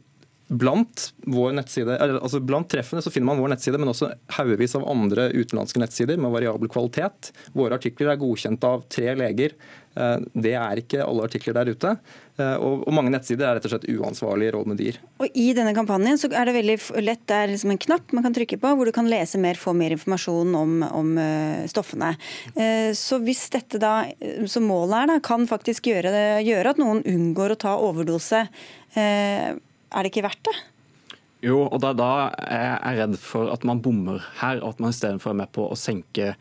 Blant, 0.48 1.10
altså 1.28 2.40
blant 2.40 2.70
treffene 2.72 3.02
så 3.04 3.12
finner 3.12 3.28
man 3.34 3.42
vår 3.42 3.50
nettside, 3.52 3.80
men 3.82 3.92
også 3.92 4.14
haugevis 4.38 4.78
av 4.80 4.86
andre 4.88 5.26
utenlandske 5.34 5.82
nettsider 5.82 6.20
med 6.24 6.32
variabel 6.32 6.72
kvalitet. 6.72 7.34
Våre 7.52 7.76
artikler 7.76 8.14
er 8.14 8.22
godkjent 8.22 8.64
av 8.64 8.86
tre 8.88 9.12
leger. 9.20 9.58
Eh, 9.98 10.18
det 10.38 10.54
er 10.58 10.82
ikke 10.82 11.02
alle 11.06 11.26
artikler 11.26 11.56
der 11.58 11.72
ute. 11.74 11.94
Eh, 12.38 12.54
og 12.62 12.86
mange 12.94 13.12
nettsider 13.14 13.48
er 13.48 13.58
rett 13.58 13.68
og 13.68 13.74
slett 13.74 13.88
uansvarlige 13.90 14.54
råd 14.56 14.70
med 14.72 14.82
dyr. 14.82 15.00
Og 15.24 15.34
I 15.34 15.48
denne 15.58 15.74
kampanjen 15.78 16.20
så 16.22 16.30
er 16.30 16.50
det 16.50 16.56
veldig 16.60 16.78
lett, 17.06 17.26
det 17.30 17.40
er 17.40 17.52
liksom 17.54 17.74
en 17.74 17.82
knapp 17.88 18.14
man 18.16 18.28
kan 18.28 18.38
trykke 18.38 18.60
på 18.62 18.74
hvor 18.78 18.90
du 18.90 18.94
kan 18.96 19.10
lese 19.10 19.42
mer, 19.42 19.60
få 19.60 19.74
mer 19.78 19.96
informasjon 19.98 20.56
om, 20.60 20.78
om 20.86 21.12
eh, 21.22 21.66
stoffene. 21.72 22.14
Så 22.98 23.20
hvis 23.24 23.48
dette 23.54 23.80
da, 23.82 23.94
som 24.50 24.66
målet 24.70 25.02
er, 25.02 25.10
da, 25.12 25.18
kan 25.24 25.46
faktisk 25.50 25.90
gjøre, 25.90 26.12
det, 26.14 26.26
gjøre 26.48 26.74
at 26.74 26.82
noen 26.82 27.04
unngår 27.08 27.54
å 27.54 27.60
ta 27.62 27.76
overdose 27.82 28.46
er 28.98 29.56
det 30.04 30.10
ikke 30.12 30.26
verdt 30.26 30.48
det? 30.48 30.56
Jo, 31.46 31.60
og 31.68 31.78
da, 31.84 31.92
da 31.94 32.10
er 32.42 32.64
jeg 32.66 32.98
redd 32.98 33.18
for 33.22 33.52
at 33.54 33.66
man 33.68 33.82
bommer 33.86 34.24
her, 34.40 34.58
og 34.64 34.74
at 34.74 34.80
man 34.82 34.94
istedenfor 34.94 35.36
er 35.36 35.42
med 35.44 35.52
på 35.54 35.68
å 35.70 35.78
senke 35.78 36.32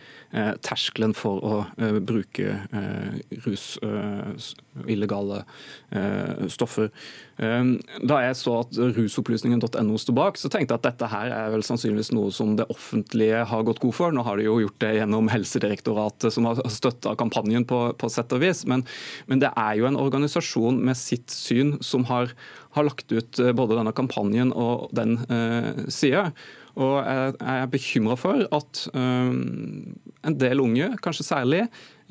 terskelen 0.64 1.14
for 1.16 1.42
å 1.44 1.54
eh, 1.80 1.98
bruke 2.04 2.52
eh, 2.52 3.36
rus, 3.46 3.76
eh, 3.82 4.48
illegale 4.92 5.42
eh, 5.90 6.46
stoffer. 6.52 6.90
Eh, 7.40 7.70
da 8.04 8.20
jeg 8.24 8.38
så 8.40 8.58
at 8.60 8.80
rusopplysningen.no 8.98 10.00
sto 10.00 10.14
bak, 10.16 10.40
så 10.40 10.50
tenkte 10.52 10.76
jeg 10.76 10.82
at 10.82 10.88
dette 10.90 11.10
her 11.12 11.32
er 11.32 11.54
vel 11.54 11.64
sannsynligvis 11.66 12.12
noe 12.16 12.34
som 12.34 12.56
det 12.58 12.68
offentlige 12.72 13.44
har 13.48 13.64
gått 13.68 13.80
god 13.84 13.96
for. 13.96 14.14
Nå 14.14 14.26
har 14.26 14.38
de 14.38 14.48
jo 14.48 14.58
gjort 14.64 14.78
det 14.84 14.92
gjennom 14.98 15.32
Helsedirektoratet, 15.32 16.28
som 16.34 16.48
har 16.50 16.60
støtta 16.72 17.16
kampanjen 17.18 17.66
på, 17.68 17.80
på 17.96 18.12
sett 18.12 18.36
og 18.36 18.44
vis. 18.44 18.66
Men, 18.68 18.84
men 19.30 19.42
det 19.42 19.54
er 19.56 19.80
jo 19.80 19.88
en 19.88 20.00
organisasjon 20.00 20.82
med 20.84 20.98
sitt 21.00 21.32
syn 21.32 21.76
som 21.84 22.06
har 22.10 22.34
har 22.76 22.84
lagt 22.84 23.12
ut 23.12 23.38
eh, 23.38 23.52
både 23.56 23.78
denne 23.78 23.94
kampanjen 23.96 24.52
og 24.52 24.90
den 24.96 25.18
eh, 25.32 25.86
sida. 25.92 26.30
Og 26.76 26.96
jeg 27.00 27.52
er 27.56 27.70
bekymra 27.72 28.16
for 28.20 28.42
at 28.52 28.82
eh, 28.92 29.30
en 30.28 30.38
del 30.40 30.60
unge, 30.60 30.90
kanskje 31.04 31.24
særlig, 31.24 31.62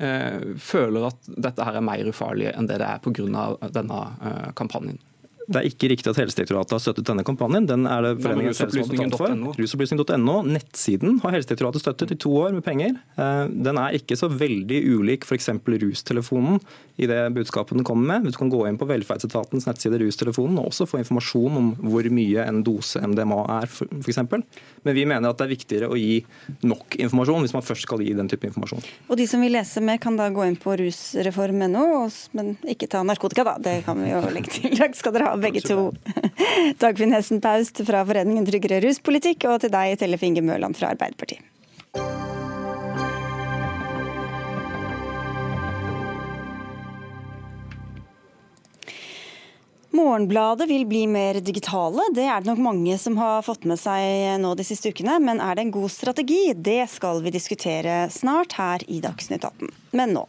eh, 0.02 0.54
føler 0.58 1.06
at 1.10 1.28
dette 1.36 1.66
her 1.66 1.78
er 1.78 1.86
mer 1.86 2.10
ufarlig 2.10 2.50
enn 2.52 2.66
det 2.66 2.80
det 2.82 2.88
er 2.88 3.02
pga. 3.04 3.46
denne 3.76 4.00
eh, 4.26 4.48
kampanjen. 4.58 4.98
Det 5.46 5.60
er 5.60 5.68
ikke 5.68 5.90
riktig 5.92 6.10
at 6.10 6.18
Helsedirektoratet 6.18 6.74
har 6.74 6.82
støttet 6.82 7.06
denne 7.06 7.22
kampanjen. 7.26 7.68
Den 7.70 7.86
er 7.86 8.02
det 8.02 8.12
foreningen 8.24 8.56
selv 8.56 8.74
som 8.74 8.82
har 8.82 8.90
betalt 8.90 9.18
for. 9.20 9.60
Rusopplysning.no. 9.60 10.36
Nettsiden 10.56 11.20
har 11.22 11.36
Helsedirektoratet 11.36 11.84
støttet 11.84 12.14
i 12.16 12.18
to 12.26 12.32
år 12.40 12.56
med 12.56 12.64
penger. 12.66 12.96
Eh, 13.14 13.44
den 13.66 13.78
er 13.78 13.94
ikke 13.98 14.18
så 14.18 14.30
veldig 14.32 14.80
ulik 14.96 15.26
f.eks. 15.28 15.52
rustelefonen 15.86 16.58
i 16.96 17.06
det 17.06 17.20
budskapet 17.36 17.76
den 17.76 17.86
kommer 17.86 18.18
med. 18.18 18.26
Du 18.32 18.38
kan 18.38 18.50
gå 18.50 18.62
inn 18.66 18.78
på 18.80 18.88
velferdsetatens 18.88 19.68
nettside 19.68 20.00
Rustelefonen 20.00 20.58
og 20.60 20.70
også 20.70 20.86
få 20.88 21.00
informasjon 21.02 21.58
om 21.60 21.70
hvor 21.84 22.08
mye 22.12 22.46
en 22.46 22.62
dose 22.66 23.02
MDMA 23.04 23.42
er, 23.60 23.68
f.eks. 23.68 24.22
Men 24.26 24.96
vi 24.96 25.04
mener 25.08 25.30
at 25.30 25.38
det 25.38 25.46
er 25.46 25.52
viktigere 25.52 25.90
å 25.92 25.98
gi 26.00 26.22
nok 26.66 26.96
informasjon 26.98 27.44
hvis 27.44 27.54
man 27.56 27.66
først 27.66 27.86
skal 27.86 28.02
gi 28.02 28.14
den 28.16 28.30
type 28.32 28.48
informasjon. 28.48 28.82
Og 29.10 29.20
de 29.20 29.28
som 29.28 29.44
vil 29.44 29.54
lese 29.54 29.82
mer, 29.84 30.00
kan 30.02 30.16
da 30.18 30.28
gå 30.32 30.46
inn 30.48 30.58
på 30.60 30.74
rusreform.no, 30.80 31.86
men 32.38 32.54
ikke 32.66 32.88
ta 32.90 33.04
narkotika, 33.06 33.44
da. 33.46 33.56
Det 33.62 33.76
kan 33.86 34.00
vi 34.00 34.10
jo 34.10 34.22
legge 34.32 34.54
til. 34.56 34.76
Takk 34.80 34.96
skal 34.96 35.14
dere 35.16 35.30
ha 35.30 35.35
begge 35.42 35.62
to. 35.64 35.90
Dagfinn 36.82 37.14
Hessen 37.16 37.42
Paust 37.44 37.82
fra 37.88 38.04
Foreningen 38.08 38.46
Tryggere 38.48 38.80
ruspolitikk, 38.84 39.48
og 39.50 39.62
til 39.64 39.74
deg, 39.74 39.98
Tellef 40.00 40.24
Inge 40.26 40.44
Mørland 40.46 40.78
fra 40.78 40.94
Arbeiderpartiet. 40.94 41.44
Morgenbladet 49.96 50.68
vil 50.68 50.84
bli 50.86 51.06
mer 51.08 51.38
digitale. 51.40 52.04
Det 52.14 52.26
er 52.28 52.42
det 52.42 52.50
nok 52.50 52.60
mange 52.60 52.98
som 53.00 53.16
har 53.16 53.44
fått 53.46 53.64
med 53.68 53.80
seg 53.80 54.36
nå 54.42 54.52
de 54.58 54.66
siste 54.66 54.92
ukene. 54.92 55.16
Men 55.24 55.40
er 55.40 55.56
det 55.56 55.66
en 55.66 55.74
god 55.74 55.92
strategi? 55.92 56.50
Det 56.52 56.82
skal 56.92 57.22
vi 57.24 57.32
diskutere 57.34 58.04
snart 58.12 58.58
her 58.60 58.84
i 58.92 59.00
Dagsnytt 59.04 59.46
18. 59.46 59.72
Men 59.96 60.12
nå. 60.12 60.26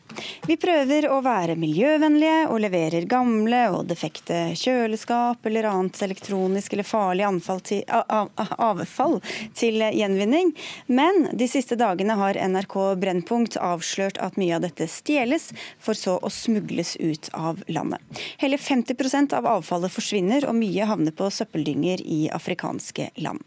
Vi 0.48 0.56
prøver 0.58 1.10
å 1.12 1.20
være 1.26 1.58
miljøvennlige 1.60 2.46
og 2.48 2.62
leverer 2.64 3.08
gamle 3.10 3.66
og 3.76 3.90
defekte 3.90 4.54
kjøleskap 4.56 5.46
eller 5.50 5.68
annet 5.68 6.00
elektronisk 6.08 6.74
eller 6.74 6.88
farlig 6.88 7.28
til, 7.68 7.84
avfall 7.90 9.18
til 9.58 9.84
gjenvinning. 9.84 10.54
Men 10.88 11.28
de 11.34 11.50
siste 11.52 11.76
dagene 11.80 12.16
har 12.20 12.40
NRK 12.48 12.78
Brennpunkt 13.02 13.60
avslørt 13.60 14.22
at 14.24 14.40
mye 14.40 14.56
av 14.56 14.64
dette 14.64 14.88
stjeles, 14.92 15.52
for 15.84 15.98
så 15.98 16.16
å 16.22 16.32
smugles 16.32 16.96
ut 17.04 17.30
av 17.34 17.60
landet. 17.68 18.24
Hele 18.40 18.58
50% 18.58 19.36
av 19.36 19.52
avfallet 19.58 19.92
forsvinner, 19.92 20.48
og 20.48 20.56
mye 20.56 20.88
havner 20.88 21.12
på 21.12 21.28
søppeldynger 21.34 22.02
i 22.08 22.24
afrikanske 22.34 23.12
land. 23.20 23.44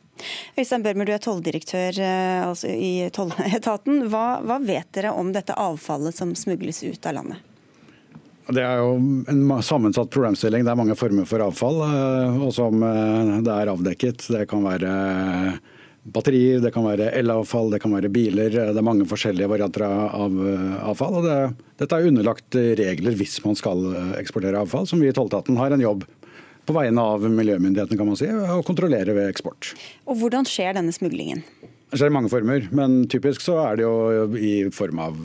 Øystein 0.59 0.85
Børmer, 0.85 1.09
du 1.09 1.15
er 1.15 1.23
tolldirektør 1.23 2.01
eh, 2.03 2.43
altså 2.47 2.71
i 2.73 3.09
tolletaten. 3.15 4.05
Hva, 4.13 4.41
hva 4.45 4.59
vet 4.63 4.91
dere 4.97 5.15
om 5.17 5.33
dette 5.35 5.57
avfallet 5.57 6.17
som 6.17 6.35
smugles 6.39 6.83
ut 6.85 7.09
av 7.09 7.21
landet? 7.21 7.47
Det 8.51 8.63
er 8.67 8.81
jo 8.83 8.97
en 9.31 9.43
sammensatt 9.63 10.11
problemstilling. 10.11 10.65
Det 10.67 10.73
er 10.73 10.79
mange 10.79 10.97
former 10.99 11.29
for 11.29 11.45
avfall, 11.45 11.85
eh, 11.87 12.41
og 12.47 12.55
som 12.57 12.83
eh, 12.87 13.37
det 13.47 13.57
er 13.57 13.73
avdekket. 13.75 14.27
Det 14.35 14.47
kan 14.51 14.65
være 14.67 14.95
batterier, 16.11 16.63
det 16.65 16.73
kan 16.75 16.87
være 16.89 17.11
elavfall, 17.19 17.69
det 17.75 17.83
kan 17.83 17.93
være 17.95 18.11
biler. 18.13 18.51
Det 18.51 18.81
er 18.81 18.87
mange 18.87 19.07
forskjellige 19.09 19.51
varianter 19.53 19.85
av 19.87 20.39
avfall. 20.91 21.21
og 21.21 21.29
det, 21.29 21.41
Dette 21.83 21.99
er 21.99 22.09
underlagt 22.09 22.57
regler 22.57 23.19
hvis 23.21 23.37
man 23.45 23.59
skal 23.59 23.85
eksportere 24.19 24.65
avfall, 24.65 24.89
som 24.89 25.03
vi 25.03 25.13
i 25.13 25.15
tolletaten 25.15 25.61
har 25.61 25.77
en 25.77 25.85
jobb 25.85 26.09
på 26.71 26.79
vegne 26.79 27.03
av 27.03 27.27
miljømyndighetene 27.27 27.99
kan 27.99 28.09
man 28.09 28.19
si, 28.19 28.31
og 28.31 28.65
kontrollere 28.69 29.15
ved 29.17 29.29
eksport. 29.31 29.75
Og 30.07 30.19
Hvordan 30.23 30.49
skjer 30.49 30.79
denne 30.79 30.95
smuglingen? 30.95 31.43
Det 31.91 31.99
skjer 31.99 32.13
i 32.13 32.15
mange 32.15 32.31
former, 32.31 32.69
men 32.77 33.01
typisk 33.11 33.43
så 33.43 33.57
er 33.65 33.81
det 33.81 33.83
jo 33.83 34.37
i 34.39 34.53
form 34.71 35.01
av 35.03 35.17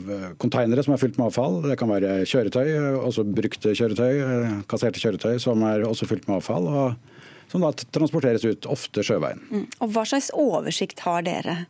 konteinere 0.42 0.82
eh, 0.82 0.86
som 0.86 0.96
er 0.96 0.98
fylt 0.98 1.18
med 1.20 1.28
avfall. 1.28 1.60
Det 1.62 1.76
kan 1.78 1.92
være 1.92 2.24
kjøretøy, 2.26 2.72
også 3.06 3.22
brukte 3.30 3.74
kjøretøy, 3.78 4.14
eh, 4.24 4.56
kasserte 4.66 5.02
kjøretøy 5.02 5.36
som 5.42 5.62
er 5.68 5.86
også 5.86 6.08
fylt 6.10 6.26
med 6.26 6.40
avfall. 6.40 6.66
og 6.66 7.52
Som 7.52 7.62
da 7.62 7.70
transporteres 7.94 8.42
ut, 8.42 8.66
ofte 8.66 9.04
sjøveien. 9.06 9.44
Mm. 9.46 9.68
Og 9.78 9.92
Hva 9.94 10.02
slags 10.10 10.32
oversikt 10.34 11.04
har 11.06 11.22
dere 11.22 11.60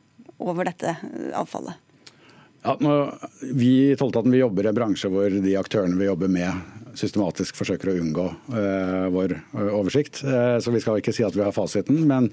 over 0.40 0.64
dette 0.64 0.96
avfallet? 1.36 1.76
Ja, 2.64 2.72
nå, 2.80 2.94
vi 3.54 3.92
i 3.92 3.96
Tolletaten 4.00 4.32
jobber 4.34 4.64
i 4.64 4.72
en 4.72 4.80
bransje 4.80 5.12
hvor 5.12 5.28
de 5.30 5.52
aktørene 5.60 6.00
vi 6.00 6.08
jobber 6.08 6.32
med, 6.32 6.64
systematisk 6.98 7.58
forsøker 7.58 7.92
å 7.92 7.98
unngå 8.00 8.28
uh, 8.52 9.08
vår 9.14 9.36
uh, 9.54 9.72
oversikt. 9.78 10.22
Uh, 10.24 10.56
så 10.62 10.74
vi 10.74 10.82
skal 10.84 11.00
ikke 11.00 11.14
si 11.16 11.26
at 11.26 11.36
vi 11.36 11.44
har 11.44 11.54
fasiten. 11.56 12.02
Men, 12.08 12.30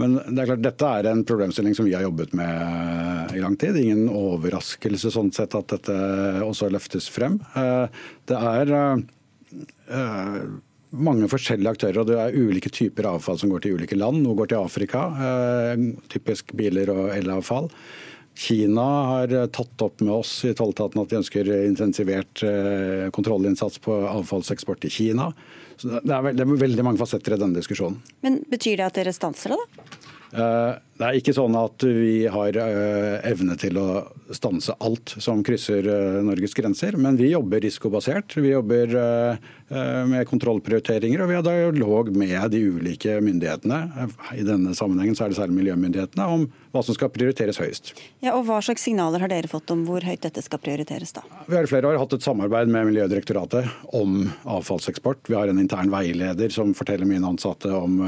men, 0.00 0.16
det 0.30 0.42
er 0.42 0.50
klart, 0.52 0.64
dette 0.64 0.94
er 1.00 1.10
en 1.10 1.24
problemstilling 1.28 1.76
som 1.76 1.88
vi 1.88 1.94
har 1.96 2.06
jobbet 2.06 2.34
med 2.38 3.36
i 3.36 3.42
lang 3.44 3.58
tid. 3.60 3.78
Ingen 3.80 4.08
overraskelse 4.08 5.12
sånn 5.14 5.32
sett 5.36 5.56
at 5.58 5.76
dette 5.76 6.00
også 6.46 6.70
løftes 6.72 7.10
frem. 7.12 7.38
det 8.26 8.40
er 8.40 8.74
mange 10.90 11.28
forskjellige 11.30 11.74
aktører, 11.76 12.00
og 12.02 12.08
det 12.10 12.18
er 12.18 12.36
ulike 12.36 12.70
typer 12.74 13.08
avfall 13.12 13.38
som 13.38 13.50
går 13.52 13.64
til 13.64 13.78
ulike 13.78 13.98
land. 13.98 14.22
Noe 14.24 14.38
går 14.38 14.50
til 14.50 14.62
Afrika, 14.62 15.06
eh, 15.22 15.84
typisk 16.10 16.54
biler 16.56 16.90
og 16.90 17.14
elavfall. 17.14 17.70
Kina 18.38 18.86
har 19.10 19.32
tatt 19.52 19.82
opp 19.84 20.00
med 20.00 20.14
oss 20.14 20.32
i 20.48 20.54
tolletaten 20.56 21.02
at 21.02 21.10
de 21.10 21.18
ønsker 21.18 21.50
intensivert 21.66 22.42
kontrollinnsats 23.12 23.82
på 23.84 23.98
avfallseksport 24.08 24.80
til 24.86 24.94
Kina. 24.94 25.30
Så 25.80 26.00
det 26.04 26.14
er 26.14 26.24
veldig, 26.24 26.46
veldig 26.60 26.86
mange 26.86 27.00
fasetter 27.00 27.36
i 27.36 27.40
denne 27.40 27.56
diskusjonen. 27.56 28.00
Men 28.24 28.40
Betyr 28.48 28.80
det 28.80 28.86
at 28.86 29.00
dere 29.00 29.12
stanser 29.16 29.54
det, 29.54 29.60
da? 29.60 30.00
Eh, 30.30 30.72
det 31.00 31.06
er 31.06 31.16
ikke 31.18 31.34
sånn 31.34 31.56
at 31.58 31.82
vi 31.82 32.28
har 32.30 32.54
eh, 32.62 33.16
evne 33.26 33.56
til 33.58 33.80
å 33.80 33.86
stanse 34.36 34.76
alt 34.78 35.16
som 35.18 35.40
krysser 35.46 35.86
eh, 35.90 36.18
Norges 36.22 36.54
grenser, 36.54 36.94
men 37.00 37.18
vi 37.18 37.32
jobber 37.32 37.62
risikobasert. 37.64 38.36
Vi 38.38 38.52
jobber 38.52 38.94
med 39.70 40.26
kontrollprioriteringer, 40.26 41.22
og 41.22 41.30
vi 41.30 41.36
har 41.36 41.44
dialog 41.46 42.08
med 42.16 42.50
de 42.50 42.60
ulike 42.74 43.20
myndighetene. 43.22 44.08
I 44.34 44.42
denne 44.46 44.74
sammenhengen 44.74 45.14
så 45.14 45.24
er 45.24 45.32
det 45.32 45.38
særlig 45.38 45.60
miljømyndighetene 45.60 46.26
om 46.26 46.46
hva 46.74 46.82
som 46.86 46.96
skal 46.96 47.12
prioriteres 47.14 47.60
høyest. 47.62 47.92
Ja, 48.24 48.34
og 48.34 48.48
Hva 48.48 48.58
slags 48.64 48.82
signaler 48.86 49.22
har 49.22 49.30
dere 49.30 49.50
fått 49.50 49.70
om 49.70 49.84
hvor 49.86 50.02
høyt 50.06 50.24
dette 50.26 50.42
skal 50.42 50.62
prioriteres? 50.62 51.14
da? 51.14 51.22
Vi 51.46 51.54
har 51.54 51.66
i 51.66 51.70
flere 51.70 51.90
år 51.90 52.00
hatt 52.02 52.16
et 52.16 52.26
samarbeid 52.26 52.72
med 52.72 52.90
Miljødirektoratet 52.90 53.70
om 53.94 54.24
avfallseksport. 54.42 55.30
Vi 55.30 55.38
har 55.38 55.52
en 55.52 55.62
intern 55.62 55.92
veileder 55.94 56.50
som 56.54 56.74
forteller 56.74 57.06
mine 57.06 57.30
ansatte 57.30 57.70
om 57.70 58.00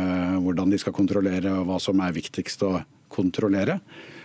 hvordan 0.43 0.75
de 0.75 0.83
skal 0.83 0.97
kontrollere 0.97 1.55
og 1.61 1.71
hva 1.71 1.79
som 1.83 2.03
er 2.03 2.19
viktigst 2.19 2.67
å 2.67 2.81
kontrollere. 3.13 3.79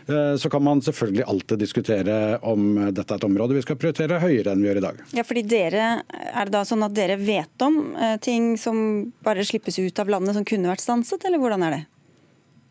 Eh, 0.08 0.36
så 0.40 0.50
kan 0.50 0.64
man 0.64 0.82
selvfølgelig 0.82 1.24
alltid 1.28 1.60
diskutere 1.60 2.38
om 2.48 2.70
dette 2.96 3.14
er 3.14 3.20
et 3.20 3.28
område 3.28 3.58
vi 3.58 3.64
skal 3.66 3.80
prioritere 3.80 4.22
høyere 4.24 4.54
enn 4.54 4.64
vi 4.64 4.70
gjør 4.70 4.80
i 4.80 4.86
dag. 4.86 5.02
Ja, 5.18 5.26
fordi 5.28 5.44
dere, 5.44 5.88
Er 6.08 6.48
det 6.48 6.54
da 6.56 6.64
sånn 6.68 6.86
at 6.86 6.96
dere 6.96 7.18
vet 7.20 7.66
om 7.66 7.96
eh, 7.96 8.16
ting 8.24 8.56
som 8.58 9.12
bare 9.26 9.44
slippes 9.44 9.80
ut 9.80 10.00
av 10.00 10.12
landet 10.12 10.38
som 10.38 10.46
kunne 10.48 10.72
vært 10.72 10.86
stanset, 10.86 11.26
eller 11.28 11.42
hvordan 11.42 11.66
er 11.68 11.76
det? 11.76 11.84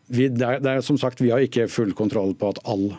Vi, 0.07 0.29
det, 0.31 0.45
er, 0.45 0.63
det 0.63 0.71
er, 0.71 0.81
som 0.81 0.97
sagt, 0.97 1.21
vi 1.21 1.29
har 1.33 1.43
ikke 1.43 1.67
full 1.69 1.93
kontroll 1.93 2.33
på 2.39 2.53
at 2.55 2.63
all 2.65 2.89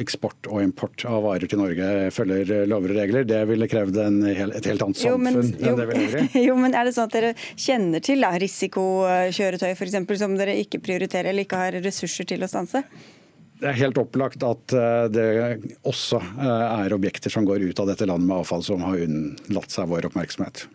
eksport 0.00 0.48
og 0.50 0.60
import 0.60 1.04
av 1.08 1.22
varer 1.24 1.48
til 1.48 1.60
Norge 1.60 2.10
følger 2.12 2.66
lover 2.68 2.92
og 2.92 2.98
regler. 3.00 3.26
Det 3.28 3.38
ville 3.48 3.68
krevd 3.70 3.96
hel, 4.36 4.52
et 4.56 4.68
helt 4.68 4.82
annet 4.84 4.98
samfunn 5.00 5.12
jo, 5.12 5.18
men, 5.22 5.52
jo, 5.52 5.70
enn 5.70 5.78
det 5.78 5.86
vi 5.88 5.98
lever 6.00 6.24
i. 6.24 6.42
Jo, 6.48 6.56
men 6.60 6.76
er 6.76 6.88
det 6.88 6.94
sånn 6.96 7.08
at 7.08 7.16
dere 7.16 7.34
kjenner 7.54 8.04
til 8.04 8.24
da, 8.24 8.32
risikokjøretøy 8.42 9.70
eksempel, 9.72 10.18
som 10.20 10.36
dere 10.38 10.56
ikke 10.62 10.82
prioriterer 10.84 11.30
eller 11.32 11.46
ikke 11.46 11.60
har 11.60 11.78
ressurser 11.86 12.28
til 12.28 12.44
å 12.44 12.50
stanse? 12.50 12.82
Det 13.56 13.70
er 13.70 13.78
helt 13.78 13.98
opplagt 14.00 14.42
at 14.44 14.74
eh, 14.76 15.06
det 15.12 15.26
også 15.88 16.20
eh, 16.20 16.64
er 16.84 16.94
objekter 16.96 17.32
som 17.32 17.46
går 17.48 17.64
ut 17.70 17.80
av 17.80 17.88
dette 17.88 18.08
landet 18.08 18.28
med 18.28 18.42
avfall 18.42 18.64
som 18.66 18.84
har 18.84 19.00
unnlatt 19.06 19.72
seg 19.72 19.88
vår 19.88 20.10
oppmerksomhet. 20.10 20.66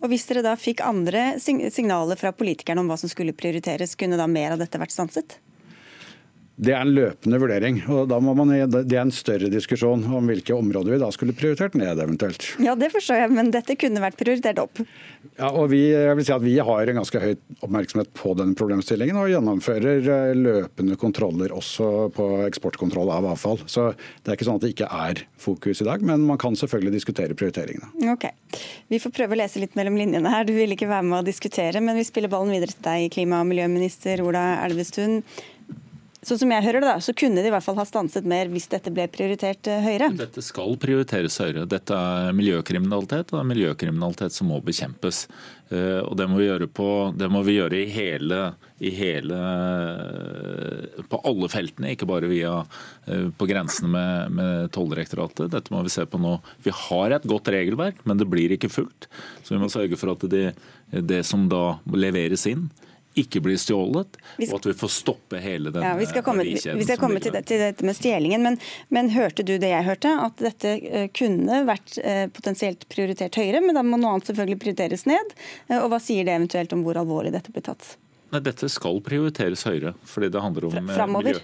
Og 0.00 0.08
Hvis 0.08 0.24
dere 0.30 0.44
da 0.46 0.54
fikk 0.56 0.80
andre 0.80 1.34
signaler 1.42 2.16
fra 2.16 2.32
politikerne 2.32 2.80
om 2.80 2.88
hva 2.88 2.96
som 2.96 3.12
skulle 3.12 3.36
prioriteres, 3.36 3.92
kunne 4.00 4.16
da 4.16 4.24
mer 4.30 4.54
av 4.54 4.62
dette 4.62 4.80
vært 4.80 4.94
stanset? 4.94 5.36
Det 6.60 6.74
er 6.76 6.82
en 6.84 6.92
løpende 6.92 7.38
vurdering. 7.40 7.78
og 7.88 8.08
da 8.10 8.18
må 8.20 8.34
man, 8.36 8.50
Det 8.68 8.92
er 8.92 9.00
en 9.00 9.14
større 9.14 9.48
diskusjon 9.52 10.02
om 10.04 10.26
hvilke 10.28 10.52
områder 10.52 10.92
vi 10.92 10.98
da 11.00 11.08
skulle 11.14 11.32
prioritert 11.36 11.74
ned 11.78 11.96
eventuelt. 11.98 12.44
Ja, 12.60 12.74
Det 12.76 12.90
forstår 12.92 13.22
jeg, 13.22 13.30
men 13.32 13.50
dette 13.54 13.76
kunne 13.80 14.02
vært 14.02 14.18
prioritert 14.20 14.60
opp. 14.60 14.82
Ja, 15.38 15.48
og 15.50 15.70
vi, 15.72 15.80
jeg 15.92 16.16
vil 16.18 16.26
si 16.26 16.32
at 16.34 16.44
vi 16.44 16.56
har 16.60 16.90
en 16.90 17.00
ganske 17.00 17.20
høy 17.22 17.32
oppmerksomhet 17.64 18.12
på 18.16 18.34
den 18.36 18.52
problemstillingen 18.58 19.16
og 19.20 19.30
gjennomfører 19.32 20.10
eh, 20.12 20.34
løpende 20.36 20.96
kontroller 21.00 21.54
også 21.56 22.10
på 22.16 22.26
eksportkontroll 22.46 23.12
av 23.14 23.30
avfall. 23.32 23.60
Så 23.70 23.90
det 23.96 24.32
er 24.32 24.36
ikke 24.38 24.48
sånn 24.48 24.60
at 24.60 24.66
det 24.66 24.74
ikke 24.74 24.90
er 24.90 25.22
fokus 25.40 25.80
i 25.80 25.88
dag, 25.88 26.04
men 26.04 26.26
man 26.28 26.40
kan 26.40 26.56
selvfølgelig 26.58 26.98
diskutere 26.98 27.36
prioriteringene. 27.38 27.88
Ok, 28.12 28.28
Vi 28.90 28.98
får 29.00 29.14
prøve 29.16 29.36
å 29.36 29.40
lese 29.40 29.62
litt 29.62 29.76
mellom 29.78 29.96
linjene 29.96 30.28
her. 30.32 30.44
Du 30.44 30.52
vil 30.56 30.74
ikke 30.76 30.90
være 30.90 31.06
med 31.08 31.22
å 31.22 31.26
diskutere, 31.26 31.80
men 31.80 31.96
vi 31.96 32.04
spiller 32.04 32.32
ballen 32.32 32.52
videre 32.52 32.74
til 32.74 32.84
deg, 32.84 33.08
klima- 33.14 33.40
og 33.40 33.48
miljøminister 33.52 34.20
Ola 34.26 34.44
Elvestuen. 34.66 35.22
Sånn 36.20 36.36
som 36.36 36.50
jeg 36.52 36.64
hører 36.66 36.82
det 36.84 36.88
da, 36.90 37.00
så 37.00 37.14
kunne 37.16 37.40
de 37.40 37.48
i 37.48 37.52
hvert 37.52 37.64
fall 37.64 37.78
ha 37.80 37.84
stanset 37.88 38.26
mer 38.28 38.50
hvis 38.52 38.66
dette 38.68 38.90
ble 38.92 39.06
prioritert 39.08 39.70
eh, 39.72 39.80
høyere? 39.80 40.10
Dette 40.18 40.42
skal 40.44 40.74
prioriteres 40.80 41.38
høyere. 41.40 41.64
Dette 41.70 41.96
er 41.96 42.34
miljøkriminalitet, 42.36 43.30
og 43.30 43.38
det 43.38 43.40
er 43.40 43.48
miljøkriminalitet 43.48 44.36
som 44.36 44.50
må 44.52 44.58
bekjempes. 44.66 45.22
Eh, 45.72 46.02
og 46.04 46.18
det 46.20 46.26
må 46.28 46.42
vi 46.42 46.50
gjøre, 46.50 46.68
på, 46.76 46.88
må 47.32 47.40
vi 47.46 47.54
gjøre 47.56 47.78
i, 47.80 47.86
hele, 47.94 48.40
i 48.84 48.92
hele, 48.98 49.38
På 51.08 51.22
alle 51.24 51.48
feltene, 51.52 51.94
ikke 51.96 52.10
bare 52.10 52.28
via 52.28 52.52
eh, 53.06 53.30
på 53.32 53.48
grensene 53.48 53.88
med, 53.96 54.36
med 54.36 54.74
Tolldirektoratet. 54.76 55.48
Dette 55.56 55.72
må 55.72 55.80
vi 55.88 55.94
se 55.96 56.04
på 56.04 56.20
nå. 56.20 56.36
Vi 56.66 56.76
har 56.82 57.16
et 57.16 57.28
godt 57.32 57.48
regelverk, 57.56 58.04
men 58.04 58.20
det 58.20 58.28
blir 58.28 58.52
ikke 58.58 58.68
fulgt. 58.68 59.08
Så 59.40 59.56
vi 59.56 59.64
må 59.64 59.72
sørge 59.72 59.96
for 59.96 60.12
at 60.12 60.28
det, 60.28 60.50
det 60.92 61.24
som 61.24 61.48
da 61.48 61.78
leveres 61.96 62.44
inn, 62.52 62.68
ikke 63.22 63.42
blir 63.44 63.58
stjålet, 63.60 64.18
og 64.48 64.54
at 64.56 64.68
vi 64.70 64.74
får 64.80 64.92
stoppe 64.94 65.40
hele 65.42 65.72
den 65.74 65.84
ja, 65.84 65.94
vi 65.98 66.08
skal 66.10 66.24
komme, 66.26 66.44
verdikjeden. 66.44 66.80
Vi 66.80 66.88
skal 66.88 67.00
komme 67.00 67.22
til, 67.22 67.34
det, 67.36 67.44
til, 67.50 67.62
dette 67.62 67.86
med 67.86 67.96
stjelingen, 67.98 68.44
men, 68.46 68.58
men, 68.88 69.10
hørte 69.14 69.46
du 69.46 69.56
det 69.60 69.72
jeg 69.72 69.86
hørte? 69.86 70.12
At 70.26 70.42
dette 70.42 70.76
uh, 70.82 71.06
kunne 71.16 71.62
vært 71.68 71.96
uh, 72.02 72.26
potensielt 72.34 72.86
prioritert 72.92 73.38
høyere, 73.40 73.62
men 73.64 73.78
da 73.78 73.84
må 73.86 74.00
noe 74.00 74.16
annet 74.16 74.30
selvfølgelig 74.30 74.60
prioriteres 74.64 75.06
ned. 75.10 75.34
Og 75.80 75.88
Hva 75.92 76.00
sier 76.02 76.26
det 76.26 76.36
eventuelt 76.36 76.72
om 76.76 76.84
hvor 76.86 76.98
alvorlig 77.00 77.34
dette 77.34 77.52
blir 77.54 77.64
tatt? 77.66 77.94
Nei, 78.30 78.42
Dette 78.46 78.68
skal 78.70 79.00
prioriteres 79.02 79.64
høyere, 79.66 79.94
fordi 80.06 80.30
det 80.30 80.42
handler 80.42 80.68
om 80.68 80.76
Fremover. 80.76 81.32
miljø. 81.32 81.40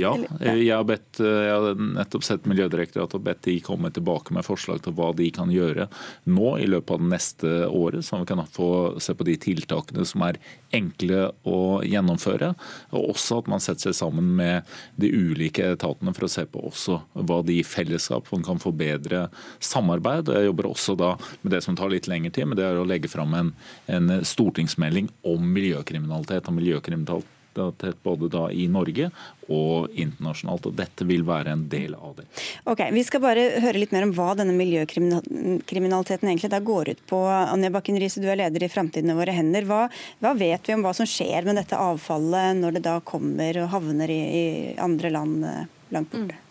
Ja, 0.00 0.12
jeg 0.40 0.70
har, 0.72 0.86
bedt, 0.88 1.20
eh, 1.22 1.40
jeg 1.46 1.54
har 1.54 1.82
nettopp 2.00 2.24
sett 2.26 2.48
Miljødirektoratet 2.50 3.18
og 3.18 3.24
bedt 3.26 3.42
de 3.46 3.56
komme 3.64 3.90
tilbake 3.94 4.34
med 4.36 4.46
forslag 4.46 4.82
til 4.84 4.94
hva 4.96 5.10
de 5.16 5.28
kan 5.34 5.52
gjøre 5.52 5.88
nå 6.30 6.52
i 6.60 6.68
løpet 6.70 6.94
av 6.96 7.02
det 7.02 7.10
neste 7.12 7.52
året, 7.68 8.04
så 8.06 8.20
vi 8.22 8.28
kan 8.30 8.42
få 8.50 8.70
se 9.02 9.14
på 9.16 9.26
de 9.28 9.36
tiltakene 9.40 10.06
som 10.08 10.24
er 10.26 10.40
enkle 10.76 11.30
å 11.48 11.80
gjennomføre. 11.86 12.52
Og 12.96 13.14
også 13.14 13.40
at 13.42 13.50
man 13.50 13.62
setter 13.62 13.90
seg 13.90 13.98
sammen 14.00 14.32
med 14.38 14.68
de 15.00 15.10
ulike 15.12 15.72
etatene 15.74 16.14
for 16.16 16.26
å 16.26 16.32
se 16.32 16.46
på 16.50 16.62
også 16.70 17.00
hva 17.14 17.40
de 17.46 17.60
i 17.60 17.66
fellesskap 17.66 18.30
kan 18.30 18.62
få 18.62 18.72
bedre 18.76 19.26
samarbeid. 19.62 20.30
Jeg 20.32 20.48
jobber 20.50 20.70
også 20.70 20.96
da 20.98 21.14
med 21.42 21.54
det 21.54 21.64
som 21.66 21.76
tar 21.78 21.92
litt 21.92 22.08
lengre 22.10 22.32
tid, 22.34 22.48
men 22.48 22.58
det 22.58 22.66
er 22.68 22.80
å 22.80 22.86
legge 22.88 23.10
fram 23.10 23.34
en, 23.36 23.52
en 23.90 24.20
stortingsmelding 24.26 25.10
om 25.28 25.52
miljøkriminalitet 25.54 26.48
og 26.48 26.58
miljøkriminalitet 26.60 27.36
både 27.54 28.28
da 28.32 28.50
i 28.52 28.66
Norge 28.68 29.10
og 29.50 29.90
internasjonalt. 29.98 30.66
og 30.70 30.76
Dette 30.78 31.06
vil 31.08 31.24
være 31.26 31.54
en 31.54 31.64
del 31.68 31.94
av 31.94 32.16
det. 32.16 32.26
Ok, 32.64 32.82
Vi 32.92 33.04
skal 33.04 33.20
bare 33.20 33.46
høre 33.60 33.78
litt 33.78 33.92
mer 33.92 34.06
om 34.06 34.14
hva 34.14 34.34
denne 34.38 34.54
miljøkriminaliteten 34.56 36.28
egentlig 36.28 36.50
da 36.50 36.60
går 36.60 36.92
ut 36.94 37.06
på. 37.06 37.22
Anja 37.26 37.70
Bakken 37.70 37.98
Riise, 38.00 38.20
du 38.20 38.28
er 38.30 38.36
leder 38.36 38.64
i 38.64 38.68
Framtiden 38.72 39.10
i 39.10 39.18
våre 39.18 39.34
hender. 39.34 39.66
Hva, 39.68 39.88
hva, 40.20 40.34
vet 40.34 40.68
vi 40.68 40.76
om 40.76 40.84
hva 40.86 40.94
som 40.94 41.08
skjer 41.08 41.48
med 41.48 41.58
dette 41.58 41.78
avfallet 41.78 42.60
når 42.60 42.78
det 42.78 42.86
da 42.86 43.00
kommer 43.00 43.64
og 43.64 43.72
havner 43.74 44.10
i, 44.10 44.20
i 44.20 44.46
andre 44.78 45.10
land 45.10 45.44
eh, 45.44 45.66
langt 45.90 46.14
borte? 46.14 46.38
Mm. 46.38 46.46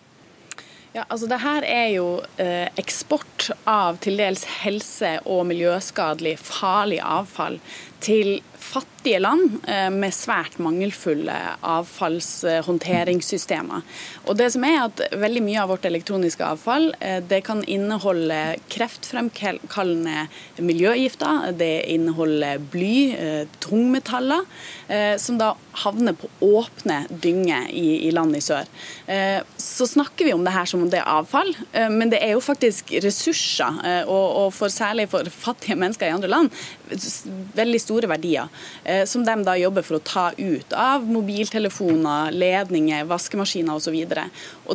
Ja, 0.91 1.03
altså 1.07 1.27
det 1.29 1.38
her 1.43 1.65
er 1.69 1.88
jo 1.93 2.05
eh, 2.41 2.65
eksport 2.81 3.51
av 3.69 3.99
til 4.01 4.17
dels 4.17 4.41
helse- 4.63 5.19
og 5.29 5.43
miljøskadelig 5.51 6.39
farlig 6.41 6.97
avfall 7.05 7.59
til 8.01 8.39
fattige 8.57 8.98
land 9.19 9.59
eh, 9.67 9.89
med 9.89 10.13
svært 10.13 10.59
mangelfulle 10.59 11.57
avfallshåndteringssystemer. 11.62 13.81
Og 14.27 14.38
det 14.39 14.51
som 14.53 14.63
er 14.67 14.85
at 14.88 15.01
Veldig 15.19 15.41
mye 15.43 15.62
av 15.62 15.69
vårt 15.71 15.85
elektroniske 15.88 16.45
avfall 16.45 16.95
eh, 16.99 17.23
det 17.23 17.41
kan 17.47 17.63
inneholde 17.67 18.55
kreftfremkallende 18.71 20.27
miljøgifter. 20.63 21.51
Det 21.57 21.85
inneholder 21.91 22.57
bly, 22.71 23.13
eh, 23.15 23.47
tungmetaller, 23.59 24.41
som 25.21 25.38
da 25.38 25.53
havner 25.83 26.13
på 26.17 26.27
åpne 26.41 27.05
dynger 27.21 27.69
i, 27.69 28.12
land 28.12 28.33
i 28.33 28.41
sør. 28.41 28.65
Så 29.62 29.85
snakker 29.85 30.25
vi 30.25 30.33
om 30.33 30.41
det 30.43 30.51
her 30.55 30.65
som 30.65 30.81
om 30.81 30.89
det 30.89 30.97
er 30.97 31.13
avfall, 31.13 31.53
men 31.93 32.09
det 32.09 32.17
er 32.25 32.33
jo 32.33 32.41
faktisk 32.41 32.89
ressurser, 33.05 33.69
og 34.09 34.49
for, 34.57 34.73
særlig 34.73 35.05
for 35.12 35.21
fattige 35.29 35.77
mennesker 35.77 36.09
i 36.09 36.15
andre 36.15 36.33
land, 36.33 36.49
veldig 37.59 37.81
store 37.83 38.09
verdier. 38.09 38.49
Eh, 38.99 39.05
som 39.05 39.25
de 39.25 39.43
da 39.43 39.55
jobber 39.57 39.85
for 39.85 39.97
å 39.97 40.03
ta 40.03 40.25
ut 40.38 40.73
av 40.73 41.05
mobiltelefoner, 41.09 42.33
ledninger, 42.35 43.07
vaskemaskiner 43.09 43.79
osv. 43.79 43.97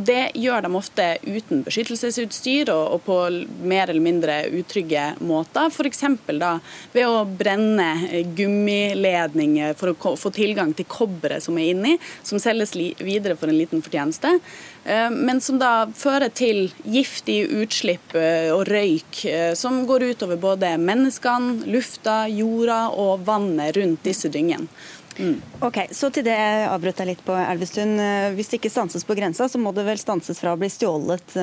Det 0.04 0.20
gjør 0.38 0.66
de 0.66 0.70
ofte 0.78 1.06
uten 1.22 1.64
beskyttelsesutstyr 1.66 2.72
og, 2.74 3.00
på 3.06 3.18
mer 3.64 3.90
eller 3.90 4.04
mindre 4.04 4.38
utrygge 4.60 5.06
måter. 5.24 5.70
F.eks. 5.70 6.04
da 6.40 6.56
ved 6.94 7.08
å 7.08 7.24
brenne 7.24 8.22
gummiledninger 8.36 9.74
for 9.78 9.94
å 9.94 10.14
få 10.20 10.32
tilgang 10.34 10.74
til 10.76 10.88
kobberet 10.90 11.44
som 11.44 11.58
er 11.58 11.72
inni, 11.74 11.96
som 12.22 12.40
selges 12.42 12.74
videre 12.74 13.38
for 13.38 13.50
en 13.50 13.58
liten 13.58 13.84
fortjeneste. 13.84 14.38
Eh, 14.84 15.10
men 15.10 15.40
som 15.40 15.58
da 15.58 15.86
fører 15.96 16.28
til 16.28 16.66
giftige 16.84 17.48
utslipp 17.62 18.14
eh, 18.18 18.50
og 18.52 18.66
røyk, 18.68 19.22
som 19.56 19.84
går 19.88 20.10
utover 20.12 20.40
både 20.40 20.74
menneskene, 20.80 21.64
lufta, 21.72 22.24
jorda 22.28 22.86
og 22.92 23.24
vannet 23.26 23.76
rundt 23.78 24.04
disse 24.04 24.28
dyngene. 24.32 24.68
Mm. 25.14 25.36
Ok, 25.62 25.78
Så 25.94 26.08
til 26.10 26.24
det 26.26 26.34
jeg 26.34 26.62
avbrøt 26.66 26.98
deg 26.98 27.12
litt 27.12 27.20
på, 27.22 27.36
Elvestuen. 27.38 27.94
Eh, 28.02 28.32
hvis 28.34 28.50
det 28.50 28.58
ikke 28.58 28.72
stanses 28.74 29.06
på 29.06 29.16
grensa, 29.16 29.46
så 29.48 29.60
må 29.62 29.72
det 29.72 29.86
vel 29.86 30.00
stanses 30.00 30.42
fra 30.42 30.52
å 30.52 30.58
bli 30.60 30.68
stjålet 30.72 31.36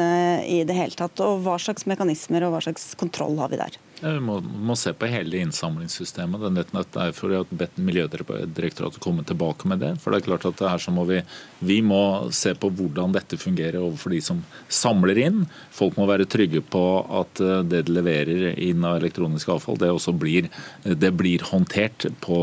i 0.46 0.62
det 0.68 0.76
hele 0.76 0.98
tatt. 0.98 1.24
Og 1.24 1.42
Hva 1.46 1.58
slags 1.62 1.88
mekanismer 1.90 2.46
og 2.46 2.56
hva 2.56 2.66
slags 2.68 2.92
kontroll 3.00 3.40
har 3.42 3.54
vi 3.54 3.62
der? 3.64 3.80
Vi 4.02 4.20
må, 4.24 4.40
må, 4.42 4.74
se 4.80 4.94
på 4.98 5.06
hele 5.12 5.44
innsamlingssystemet. 5.44 6.42
Det 6.42 6.64
er 6.66 6.86
derfor 6.96 7.34
jeg 7.34 7.44
har 7.44 7.60
bedt 7.60 7.78
Miljødirektoratet 7.82 9.02
komme 9.04 9.22
tilbake 9.28 9.70
med 9.70 9.84
det. 9.84 9.92
For 10.02 10.10
det 10.10 10.22
er 10.22 10.26
klart 10.26 10.48
at 10.50 10.64
her 10.66 10.82
så 10.82 10.94
må 10.94 11.06
vi, 11.10 11.20
vi 11.62 11.78
må 11.86 12.32
se 12.34 12.56
på 12.58 12.72
hvordan 12.74 13.14
dette 13.14 13.38
fungerer 13.38 13.78
overfor 13.82 14.16
de 14.16 14.22
som 14.26 14.42
samler 14.74 15.22
inn. 15.22 15.44
Folk 15.76 16.00
må 16.02 16.08
være 16.10 16.26
trygge 16.30 16.64
på 16.66 16.84
at 17.22 17.44
eh, 17.46 17.62
det 17.70 17.84
de 17.86 17.96
leverer 18.00 18.58
inn 18.58 18.82
av 18.88 18.98
elektronisk 18.98 19.54
avfall, 19.54 19.78
det 19.82 19.92
også 19.94 20.16
blir, 20.18 20.50
det 20.84 21.14
blir 21.18 21.46
håndtert 21.52 22.10
på 22.26 22.42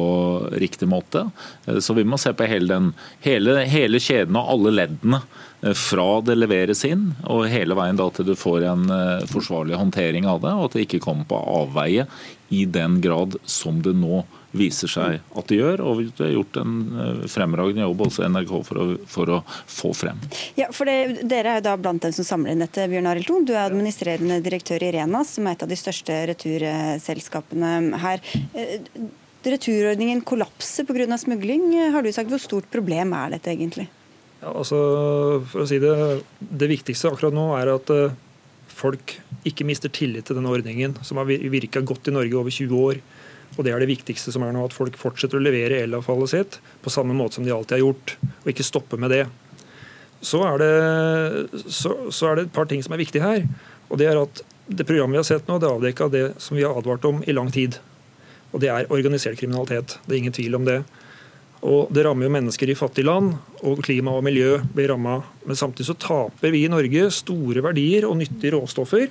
riktig 0.62 0.87
måte. 0.90 1.27
Eh, 1.66 1.83
så 1.83 1.99
vi 1.99 2.07
må 2.07 2.21
se 2.23 2.35
på 2.38 2.47
hele, 2.47 2.71
den, 2.71 2.92
hele, 3.27 3.59
hele 3.66 4.03
kjeden 4.03 4.38
og 4.38 4.55
alle 4.55 4.77
leddene 4.79 5.25
fra 5.61 6.21
det 6.23 6.37
leveres 6.38 6.85
inn 6.87 7.12
og 7.27 7.49
hele 7.51 7.75
veien 7.79 7.99
da 7.99 8.07
til 8.14 8.29
du 8.29 8.35
får 8.38 8.66
en 8.71 8.90
eh, 8.94 9.27
forsvarlig 9.31 9.79
håndtering 9.79 10.29
av 10.31 10.42
det, 10.44 10.55
og 10.55 10.68
at 10.68 10.77
det 10.77 10.85
ikke 10.87 11.03
kommer 11.03 11.27
på 11.29 11.38
avveie 11.38 12.07
i 12.55 12.64
den 12.64 13.01
grad 13.05 13.37
som 13.44 13.83
det 13.85 13.97
nå 13.99 14.23
viser 14.57 14.88
seg 14.88 15.18
at 15.37 15.51
det 15.51 15.59
gjør. 15.59 15.83
Og 15.85 16.05
det 16.07 16.25
har 16.25 16.33
gjort 16.37 16.61
en 16.62 16.77
eh, 16.94 17.27
fremragende 17.31 17.85
jobb 17.85 18.07
også 18.07 18.31
NRK 18.31 18.55
for 18.71 18.81
å, 18.81 18.87
for 19.11 19.35
å 19.35 19.40
få 19.51 19.92
frem. 19.99 20.23
Ja, 20.61 20.71
for 20.75 20.88
det, 20.88 21.27
Dere 21.29 21.57
er 21.57 21.61
jo 21.61 21.66
da 21.68 21.77
blant 21.81 22.07
dem 22.07 22.14
som 22.16 22.29
samler 22.29 22.55
inn 22.55 22.64
dette, 22.64 22.87
Bjørn 22.88 23.11
Arild 23.11 23.29
Thon. 23.29 23.49
Du 23.49 23.55
er 23.57 23.66
administrerende 23.66 24.40
direktør 24.44 24.87
i 24.87 24.94
Renas, 24.94 25.35
som 25.37 25.49
er 25.49 25.59
et 25.59 25.66
av 25.66 25.75
de 25.75 25.81
største 25.81 26.23
returselskapene 26.33 27.75
her. 27.99 28.23
Returordningen 29.49 30.23
kollapser 30.27 30.87
pga. 30.87 31.18
smugling, 31.18 31.71
har 31.92 32.03
du 32.03 32.12
sagt. 32.12 32.31
Hvor 32.31 32.42
stort 32.42 32.71
problem 32.71 33.12
er 33.18 33.37
dette 33.37 33.53
egentlig? 33.53 33.90
Ja, 34.38 34.53
altså, 34.55 34.79
for 35.51 35.64
å 35.64 35.68
si 35.68 35.81
Det 35.83 35.94
det 36.38 36.70
viktigste 36.70 37.11
akkurat 37.11 37.35
nå 37.35 37.51
er 37.59 37.72
at 37.72 37.90
uh, 37.90 38.14
folk 38.70 39.16
ikke 39.48 39.66
mister 39.66 39.90
tillit 39.90 40.29
til 40.29 40.38
denne 40.38 40.53
ordningen, 40.53 40.94
som 41.03 41.18
har 41.18 41.27
virka 41.27 41.83
godt 41.83 42.11
i 42.11 42.14
Norge 42.14 42.38
over 42.38 42.55
20 42.55 42.85
år. 42.85 43.01
Og 43.57 43.64
Det 43.64 43.72
er 43.72 43.83
det 43.83 43.90
viktigste 43.90 44.31
som 44.35 44.44
er 44.46 44.53
nå, 44.55 44.62
at 44.68 44.77
folk 44.77 44.96
fortsetter 45.01 45.40
å 45.40 45.42
levere 45.42 45.81
elavfallet 45.83 46.31
sitt 46.31 46.59
på 46.85 46.92
samme 46.92 47.16
måte 47.16 47.38
som 47.38 47.46
de 47.46 47.55
alltid 47.55 47.79
har 47.79 47.87
gjort, 47.87 48.14
og 48.44 48.51
ikke 48.53 48.66
stopper 48.66 49.01
med 49.01 49.11
det. 49.14 49.24
Så 50.22 50.42
er 50.46 50.61
det, 50.62 51.64
så, 51.70 51.94
så 52.14 52.29
er 52.29 52.38
det 52.38 52.46
et 52.46 52.55
par 52.55 52.68
ting 52.70 52.83
som 52.85 52.94
er 52.94 53.03
viktige 53.03 53.24
her. 53.24 53.46
og 53.88 53.98
Det 53.98 54.07
er 54.07 54.20
at 54.20 54.42
det 54.68 54.87
programmet 54.87 55.16
vi 55.16 55.22
har 55.22 55.29
sett 55.31 55.48
nå, 55.48 55.59
det 55.59 55.70
avdekka 55.70 56.11
det 56.12 56.24
som 56.42 56.59
vi 56.59 56.66
har 56.66 56.77
advart 56.77 57.07
om 57.09 57.22
i 57.27 57.35
lang 57.35 57.51
tid. 57.55 57.79
Og 58.53 58.61
Det 58.62 58.70
er 58.70 58.90
organisert 58.92 59.38
kriminalitet. 59.40 59.98
Det 60.07 60.14
er 60.14 60.22
ingen 60.22 60.37
tvil 60.37 60.59
om 60.59 60.68
det. 60.68 60.83
Og 61.66 61.88
Det 61.90 62.05
rammer 62.07 62.29
jo 62.29 62.35
mennesker 62.37 62.71
i 62.71 62.79
fattige 62.79 63.09
land, 63.09 63.33
og 63.66 63.81
klima 63.83 64.12
og 64.14 64.23
miljø 64.23 64.61
blir 64.75 64.92
ramma. 64.92 65.23
Men 65.44 65.59
samtidig 65.59 65.88
så 65.88 65.99
taper 65.99 66.55
vi 66.55 66.64
i 66.64 66.71
Norge 66.71 67.11
store 67.11 67.64
verdier 67.64 68.07
og 68.07 68.16
nyttige 68.21 68.55
råstoffer 68.55 69.09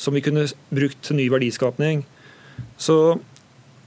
som 0.00 0.16
vi 0.16 0.22
kunne 0.24 0.46
brukt 0.72 1.02
til 1.04 1.18
ny 1.18 1.28
verdiskapning. 1.32 2.04
Så 2.80 3.18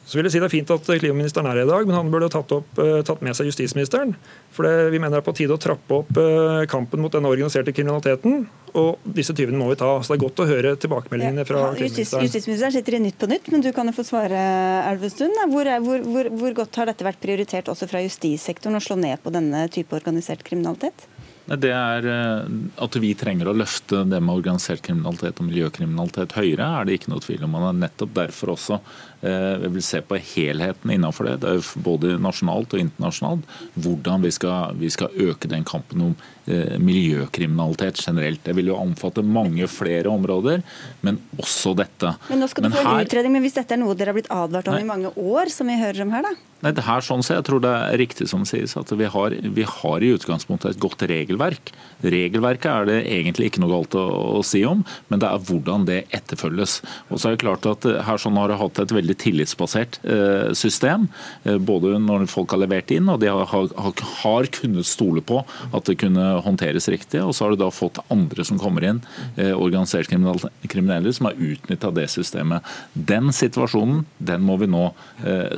så 0.06 0.18
vil 0.18 0.28
jeg 0.28 0.34
si 0.34 0.42
Det 0.42 0.48
er 0.50 0.52
fint 0.52 0.72
at 0.74 0.90
klimaministeren 0.90 1.48
er 1.48 1.58
her 1.58 1.64
i 1.64 1.70
dag, 1.70 1.86
men 1.88 1.96
han 1.96 2.10
burde 2.12 2.28
tatt, 2.32 2.52
opp, 2.52 2.80
eh, 2.82 3.00
tatt 3.08 3.22
med 3.24 3.38
seg 3.38 3.48
justisministeren. 3.48 4.16
For 4.52 4.68
det, 4.68 4.92
Vi 4.92 5.00
mener 5.00 5.18
det 5.18 5.24
er 5.24 5.32
på 5.32 5.36
tide 5.38 5.56
å 5.56 5.62
trappe 5.62 6.02
opp 6.02 6.12
eh, 6.20 6.66
kampen 6.68 7.02
mot 7.02 7.14
denne 7.14 7.32
organiserte 7.32 7.72
kriminaliteten. 7.72 8.46
Og 8.74 9.00
disse 9.06 9.36
tyvene 9.38 9.60
må 9.62 9.70
vi 9.70 9.78
ta. 9.80 9.90
Så 10.02 10.12
det 10.12 10.18
er 10.18 10.26
godt 10.26 10.44
å 10.44 10.50
høre 10.50 10.76
tilbakemeldingene 10.82 11.46
fra 11.48 11.62
ja, 11.62 11.72
klimaministeren. 11.78 12.28
Justisministeren 12.28 12.76
sitter 12.76 12.98
i 12.98 13.04
Nytt 13.06 13.20
på 13.22 13.30
Nytt, 13.32 13.50
men 13.54 13.64
du 13.64 13.72
kan 13.72 13.88
jo 13.88 13.96
få 13.96 14.06
svare, 14.08 14.44
Elvestuen. 14.92 15.36
Hvor, 15.54 15.72
hvor, 15.86 16.08
hvor, 16.10 16.32
hvor 16.42 16.58
godt 16.64 16.82
har 16.82 16.90
dette 16.90 17.08
vært 17.08 17.22
prioritert 17.24 17.72
også 17.72 17.88
fra 17.88 18.04
justissektoren, 18.04 18.80
å 18.80 18.84
slå 18.84 19.00
ned 19.00 19.22
på 19.24 19.32
denne 19.34 19.68
type 19.72 19.96
organisert 19.96 20.44
kriminalitet? 20.44 21.08
Det 21.44 21.74
er 21.76 22.06
eh, 22.08 22.52
At 22.84 22.96
vi 23.04 23.10
trenger 23.20 23.50
å 23.52 23.56
løfte 23.58 24.06
det 24.08 24.20
med 24.24 24.32
organisert 24.32 24.84
kriminalitet 24.86 25.42
og 25.42 25.50
miljøkriminalitet 25.50 26.38
høyere, 26.40 26.68
er 26.80 26.88
det 26.88 27.00
ikke 27.00 27.12
noe 27.12 27.24
tvil 27.24 27.44
om. 27.44 27.58
Man 27.58 27.68
er 27.70 27.82
nettopp 27.86 28.14
derfor 28.16 28.54
også 28.56 28.80
vi 29.24 29.70
vil 29.78 29.86
se 29.86 30.02
på 30.04 30.18
helheten 30.20 30.92
innenfor 30.92 31.30
det, 31.30 31.38
det 31.44 31.52
er 31.56 31.68
både 31.86 32.18
nasjonalt 32.22 32.76
og 32.76 32.82
internasjonalt, 32.84 33.50
hvordan 33.80 34.26
vi 34.26 34.32
skal, 34.36 34.76
vi 34.80 34.90
skal 34.94 35.14
øke 35.30 35.50
den 35.52 35.66
kampen 35.68 36.08
om 36.10 36.16
eh, 36.46 36.78
miljøkriminalitet 36.80 38.02
generelt. 38.04 38.44
Det 38.44 38.56
vil 38.58 38.72
jo 38.72 38.80
omfatte 38.80 39.24
mange 39.26 39.68
flere 39.72 40.12
områder, 40.12 40.64
men 41.02 41.20
også 41.40 41.76
dette. 41.78 42.16
Men 42.30 42.44
nå 42.44 42.50
skal 42.52 42.66
du 42.66 42.70
men 42.70 42.78
få 42.78 42.84
en 42.84 42.92
her, 42.92 43.08
utredning, 43.08 43.38
men 43.38 43.46
Hvis 43.46 43.60
dette 43.60 43.76
er 43.76 43.82
noe 43.82 43.96
dere 43.98 44.14
har 44.14 44.20
blitt 44.20 44.32
advart 44.34 44.72
om 44.72 44.78
nei, 44.78 44.84
i 44.84 44.90
mange 44.90 45.14
år, 45.16 45.52
som 45.54 45.72
vi 45.72 45.80
hører 45.80 46.04
om 46.06 46.14
her, 46.16 46.28
da? 46.28 46.34
Nei, 46.64 46.72
det 46.72 46.86
her 46.86 47.04
sånn 47.04 47.24
så 47.26 47.36
Jeg 47.36 47.44
tror 47.50 47.60
det 47.64 47.72
er 47.76 47.98
riktig 48.00 48.30
som 48.32 48.46
det 48.46 48.54
sies, 48.54 48.76
at 48.80 48.92
vi 48.96 49.08
har, 49.12 49.36
vi 49.36 49.66
har 49.68 50.04
i 50.04 50.14
utgangspunktet 50.16 50.74
et 50.74 50.84
godt 50.84 51.04
regelverk. 51.10 51.74
Regelverket 52.04 52.70
er 52.72 52.88
det 52.88 53.00
egentlig 53.12 53.52
ikke 53.52 53.64
noe 53.64 53.74
galt 53.74 53.98
å, 54.00 54.06
å 54.40 54.44
si 54.48 54.64
om, 54.68 54.86
men 55.12 55.24
det 55.24 55.28
er 55.28 55.44
hvordan 55.44 55.88
det 55.90 56.00
etterfølges. 56.16 56.80
Og 57.10 57.20
så 57.20 57.30
er 57.30 57.36
det 57.36 57.44
klart 57.44 57.68
at 57.68 57.88
her 58.08 58.22
sånn 58.22 58.40
har 58.40 58.52
det 58.52 58.62
hatt 58.62 58.80
et 58.84 58.96
veldig 58.96 59.13
veldig 59.14 59.20
tillitsbasert 59.22 60.00
eh, 60.04 60.54
system. 60.54 61.08
Eh, 61.44 61.58
både 61.58 62.00
når 62.00 62.28
folk 62.28 62.52
har 62.52 62.62
levert 62.62 62.92
inn 62.92 63.10
og 63.10 63.20
de 63.22 63.28
har, 63.28 63.46
har 63.46 64.46
kunnet 64.52 64.86
stole 64.86 65.22
på 65.22 65.44
at 65.74 65.86
det 65.86 66.00
kunne 66.00 66.42
håndteres 66.44 66.90
riktig. 66.90 67.22
Og 67.22 67.34
så 67.34 67.46
har 67.46 67.52
du 67.52 67.64
da 67.64 67.72
fått 67.72 68.02
andre 68.10 68.44
som 68.44 68.60
kommer 68.60 68.84
inn, 68.84 69.02
eh, 69.38 69.54
organisert 69.54 70.10
kriminelle, 70.10 71.14
som 71.14 71.28
har 71.28 71.38
utnytta 71.38 71.94
det 71.94 72.10
systemet. 72.10 72.64
Den 72.94 73.32
situasjonen 73.32 74.06
den 74.20 74.44
må 74.44 74.58
vi 74.60 74.68
nå 74.68 74.92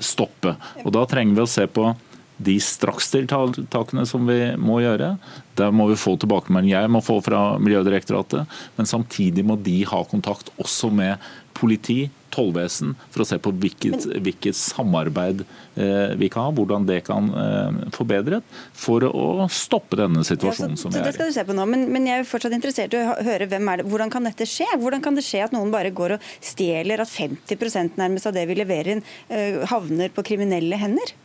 stoppe. 0.01 0.55
Og 0.83 0.91
Da 0.95 1.05
trenger 1.05 1.35
vi 1.35 1.43
å 1.43 1.49
se 1.49 1.65
på 1.67 1.95
de 2.37 2.55
strakstiltakene 2.59 4.05
som 4.07 4.27
vi 4.27 4.39
må 4.59 4.81
gjøre. 4.83 5.15
Der 5.55 5.71
må 5.71 5.87
vi 5.89 5.99
få 5.99 6.15
tilbakemelding. 6.19 6.73
Jeg 6.73 6.91
må 6.91 7.01
få 7.03 7.21
fra 7.23 7.57
Miljødirektoratet. 7.59 8.45
Men 8.77 8.89
samtidig 8.89 9.45
må 9.47 9.57
de 9.61 9.81
ha 9.87 10.03
kontakt 10.09 10.51
også 10.61 10.91
med 10.91 11.21
politi, 11.55 12.09
tollvesen, 12.35 12.93
for 13.13 13.23
å 13.23 13.27
se 13.27 13.39
på 13.41 13.53
hvilket, 13.63 14.07
hvilket 14.23 14.57
samarbeid 14.57 15.43
eh, 15.45 16.13
vi 16.19 16.29
kan 16.31 16.49
ha, 16.49 16.53
hvordan 16.55 16.87
det 16.89 17.01
kan 17.07 17.31
eh, 17.31 17.81
forbedres, 17.95 18.45
for 18.75 19.05
å 19.07 19.47
stoppe 19.51 19.99
denne 19.99 20.25
situasjonen 20.27 20.75
ja, 20.75 20.79
så, 20.79 20.85
som 20.85 20.95
vi 20.95 21.01
er 21.01 21.05
i. 21.05 21.09
Det 21.09 21.17
skal 21.17 21.31
du 21.31 21.37
se 21.37 21.45
på 21.47 21.57
nå, 21.57 21.67
men, 21.71 21.87
men, 21.93 22.07
jeg 22.09 22.23
er 22.23 22.29
fortsatt 22.29 22.55
interessert 22.57 22.95
i 22.95 23.01
å 23.01 23.17
høre 23.25 23.49
hvem 23.51 23.71
er 23.71 23.81
det, 23.81 23.89
hvordan 23.91 24.13
kan 24.13 24.27
dette 24.27 24.47
skje? 24.49 24.69
Hvordan 24.81 25.03
kan 25.05 25.17
det 25.17 25.25
skje 25.25 25.45
at 25.47 25.55
noen 25.55 25.73
bare 25.73 25.93
går 25.95 26.17
og 26.17 26.31
stjeler, 26.43 27.03
at 27.03 27.11
50 27.11 27.95
nærmest 27.99 28.29
av 28.29 28.35
det 28.35 28.47
vi 28.49 28.59
leverer 28.59 28.95
inn, 28.95 29.05
eh, 29.29 29.61
havner 29.71 30.11
på 30.13 30.25
kriminelle 30.25 30.79
hender? 30.79 31.15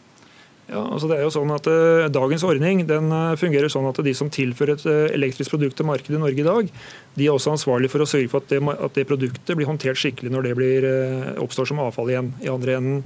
Ja, 0.71 0.85
altså 0.87 1.09
det 1.11 1.17
er 1.19 1.25
jo 1.25 1.33
sånn 1.35 1.51
at 1.51 1.67
uh, 1.67 2.07
Dagens 2.15 2.45
ordning 2.47 2.85
den 2.87 3.11
uh, 3.11 3.35
fungerer 3.39 3.71
sånn 3.73 3.89
at 3.89 3.99
de 4.07 4.13
som 4.15 4.31
tilfører 4.31 4.77
et 4.77 4.85
uh, 4.87 5.09
elektrisk 5.17 5.51
produkt 5.51 5.75
til 5.81 5.89
markedet 5.89 6.15
i 6.15 6.23
Norge 6.23 6.45
i 6.45 6.47
dag, 6.47 6.71
de 7.17 7.27
er 7.27 7.35
også 7.35 7.57
ansvarlige 7.57 7.91
for 7.91 8.05
å 8.05 8.07
sørge 8.07 8.31
for 8.31 8.45
at 8.45 8.53
det, 8.53 8.61
at 8.63 8.95
det 9.01 9.07
produktet 9.09 9.59
blir 9.59 9.67
håndtert 9.67 9.99
skikkelig 9.99 10.31
når 10.31 10.47
det 10.47 10.55
blir, 10.59 10.87
oppstår 11.43 11.67
som 11.73 11.83
avfall 11.83 12.13
igjen 12.13 12.31
i 12.45 12.53
andre 12.53 12.79
enden. 12.79 13.03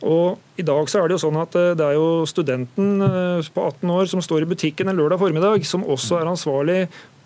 Og 0.00 0.40
I 0.58 0.64
dag 0.66 0.90
så 0.90 0.98
er 0.98 1.06
det 1.06 1.18
jo 1.18 1.22
sånn 1.28 1.38
at 1.38 1.54
det 1.78 1.84
er 1.84 1.94
jo 1.94 2.24
studenten 2.26 3.04
på 3.52 3.64
18 3.68 3.94
år 3.94 4.10
som 4.10 4.24
står 4.24 4.46
i 4.46 4.50
butikken 4.50 4.90
en 4.90 4.98
lørdag 4.98 5.20
formiddag, 5.20 5.66
som 5.68 5.84
også 5.84 6.18
er 6.18 6.30
ansvarlig 6.30 6.80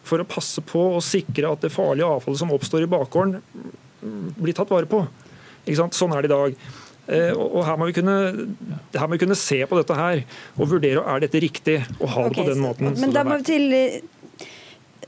for 0.05 0.21
å 0.21 0.29
passe 0.29 0.61
på 0.67 0.83
og 0.99 1.05
sikre 1.07 1.55
at 1.55 1.65
det 1.65 1.73
farlige 1.73 2.11
avfallet 2.11 2.43
som 2.43 2.53
oppstår 2.53 2.85
i 2.85 2.91
bakgården, 2.91 3.39
blir 4.37 4.59
tatt 4.59 4.75
vare 4.75 4.91
på. 4.91 5.07
Sånn 5.73 6.13
er 6.13 6.27
det 6.27 6.29
i 6.29 6.35
dag. 6.35 6.59
Eh, 7.05 7.37
og 7.37 7.61
her 7.67 7.77
må, 7.77 7.91
kunne, 7.93 8.17
her 8.95 9.07
må, 9.07 9.13
vi 9.17 9.23
kunne, 9.27 9.37
se 9.37 9.61
på 9.69 9.77
dette 9.77 9.97
her 9.99 10.23
og 10.57 10.71
vurdere 10.71 11.05
er 11.05 11.25
dette 11.27 11.43
riktig 11.43 11.79
å 12.01 12.09
ha 12.09 12.29
det 12.29 12.37
på 12.39 12.47
den 12.49 12.63
måten. 12.65 12.95
Men 13.01 13.13
da 13.13 13.25
må 13.29 13.41
vi 13.43 13.49
til 13.51 13.67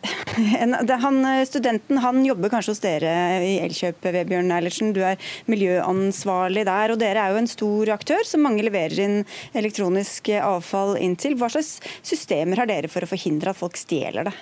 han, 1.07 1.21
studenten 1.49 2.01
han 2.03 2.21
jobber 2.27 2.53
kanskje 2.53 2.75
hos 2.75 2.83
dere 2.85 3.13
i 3.43 3.55
Elkjøp, 3.65 4.05
Vebjørn 4.15 4.53
Eilertsen. 4.55 4.93
Du 4.95 5.01
er 5.03 5.21
miljøansvarlig 5.51 6.67
der. 6.69 6.93
og 6.93 7.01
Dere 7.01 7.23
er 7.25 7.33
jo 7.33 7.41
en 7.41 7.51
stor 7.51 7.95
aktør 7.97 8.27
som 8.29 8.45
mange 8.45 8.67
leverer 8.67 9.01
inn 9.07 9.17
elektronisk 9.57 10.31
avfall 10.37 10.99
inn 11.01 11.17
til. 11.19 11.39
Hva 11.41 11.49
slags 11.53 11.79
systemer 12.07 12.61
har 12.63 12.71
dere 12.71 12.93
for 12.93 13.07
å 13.07 13.11
forhindre 13.11 13.55
at 13.55 13.61
folk 13.61 13.81
stjeler 13.81 14.29
det? 14.29 14.37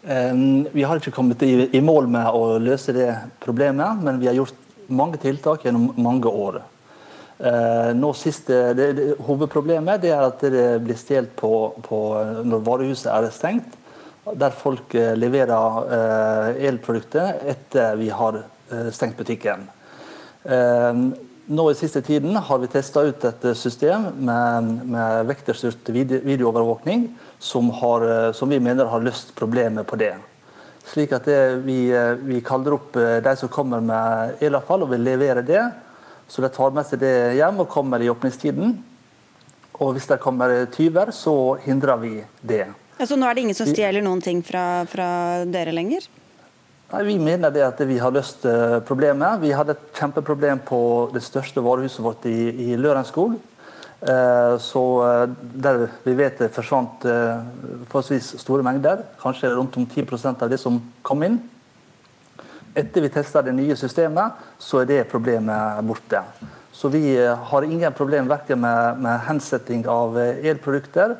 Vi 0.00 0.84
har 0.88 0.96
ikke 0.96 1.12
kommet 1.12 1.42
i 1.44 1.80
mål 1.84 2.06
med 2.08 2.28
å 2.32 2.56
løse 2.56 2.92
det 2.96 3.10
problemet, 3.42 4.00
men 4.00 4.20
vi 4.20 4.30
har 4.30 4.38
gjort 4.38 4.69
mange 4.90 5.20
tiltak 5.22 5.64
gjennom 5.64 5.90
mange 5.96 6.28
år. 6.28 6.60
Eh, 7.40 7.94
nå 7.96 8.10
siste, 8.12 8.56
det, 8.76 8.86
det, 8.98 9.04
hovedproblemet 9.24 10.04
er 10.04 10.26
at 10.26 10.42
det 10.52 10.64
blir 10.84 10.98
stjålet 11.00 11.32
på, 11.40 11.52
på, 11.86 12.00
når 12.44 12.66
varehuset 12.66 13.08
er 13.14 13.30
stengt. 13.32 13.78
Der 14.36 14.52
folk 14.52 14.92
eh, 14.98 15.14
leverer 15.16 15.88
eh, 15.96 16.66
elprodukter 16.68 17.40
etter 17.48 17.96
vi 18.00 18.10
har 18.12 18.42
stengt 18.94 19.16
butikken. 19.18 19.64
Nå 21.50 21.64
i 21.66 21.74
siste 21.74 22.04
tiden 22.06 22.36
har 22.38 22.60
vi 22.62 22.68
testa 22.70 23.02
ut 23.02 23.24
et 23.26 23.46
system 23.58 24.04
med, 24.14 24.68
med 24.92 25.26
vekterstyrt 25.26 25.90
videoovervåkning 25.90 27.08
som, 27.42 27.72
har, 27.80 28.06
som 28.38 28.54
vi 28.54 28.60
mener 28.62 28.86
har 28.92 29.02
løst 29.02 29.34
problemet 29.34 29.90
på 29.90 29.98
det. 29.98 30.12
Slik 30.90 31.12
at 31.14 31.26
det, 31.28 31.40
vi, 31.62 31.84
eh, 31.94 32.16
vi, 32.18 32.40
kaller 32.42 32.74
opp 32.74 32.96
eh, 32.98 33.20
de 33.22 33.34
som 33.38 33.50
kommer 33.52 33.82
med 33.84 34.42
elavfall 34.42 34.84
og 34.86 34.90
vil 34.94 35.04
levere 35.06 35.44
det. 35.46 35.62
Så 36.30 36.42
de 36.42 36.50
tar 36.50 36.74
med 36.74 36.86
seg 36.86 37.02
det 37.02 37.14
hjem 37.38 37.62
og 37.62 37.70
kommer 37.70 38.02
i 38.02 38.10
åpningstiden. 38.10 38.74
Og 39.80 39.94
hvis 39.96 40.08
det 40.10 40.20
kommer 40.22 40.64
tyver, 40.74 41.12
så 41.14 41.56
hindrer 41.62 42.00
vi 42.02 42.14
det. 42.42 42.64
Ja, 42.98 43.06
så 43.06 43.16
nå 43.16 43.28
er 43.28 43.36
det 43.36 43.46
ingen 43.46 43.56
som 43.56 43.68
stjeler 43.70 44.04
noen 44.04 44.20
ting 44.20 44.42
fra, 44.44 44.84
fra 44.90 45.06
dere 45.48 45.72
lenger? 45.72 46.04
Nei, 46.90 47.04
Vi 47.06 47.16
mener 47.22 47.54
det 47.54 47.62
at 47.64 47.80
vi 47.86 48.00
har 48.02 48.12
løst 48.12 48.44
eh, 48.50 48.80
problemet. 48.86 49.40
Vi 49.40 49.54
hadde 49.54 49.76
et 49.76 49.86
kjempeproblem 49.96 50.60
på 50.66 50.82
det 51.14 51.22
største 51.22 51.62
varehuset 51.64 52.02
vårt 52.04 52.26
i, 52.28 52.50
i 52.66 52.76
Lørenskog. 52.76 53.38
Eh, 54.00 54.54
så 54.64 54.82
eh, 55.04 55.32
der 55.64 55.82
vi 56.06 56.14
vet 56.16 56.38
det 56.40 56.52
forsvant 56.54 57.04
forholdsvis 57.04 58.34
store 58.40 58.64
mengder, 58.64 59.04
kanskje 59.20 59.52
rundt 59.54 59.76
om 59.76 59.86
10% 59.86 60.44
av 60.44 60.52
det 60.52 60.60
som 60.62 60.78
kom 61.02 61.26
inn. 61.26 61.40
Etter 62.74 63.02
vi 63.02 63.10
testa 63.12 63.42
det 63.42 63.56
nye 63.56 63.76
systemet, 63.76 64.38
så 64.58 64.82
er 64.82 64.88
det 64.88 65.02
problemet 65.10 65.82
borte. 65.84 66.22
Så 66.72 66.88
vi 66.88 67.16
har 67.18 67.66
ingen 67.66 67.92
problem 67.92 68.30
verken 68.30 68.60
med, 68.62 69.00
med 69.02 69.26
hensetting 69.26 69.82
av 69.90 70.16
elprodukter 70.20 71.16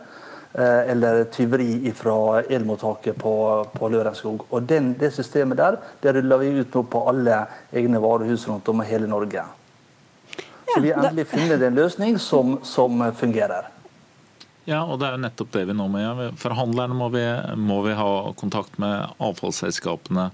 Eh, 0.53 0.91
eller 0.91 1.25
tyveri 1.25 1.93
fra 1.95 2.43
elmottaket 2.43 3.17
på, 3.17 3.67
på 3.73 3.89
Lørenskog. 3.89 4.43
Og 4.51 4.63
den, 4.63 4.97
Det 4.99 5.13
systemet 5.15 5.59
der 5.59 5.77
det 6.03 6.15
ruller 6.17 6.39
vi 6.43 6.49
ut 6.59 6.75
nå 6.75 6.83
på 6.91 7.05
alle 7.07 7.45
egne 7.73 8.01
varehus 8.03 8.49
rundt 8.49 8.69
om 8.69 8.83
i 8.83 8.87
hele 8.89 9.07
Norge. 9.07 9.45
Så 10.75 10.81
vi 10.85 10.93
har 10.93 11.05
endelig 11.05 11.27
funnet 11.31 11.63
en 11.67 11.79
løsning 11.79 12.19
som, 12.23 12.59
som 12.67 13.05
fungerer. 13.17 13.69
Ja, 14.69 14.85
og 14.85 15.01
det 15.01 15.09
er 15.09 15.17
jo 15.17 15.23
nettopp 15.25 15.53
det 15.55 15.67
vi 15.71 15.77
nå 15.77 15.87
må 15.91 16.03
gjøre. 16.03 16.31
Forhandlerne 16.39 16.97
må 16.97 17.09
vi, 17.15 17.25
må 17.59 17.81
vi 17.87 17.95
ha 17.99 18.11
kontakt 18.39 18.77
med 18.83 19.15
avfallsselskapene, 19.19 20.29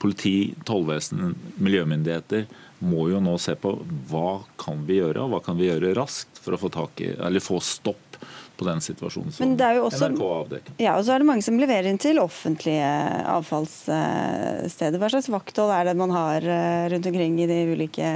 politi, 0.00 0.52
tollvesen, 0.68 1.34
miljømyndigheter. 1.60 2.46
Må 2.84 3.08
jo 3.12 3.20
nå 3.24 3.34
se 3.40 3.56
på 3.60 3.74
hva 4.10 4.40
kan 4.60 4.84
vi 4.88 5.00
gjøre, 5.00 5.24
og 5.24 5.34
hva 5.34 5.42
kan 5.44 5.58
vi 5.58 5.68
gjøre 5.68 5.94
raskt 5.98 6.40
for 6.40 6.56
å 6.56 6.60
få, 6.60 6.70
tak 6.72 7.02
i, 7.04 7.10
eller 7.18 7.44
få 7.44 7.60
stopp 7.64 8.20
på 8.60 8.66
den 8.68 8.82
situasjonen 8.84 9.32
som 9.32 9.54
også, 9.56 10.10
NRK 10.12 10.24
avdekker. 10.36 10.74
Ja, 10.82 10.98
og 10.98 11.06
så 11.06 11.14
er 11.14 11.22
det 11.22 11.28
mange 11.30 11.44
som 11.44 11.56
leverer 11.60 11.88
inn 11.88 12.00
til 12.00 12.20
offentlige 12.20 12.90
avfallssteder. 13.32 15.00
Hva 15.00 15.08
slags 15.12 15.30
vakthold 15.32 15.72
er 15.72 15.88
det 15.88 15.96
man 15.96 16.12
har 16.12 16.44
eh, 16.44 16.90
rundt 16.92 17.08
omkring 17.08 17.40
i 17.40 17.48
de 17.48 17.62
ulike 17.72 18.10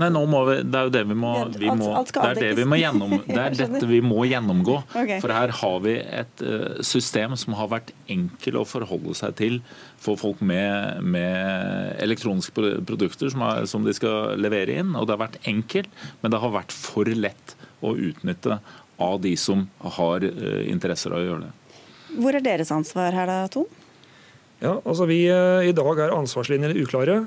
Nei, 0.00 0.08
nå 0.08 0.22
må 0.30 0.40
vi, 0.48 0.54
Det 0.64 0.78
er 0.78 0.86
jo 0.88 0.92
det 0.94 1.02
vi 1.04 1.16
må, 1.20 1.30
vi 1.52 1.68
må 1.76 1.90
det 2.00 2.20
er 2.24 2.38
det 2.38 2.50
vi 2.56 2.64
må 2.68 2.78
gjennom, 2.80 3.12
det 3.28 3.40
er 3.42 3.56
dette 3.58 3.88
vi 3.90 4.00
må 4.04 4.22
gjennomgå. 4.24 4.78
For 5.20 5.32
her 5.34 5.52
har 5.58 5.82
vi 5.84 5.96
et 6.00 6.44
uh, 6.46 6.78
system 6.86 7.36
som 7.40 7.56
har 7.58 7.68
vært 7.74 7.92
enkel 8.12 8.60
å 8.60 8.64
forholde 8.68 9.16
seg 9.18 9.36
til 9.40 9.58
for 10.02 10.18
folk 10.20 10.40
med, 10.40 11.02
med 11.04 11.98
elektroniske 12.02 12.54
produkter 12.88 13.32
som, 13.32 13.44
er, 13.46 13.68
som, 13.70 13.84
de 13.84 13.94
skal 13.96 14.40
levere 14.40 14.80
inn. 14.80 14.96
Og 14.96 15.06
det 15.06 15.16
har 15.16 15.24
vært 15.26 15.42
enkelt, 15.50 15.92
men 16.22 16.32
det 16.32 16.40
har 16.42 16.56
vært 16.56 16.72
for 16.74 17.12
lett 17.12 17.56
å 17.84 17.92
utnytte 17.92 18.62
av 19.02 19.20
de 19.20 19.34
som 19.40 19.66
har 19.98 20.24
eh, 20.24 20.64
interesser 20.70 21.12
av 21.12 21.20
å 21.20 21.26
gjøre 21.26 21.46
det. 21.48 21.78
Hvor 22.22 22.36
er 22.36 22.44
deres 22.44 22.72
ansvar 22.74 23.14
her 23.16 23.28
da, 23.28 23.38
Ton? 23.52 23.68
Ja, 24.62 24.76
altså 24.78 25.08
vi, 25.10 25.24
eh, 25.30 25.68
I 25.68 25.74
dag 25.76 26.00
er 26.00 26.14
ansvarslinjene 26.14 26.78
uklare. 26.82 27.24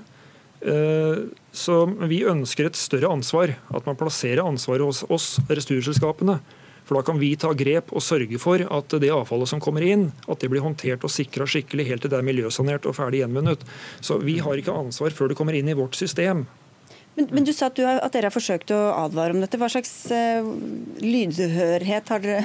Eh, 0.65 1.25
så 1.53 1.79
vi 2.09 2.23
ønsker 2.25 2.69
et 2.69 2.79
større 2.79 3.11
ansvar. 3.13 3.53
At 3.69 3.85
man 3.85 3.97
plasserer 3.99 4.45
ansvaret 4.45 4.85
hos 4.85 5.03
oss, 5.09 5.35
returselskapene. 5.49 6.39
For 6.85 6.97
Da 6.97 7.01
kan 7.01 7.17
vi 7.17 7.35
ta 7.35 7.49
grep 7.57 7.89
og 7.93 8.03
sørge 8.05 8.37
for 8.37 8.61
at 8.61 8.93
det 9.01 9.09
avfallet 9.09 9.49
som 9.49 9.59
kommer 9.59 9.81
inn, 9.81 10.11
at 10.29 10.39
det 10.39 10.51
blir 10.51 10.61
håndtert 10.61 11.03
og 11.03 11.09
sikra 11.09 11.47
skikkelig 11.49 11.87
helt 11.87 12.01
til 12.05 12.13
det 12.13 12.19
er 12.19 12.27
miljøsanert 12.27 12.85
og 12.85 12.93
ferdig 12.93 13.23
gjenvunnet. 13.23 13.65
Så 14.01 14.21
Vi 14.21 14.37
har 14.37 14.53
ikke 14.53 14.73
ansvar 14.73 15.09
før 15.09 15.29
det 15.29 15.37
kommer 15.37 15.57
inn 15.57 15.69
i 15.69 15.73
vårt 15.73 15.95
system. 15.95 16.45
Men, 17.15 17.29
men, 17.31 17.45
du 17.47 17.53
sa 17.55 17.69
at, 17.69 17.77
du 17.77 17.85
har, 17.87 18.01
at, 18.03 18.11
dere 18.11 18.27
har 18.27 18.35
forsøkt 18.35 18.73
å 18.75 18.79
advare 18.97 19.35
om 19.35 19.39
dette. 19.39 19.59
Hva 19.59 19.69
slags 19.71 19.91
uh, 20.11 20.47
lydhørhet 20.99 22.11
har 22.11 22.23
dere 22.23 22.43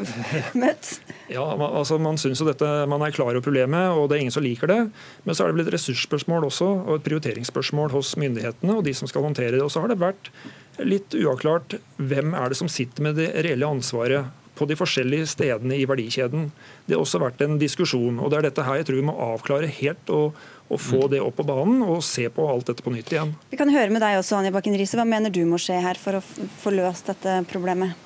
møtt? 0.62 0.92
Ja, 1.32 1.46
man, 1.58 1.72
altså 1.80 1.98
man 1.98 2.20
synes 2.20 2.42
jo 2.42 2.46
dette, 2.46 2.68
man 2.90 3.02
er 3.02 3.14
klar 3.14 3.32
over 3.32 3.42
problemet, 3.44 3.90
og 3.98 4.06
det 4.08 4.18
er 4.18 4.24
ingen 4.26 4.34
som 4.34 4.46
liker 4.46 4.70
det. 4.70 4.80
Men 5.26 5.34
så 5.34 5.44
er 5.44 5.50
det 5.50 5.58
blitt 5.58 5.72
ressursspørsmål 5.74 6.46
også, 6.50 6.70
og 6.84 7.00
et 7.00 7.08
prioriteringsspørsmål 7.08 7.90
hos 7.96 8.14
myndighetene 8.20 8.78
og 8.78 8.86
de 8.86 8.94
som 8.94 9.10
skal 9.10 9.26
håndtere 9.26 9.56
det. 9.56 9.64
Og 9.66 9.72
så 9.74 9.82
har 9.82 9.90
det 9.90 9.98
vært 10.02 10.30
litt 10.82 11.14
uavklart 11.18 11.78
hvem 11.98 12.34
er 12.38 12.50
det 12.50 12.58
som 12.58 12.70
sitter 12.70 13.08
med 13.08 13.18
det 13.18 13.32
reelle 13.46 13.66
ansvaret 13.66 14.43
på 14.54 14.68
de 14.70 14.76
forskjellige 14.78 15.28
stedene 15.34 15.78
i 15.78 15.86
verdikjeden. 15.88 16.48
Det 16.86 16.96
har 16.96 17.02
også 17.02 17.20
vært 17.22 17.42
en 17.44 17.58
diskusjon. 17.60 18.20
og 18.20 18.30
Det 18.30 18.38
er 18.38 18.48
dette 18.48 18.66
her 18.66 18.80
jeg 18.80 18.88
tror 18.88 19.00
vi 19.00 19.08
må 19.08 19.16
avklare 19.32 19.70
helt 19.80 20.14
og, 20.14 20.38
og 20.68 20.80
få 20.80 21.04
mm. 21.04 21.10
det 21.14 21.22
opp 21.24 21.38
på 21.40 21.48
banen 21.48 21.82
og 21.86 22.02
se 22.06 22.28
på 22.30 22.46
alt 22.50 22.70
dette 22.70 22.84
på 22.84 22.94
nytt 22.94 23.12
igjen. 23.12 23.34
Vi 23.50 23.60
kan 23.60 23.72
høre 23.72 23.90
med 23.90 24.04
deg 24.04 24.20
også, 24.20 24.38
Anja 24.38 24.54
Bakken 24.54 24.76
Riise. 24.78 24.98
Hva 25.00 25.06
mener 25.08 25.34
du 25.34 25.42
må 25.48 25.60
skje 25.60 25.80
her 25.82 26.00
for 26.00 26.20
å 26.20 26.24
få 26.24 26.74
løst 26.74 27.10
dette 27.10 27.40
problemet? 27.50 27.98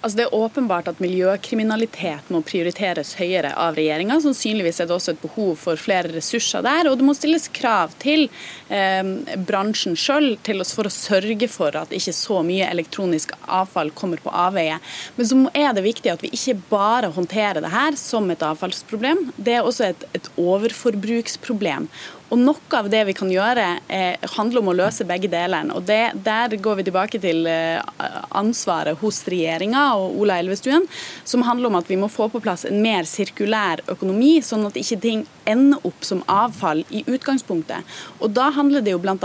Altså 0.00 0.16
Det 0.16 0.24
er 0.24 0.34
åpenbart 0.34 0.86
at 0.88 1.00
miljøkriminalitet 1.02 2.30
må 2.32 2.40
prioriteres 2.46 3.12
høyere 3.18 3.50
av 3.52 3.76
regjeringa. 3.76 4.16
Sannsynligvis 4.24 4.80
er 4.80 4.88
det 4.88 4.94
også 4.96 5.12
et 5.12 5.20
behov 5.20 5.58
for 5.60 5.80
flere 5.80 6.08
ressurser 6.14 6.64
der. 6.64 6.88
Og 6.88 6.96
det 6.96 7.04
må 7.04 7.12
stilles 7.16 7.50
krav 7.52 7.92
til 8.00 8.24
eh, 8.72 9.10
bransjen 9.50 9.98
sjøl 10.00 10.38
for 10.70 10.88
å 10.88 10.94
sørge 10.94 11.50
for 11.52 11.76
at 11.76 11.92
ikke 11.92 12.14
så 12.16 12.40
mye 12.46 12.70
elektronisk 12.72 13.34
avfall 13.44 13.92
kommer 13.92 14.22
på 14.24 14.32
avveie. 14.32 14.78
Men 15.18 15.28
så 15.28 15.42
er 15.52 15.76
det 15.76 15.84
viktig 15.84 16.14
at 16.14 16.24
vi 16.24 16.32
ikke 16.32 16.56
bare 16.72 17.12
håndterer 17.12 17.60
det 17.60 17.74
her 17.74 17.98
som 18.00 18.32
et 18.32 18.46
avfallsproblem. 18.46 19.26
Det 19.36 19.58
er 19.58 19.68
også 19.68 19.90
et, 19.92 20.08
et 20.16 20.32
overforbruksproblem. 20.40 21.90
Og 22.30 22.38
Noe 22.38 22.78
av 22.78 22.86
det 22.90 23.00
vi 23.08 23.14
kan 23.18 23.30
gjøre, 23.30 23.80
eh, 23.90 24.28
handler 24.36 24.62
om 24.62 24.70
å 24.70 24.76
løse 24.78 25.06
begge 25.06 25.28
delene. 25.28 25.74
og 25.74 25.84
det, 25.86 26.12
Der 26.22 26.48
går 26.48 26.76
vi 26.76 26.82
tilbake 26.84 27.20
til 27.20 27.46
eh, 27.46 27.82
ansvaret 28.30 28.96
hos 28.98 29.24
regjeringa 29.24 29.96
og 29.96 30.20
Ola 30.20 30.38
Elvestuen, 30.38 30.86
som 31.24 31.42
handler 31.42 31.66
om 31.66 31.76
at 31.76 31.88
vi 31.88 31.96
må 31.96 32.08
få 32.08 32.30
på 32.30 32.40
plass 32.40 32.64
en 32.64 32.80
mer 32.82 33.02
sirkulær 33.02 33.82
økonomi, 33.88 34.38
sånn 34.42 34.66
at 34.66 34.74
ikke 34.74 35.00
ting 35.00 35.26
ender 35.50 35.86
opp 35.86 36.04
som 36.06 36.22
avfall 36.30 36.84
i 36.88 37.02
utgangspunktet. 37.06 37.86
Og 38.20 38.30
Da 38.36 38.50
handler 38.54 38.84
det 38.84 38.94
jo 38.94 39.02
bl.a. 39.02 39.16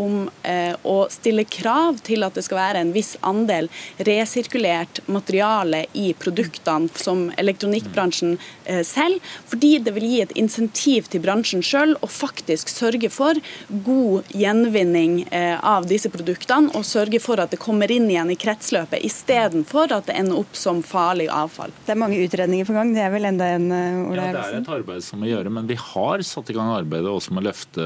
om 0.00 0.28
eh, 0.42 0.74
å 0.82 0.96
stille 1.12 1.44
krav 1.44 2.00
til 2.06 2.24
at 2.26 2.36
det 2.36 2.44
skal 2.46 2.60
være 2.60 2.84
en 2.84 2.92
viss 2.94 3.14
andel 3.24 3.68
resirkulert 4.08 5.02
materiale 5.06 5.84
i 5.92 6.12
produktene 6.18 6.88
som 6.98 7.26
elektronikkbransjen 7.40 8.36
eh, 8.64 8.82
selv, 8.86 9.22
fordi 9.50 9.76
det 9.84 9.94
vil 9.96 10.08
gi 10.08 10.20
et 10.24 10.34
insentiv 10.40 11.10
til 11.12 11.22
bransjen 11.24 11.62
sjøl 11.64 11.96
å 12.00 12.10
faktisk 12.10 12.70
sørge 12.72 13.10
for 13.12 13.38
god 13.86 14.34
gjenvinning 14.34 15.20
eh, 15.30 15.56
av 15.60 15.88
disse 15.90 16.10
produktene, 16.12 16.72
og 16.74 16.86
sørge 16.88 17.20
for 17.22 17.42
at 17.42 17.54
det 17.54 17.60
kommer 17.62 17.90
inn 17.92 18.08
igjen 18.10 18.32
i 18.32 18.38
kretsløpet, 18.40 19.02
istedenfor 19.04 19.92
at 19.94 20.08
det 20.10 20.18
ender 20.20 20.42
opp 20.42 20.56
som 20.58 20.82
farlig 20.84 21.28
avfall. 21.32 21.72
Det 21.84 21.94
er 21.94 22.00
mange 22.00 22.20
utredninger 22.24 22.68
på 22.68 22.76
gang. 22.76 22.92
Det 22.94 23.04
er 23.04 23.12
vel 23.14 23.28
enda 23.30 23.50
en 23.56 23.70
eh, 23.72 24.02
Ola 24.04 24.28
Ja, 24.28 24.36
det 24.36 24.44
er 24.44 24.60
et 24.62 24.72
arbeid 24.78 25.04
som 25.04 25.22
må 25.22 25.30
gjøre, 25.30 25.52
men 25.54 25.68
vi 25.70 25.73
har 25.80 26.22
satt 26.26 26.50
i 26.50 26.56
gang 26.56 26.72
arbeidet 26.74 27.10
også 27.10 27.34
med 27.34 27.44
å 27.44 27.48
løfte, 27.48 27.84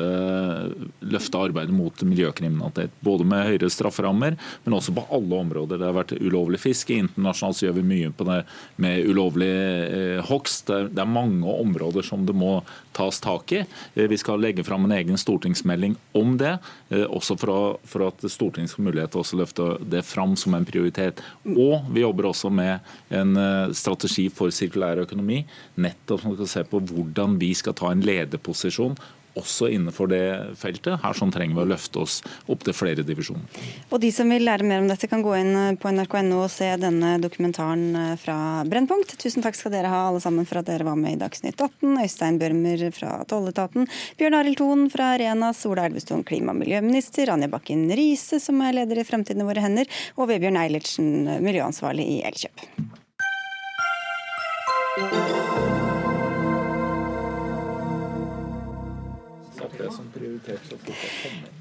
løfte 1.13 1.43
arbeidet 1.43 1.75
mot 1.75 2.03
miljøkriminalitet. 2.07 2.95
Både 3.05 3.27
med 3.29 3.47
høyere 3.47 3.71
strafferammer, 3.73 4.39
men 4.65 4.77
også 4.77 4.95
på 4.97 5.05
alle 5.15 5.43
områder. 5.43 5.79
Det 5.79 5.89
har 5.89 5.97
vært 5.97 6.17
ulovlig 6.19 6.63
fiske. 6.63 6.97
Internasjonalt 6.97 7.63
gjør 7.67 7.77
vi 7.79 7.87
mye 7.93 8.13
på 8.15 8.27
det 8.29 8.41
med 8.81 9.05
ulovlig 9.11 9.53
eh, 9.53 10.23
hogst. 10.31 10.67
Det, 10.71 10.95
det 10.97 11.05
er 11.05 11.13
mange 11.19 11.59
områder 11.59 12.07
som 12.07 12.25
det 12.29 12.37
må 12.37 12.59
tas 12.97 13.21
tak 13.23 13.53
i. 13.53 13.63
Vi 13.95 14.19
skal 14.19 14.41
legge 14.43 14.65
fram 14.67 14.89
en 14.89 14.97
egen 14.97 15.21
stortingsmelding 15.21 15.95
om 16.19 16.35
det, 16.41 16.57
eh, 16.88 16.88
også 16.91 17.37
for, 17.37 17.53
å, 17.53 17.63
for 17.85 18.07
at 18.07 18.23
Stortinget 18.33 18.73
skal 18.73 18.87
mulighet 18.87 19.13
til 19.13 19.21
å 19.21 19.41
løfte 19.43 19.69
det 19.93 20.01
fram 20.09 20.35
som 20.41 20.57
en 20.57 20.67
prioritet. 20.69 21.21
Og 21.49 21.85
vi 21.93 22.05
jobber 22.05 22.31
også 22.31 22.51
med 22.53 22.81
en 23.13 23.37
eh, 23.37 23.75
strategi 23.77 24.29
for 24.33 24.55
sirkulær 24.55 25.05
økonomi, 25.05 25.43
nettopp 25.77 26.25
som 26.25 26.37
skal 26.39 26.53
se 26.55 26.65
på 26.71 26.81
hvordan 26.89 27.37
vi 27.41 27.53
skal 27.59 27.77
ta 27.77 27.93
en 27.93 28.05
lederposisjon 28.05 28.97
også 29.39 29.71
innenfor 29.73 30.11
det 30.11 30.25
feltet. 30.59 30.99
Her 31.03 31.17
sånn 31.17 31.33
trenger 31.35 31.59
vi 31.59 31.65
å 31.65 31.71
løfte 31.73 32.03
oss 32.03 32.19
opp 32.51 32.65
til 32.67 32.77
flere 32.77 33.05
divisjoner. 33.07 33.47
Og 33.91 34.03
De 34.03 34.11
som 34.15 34.29
vil 34.31 34.45
lære 34.47 34.67
mer 34.67 34.83
om 34.83 34.89
dette, 34.91 35.09
kan 35.11 35.23
gå 35.25 35.35
inn 35.39 35.79
på 35.81 35.93
nrk.no 35.95 36.43
og 36.45 36.51
se 36.53 36.69
denne 36.81 37.17
dokumentaren 37.23 37.87
eh, 37.97 38.15
fra 38.21 38.37
Brennpunkt. 38.69 39.17
Tusen 39.21 39.45
takk 39.45 39.59
skal 39.59 39.75
dere 39.75 39.93
ha 39.93 40.05
alle 40.09 40.23
sammen 40.25 40.47
for 40.49 40.61
at 40.61 40.69
dere 40.69 40.87
var 40.89 40.99
med 41.01 41.17
i 41.17 41.21
Dagsnytt 41.23 41.61
18. 41.61 41.97
Øystein 42.05 42.41
Børmer 42.41 42.85
fra 42.95 43.15
Tolletaten, 43.29 43.89
Bjørn 44.21 44.39
Arild 44.41 44.61
Thon 44.61 44.87
fra 44.93 45.15
Arenas, 45.17 45.65
Ola 45.69 45.89
Elvestuen, 45.89 46.25
klima- 46.29 46.55
og 46.55 46.61
miljøminister, 46.63 47.33
Anja 47.33 47.51
Bakken 47.53 47.89
Riise, 47.91 48.41
som 48.43 48.61
er 48.65 48.77
leder 48.81 49.03
i 49.03 49.09
Fremtiden 49.09 49.45
i 49.45 49.49
våre 49.49 49.65
hender, 49.65 49.91
og 50.17 50.31
Vebjørn 50.33 50.61
Eilertsen, 50.61 51.11
miljøansvarlig 51.45 52.09
i 52.19 52.23
Elkjøp. 52.29 52.65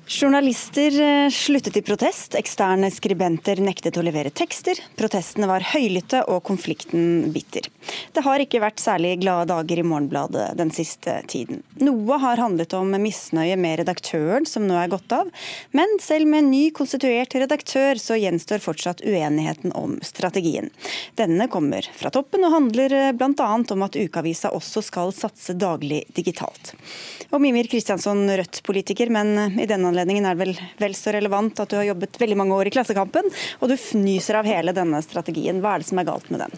Journalister 0.08 1.02
eh, 1.02 1.30
sluttet 1.30 1.78
i 1.78 1.82
protest, 1.82 2.36
eksterne 2.40 2.88
skribenter 2.94 3.60
nektet 3.60 3.98
å 4.00 4.04
levere 4.06 4.32
tekster. 4.32 4.80
Protestene 4.96 5.50
var 5.50 5.66
høylytte 5.74 6.22
og 6.32 6.40
konflikten 6.48 7.28
bitter. 7.36 7.68
Det 8.16 8.24
har 8.24 8.40
ikke 8.40 8.62
vært 8.64 8.80
særlig 8.80 9.18
glade 9.20 9.50
dager 9.52 9.82
i 9.82 9.86
Morgenbladet 9.86 10.46
den 10.60 10.72
siste 10.76 11.20
tiden. 11.28 11.60
Noe 11.84 12.18
har 12.24 12.40
handlet 12.40 12.74
om 12.78 12.96
misnøye 13.04 13.58
med 13.60 13.82
redaktøren, 13.82 14.48
som 14.48 14.66
nå 14.68 14.80
er 14.80 14.92
gått 14.92 15.12
av. 15.12 15.30
Men 15.76 15.98
selv 16.04 16.32
med 16.32 16.46
en 16.46 16.52
ny 16.54 16.64
konstituert 16.76 17.36
redaktør, 17.36 18.00
så 18.00 18.16
gjenstår 18.16 18.64
fortsatt 18.64 19.04
uenigheten 19.04 19.76
om 19.76 20.00
strategien. 20.08 20.72
Denne 21.20 21.50
kommer 21.52 21.86
fra 22.00 22.14
toppen 22.16 22.48
og 22.48 22.56
handler 22.56 22.96
eh, 22.96 23.12
bl.a. 23.18 23.52
om 23.76 23.86
at 23.86 24.00
ukeavisa 24.00 24.56
også 24.56 24.86
skal 24.88 25.14
satse 25.16 25.58
daglig 25.60 26.06
digitalt. 26.16 26.74
Og 27.28 27.42
Mimir 27.44 27.68
Kristiansen 27.68 28.07
Kristiansson, 28.08 28.38
Rødt-politiker, 28.38 29.10
men 29.10 29.60
i 29.60 29.66
denne 29.68 29.90
anledningen 29.90 30.26
er 30.26 30.36
det 30.36 30.46
vel 30.46 30.60
vel 30.80 30.96
så 30.96 31.12
relevant 31.12 31.60
at 31.60 31.70
du 31.70 31.76
har 31.76 31.90
jobbet 31.90 32.16
veldig 32.20 32.38
mange 32.38 32.56
år 32.56 32.68
i 32.68 32.72
Klassekampen, 32.72 33.28
og 33.60 33.68
du 33.68 33.76
fnyser 33.76 34.40
av 34.40 34.48
hele 34.48 34.72
denne 34.72 35.02
strategien. 35.04 35.60
Hva 35.60 35.76
er 35.76 35.84
det 35.84 35.90
som 35.90 36.00
er 36.00 36.08
galt 36.08 36.30
med 36.32 36.40
den? 36.46 36.56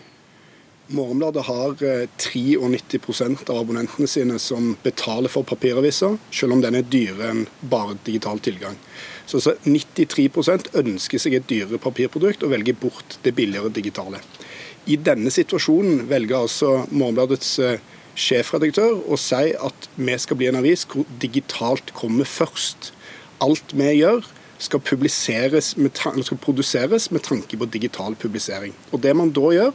Morgenbladet 0.90 1.46
har 1.46 1.74
93 2.18 3.22
eh, 3.22 3.50
av 3.50 3.58
abonnentene 3.58 4.08
sine 4.08 4.38
som 4.40 4.76
betaler 4.84 5.30
for 5.30 5.44
papiraviser, 5.44 6.18
selv 6.32 6.54
om 6.54 6.62
den 6.62 6.78
er 6.78 6.86
dyrere 6.86 7.32
enn 7.34 7.46
bare 7.62 7.98
digital 8.06 8.40
tilgang. 8.40 8.78
Så 9.26 9.42
93% 9.42 10.74
ønsker 10.74 11.22
seg 11.22 11.38
et 11.38 11.50
dyrere 11.50 11.82
papirprodukt 11.82 12.46
og 12.46 12.54
velger 12.54 12.78
bort 12.78 13.20
det 13.24 13.34
billigere 13.38 13.74
digitale. 13.74 14.22
I 14.86 14.98
denne 14.98 15.30
situasjonen 15.34 16.08
velger 16.10 16.44
altså 16.44 16.84
Morgenbladets 16.90 17.58
eh, 17.62 17.80
sjefredaktør 18.20 19.00
og 19.00 19.20
si 19.22 19.54
at 19.56 19.88
vi 19.96 20.18
skal 20.20 20.40
bli 20.40 20.50
en 20.50 20.60
avis 20.60 20.86
hvor 20.90 21.08
digitalt 21.22 21.94
kommer 21.98 22.28
først. 22.28 22.92
Alt 23.44 23.74
vi 23.78 23.94
gjør, 24.02 24.26
skal, 24.60 24.82
skal 24.84 26.42
produseres 26.44 27.12
med 27.12 27.24
tanke 27.24 27.58
på 27.58 27.70
digital 27.72 28.16
publisering. 28.20 28.76
Og 28.92 29.02
Det 29.02 29.16
man 29.16 29.32
da 29.32 29.54
gjør, 29.56 29.72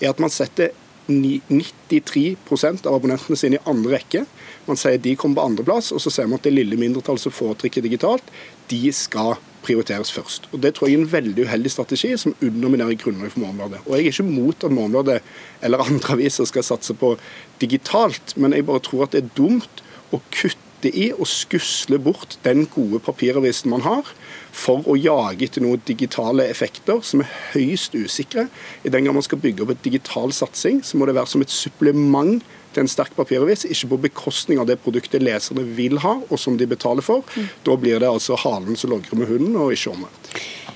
er 0.00 0.10
at 0.10 0.20
man 0.20 0.30
setter 0.32 0.74
93% 1.08 2.86
av 2.88 2.94
abonnentene 2.96 3.36
sine 3.36 3.58
i 3.58 3.64
andre 3.68 3.98
rekke. 3.98 4.24
Man 4.66 4.78
sier 4.80 4.98
de 4.98 5.16
kommer 5.20 5.40
på 5.40 5.48
andreplass, 5.50 5.92
og 5.92 6.00
så 6.00 6.10
ser 6.10 6.28
man 6.28 6.40
at 6.40 6.46
det 6.48 6.54
lille 6.56 6.78
mindretallet 6.80 7.22
som 7.26 7.34
foretrekker 7.34 7.84
digitalt, 7.84 8.24
de 8.70 8.88
skal 8.96 9.36
prioriteres 9.64 10.12
først. 10.12 10.48
Og 10.52 10.62
Det 10.62 10.74
tror 10.74 10.88
jeg 10.88 10.98
er 10.98 11.04
en 11.04 11.12
veldig 11.12 11.46
uheldig 11.46 11.72
strategi 11.72 12.12
som 12.20 12.36
underminerer 12.42 12.98
grunnlaget 13.00 13.32
for 13.32 13.44
Morgenbladet. 13.44 13.80
Og 13.86 13.96
Jeg 13.96 14.06
er 14.06 14.12
ikke 14.12 14.28
mot 14.28 14.64
at 14.64 14.72
Morgenbladet 14.72 15.20
eller 15.62 15.84
andre 15.84 16.12
aviser 16.18 16.44
skal 16.44 16.66
satse 16.66 16.94
på 16.94 17.16
digitalt, 17.60 18.36
men 18.36 18.52
jeg 18.52 18.66
bare 18.66 18.84
tror 18.84 19.06
at 19.06 19.12
det 19.12 19.24
er 19.24 19.34
dumt 19.36 19.82
å 20.12 20.20
kutte 20.30 20.60
i 20.92 21.10
og 21.14 21.26
skusle 21.26 21.98
bort 21.98 22.36
den 22.44 22.66
gode 22.68 23.00
papiravisen 23.00 23.70
man 23.72 23.86
har, 23.86 24.04
for 24.52 24.84
å 24.84 24.96
jage 25.00 25.46
etter 25.46 25.64
noen 25.64 25.80
digitale 25.88 26.44
effekter 26.50 27.00
som 27.02 27.24
er 27.24 27.30
høyst 27.54 27.96
usikre. 27.96 28.48
I 28.84 28.92
den 28.92 29.04
gang 29.04 29.16
man 29.16 29.24
skal 29.24 29.40
bygge 29.40 29.64
opp 29.64 29.72
et 29.74 29.86
digital 29.86 30.32
satsing, 30.32 30.82
så 30.84 31.00
må 31.00 31.08
det 31.08 31.16
være 31.16 31.32
som 31.32 31.42
et 31.42 31.50
supplement 31.50 32.44
til 32.74 32.84
en 32.84 32.90
sterk 32.90 33.14
papiravis, 33.16 33.64
ikke 33.68 33.92
på 33.94 34.00
bekostning 34.08 34.60
av 34.62 34.68
det 34.70 34.80
produktet 34.82 35.24
leserne 35.24 35.64
vil 35.76 36.00
ha, 36.04 36.16
og 36.28 36.40
som 36.40 36.58
de 36.60 36.68
betaler 36.70 37.04
for. 37.06 37.24
Mm. 37.34 37.48
Da 37.66 37.78
blir 37.80 38.02
det 38.02 38.10
altså 38.10 38.38
halen 38.40 38.78
som 38.78 38.92
logrer 38.94 39.20
med 39.20 39.30
hunden, 39.30 39.56
og 39.60 39.74
ikke 39.74 39.94
omvendt. 39.94 40.34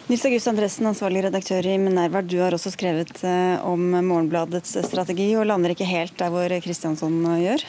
Nils 0.09 0.25
August 0.25 0.49
Andressen, 0.49 0.87
ansvarlig 0.89 1.27
redaktør 1.27 1.67
i 1.69 1.77
Minerva, 1.83 2.23
du 2.25 2.39
har 2.41 2.55
også 2.57 2.73
skrevet 2.73 3.13
eh, 3.29 3.59
om 3.69 3.91
Morgenbladets 3.93 4.79
strategi, 4.87 5.35
og 5.37 5.51
lander 5.51 5.75
ikke 5.75 5.89
helt 5.89 6.17
der 6.17 6.33
hvor 6.33 6.55
Kristiansson 6.65 7.21
gjør? 7.43 7.67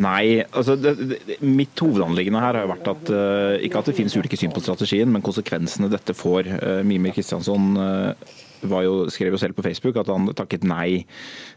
Nei, 0.00 0.40
altså 0.56 0.74
det, 0.80 0.94
det, 1.04 1.18
Mitt 1.44 1.76
hovedanliggende 1.82 2.40
her 2.40 2.56
har 2.56 2.64
jo 2.64 2.70
vært 2.70 2.88
at 2.94 3.10
uh, 3.12 3.58
ikke 3.60 3.82
at 3.82 3.90
det 3.90 3.96
finnes 3.98 4.14
ulike 4.16 4.38
syn 4.40 4.54
på 4.54 4.62
strategien, 4.64 5.10
men 5.12 5.24
konsekvensene 5.24 5.90
dette 5.92 6.16
får. 6.16 6.48
Uh, 6.48 6.80
Mimir 6.86 7.12
Kristiansson 7.12 7.76
uh, 7.76 8.32
jo, 8.62 8.94
skrev 9.12 9.34
jo 9.34 9.40
selv 9.40 9.56
på 9.56 9.64
Facebook 9.66 9.98
at 10.00 10.10
han 10.12 10.30
takket 10.36 10.66
nei 10.66 11.04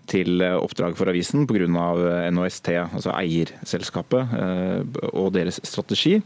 til 0.09 0.41
eh, 0.43 0.57
oppdrag 0.57 0.97
for 0.97 1.09
avisen 1.11 1.45
pga. 1.49 1.65
Av 1.65 1.99
NOST, 2.35 2.67
altså 2.77 3.11
eierselskapet, 3.15 4.33
eh, 4.37 4.99
og 5.17 5.31
deres 5.35 5.57
strategi. 5.65 6.17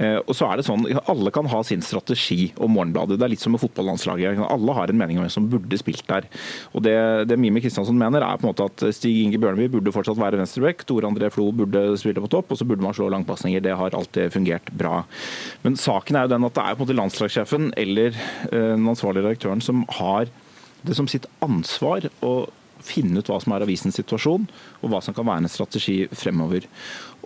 Og 0.00 0.32
så 0.36 0.46
er 0.48 0.58
det 0.58 0.64
sånn, 0.66 0.86
Alle 1.10 1.32
kan 1.34 1.48
ha 1.50 1.60
sin 1.66 1.82
strategi 1.84 2.50
om 2.60 2.72
Morgenbladet. 2.74 3.18
Det 3.20 3.26
er 3.26 3.32
litt 3.34 3.42
som 3.42 3.52
med 3.54 3.62
fotballandslaget. 3.62 4.40
Alle 4.46 4.76
har 4.76 4.90
en 4.90 4.98
mening 4.98 5.18
om 5.18 5.24
hvem 5.26 5.32
som 5.32 5.48
burde 5.50 5.78
spilt 5.80 6.06
der. 6.08 6.26
Og 6.74 6.84
Det, 6.84 6.94
det 7.28 7.38
Mime 7.40 7.62
Kristiansen 7.62 7.98
mener, 7.98 8.24
er 8.24 8.40
på 8.40 8.46
en 8.46 8.52
måte 8.52 8.68
at 8.70 8.84
Stig 8.96 9.24
Inge 9.24 9.40
Bjørneby 9.42 9.68
burde 9.72 9.92
fortsatt 9.94 10.18
være 10.20 10.40
venstreback, 10.40 10.84
Tore 10.88 11.10
André 11.10 11.30
Flo 11.32 11.50
burde 11.52 11.82
spille 12.00 12.22
på 12.22 12.30
topp, 12.32 12.54
og 12.54 12.60
så 12.60 12.66
burde 12.68 12.84
man 12.84 12.96
slå 12.96 13.10
langpasninger. 13.12 13.62
Det 13.64 13.76
har 13.76 13.96
alltid 13.96 14.32
fungert 14.34 14.72
bra. 14.72 15.02
Men 15.66 15.78
saken 15.80 16.16
er 16.16 16.26
jo 16.26 16.34
den 16.34 16.48
at 16.48 16.56
det 16.56 16.64
er 16.64 16.78
på 16.78 16.82
en 16.82 16.86
måte 16.86 16.98
landslagssjefen 16.98 17.70
eller 17.80 18.16
den 18.50 18.88
ansvarlige 18.90 19.26
redaktøren 19.26 19.62
som 19.64 19.84
har 19.98 20.09
det 20.86 20.96
som 20.96 21.08
sitt 21.10 21.28
ansvar 21.44 22.08
å 22.24 22.34
finne 22.84 23.20
ut 23.20 23.28
hva 23.28 23.38
som 23.42 23.54
er 23.54 23.64
avisens 23.64 23.98
situasjon, 24.00 24.46
og 24.80 24.92
hva 24.92 25.02
som 25.04 25.16
kan 25.16 25.26
være 25.28 25.44
en 25.44 25.52
strategi 25.52 26.02
fremover. 26.16 26.66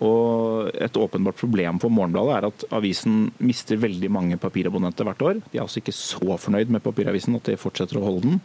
Og 0.03 0.73
Et 0.75 0.97
åpenbart 0.99 1.39
problem 1.39 1.79
for 1.79 1.93
Morgenbladet 1.93 2.35
er 2.35 2.47
at 2.49 2.65
avisen 2.75 3.29
mister 3.39 3.79
veldig 3.79 4.11
mange 4.11 4.39
papirabonnenter 4.43 5.07
hvert 5.07 5.23
år. 5.23 5.39
De 5.53 5.59
er 5.59 5.63
altså 5.63 5.79
ikke 5.81 5.95
så 5.95 6.35
fornøyd 6.41 6.73
med 6.75 6.83
papiravisen 6.83 7.37
at 7.39 7.47
de 7.47 7.61
fortsetter 7.61 8.01
å 8.01 8.05
holde 8.05 8.25
den. 8.27 8.41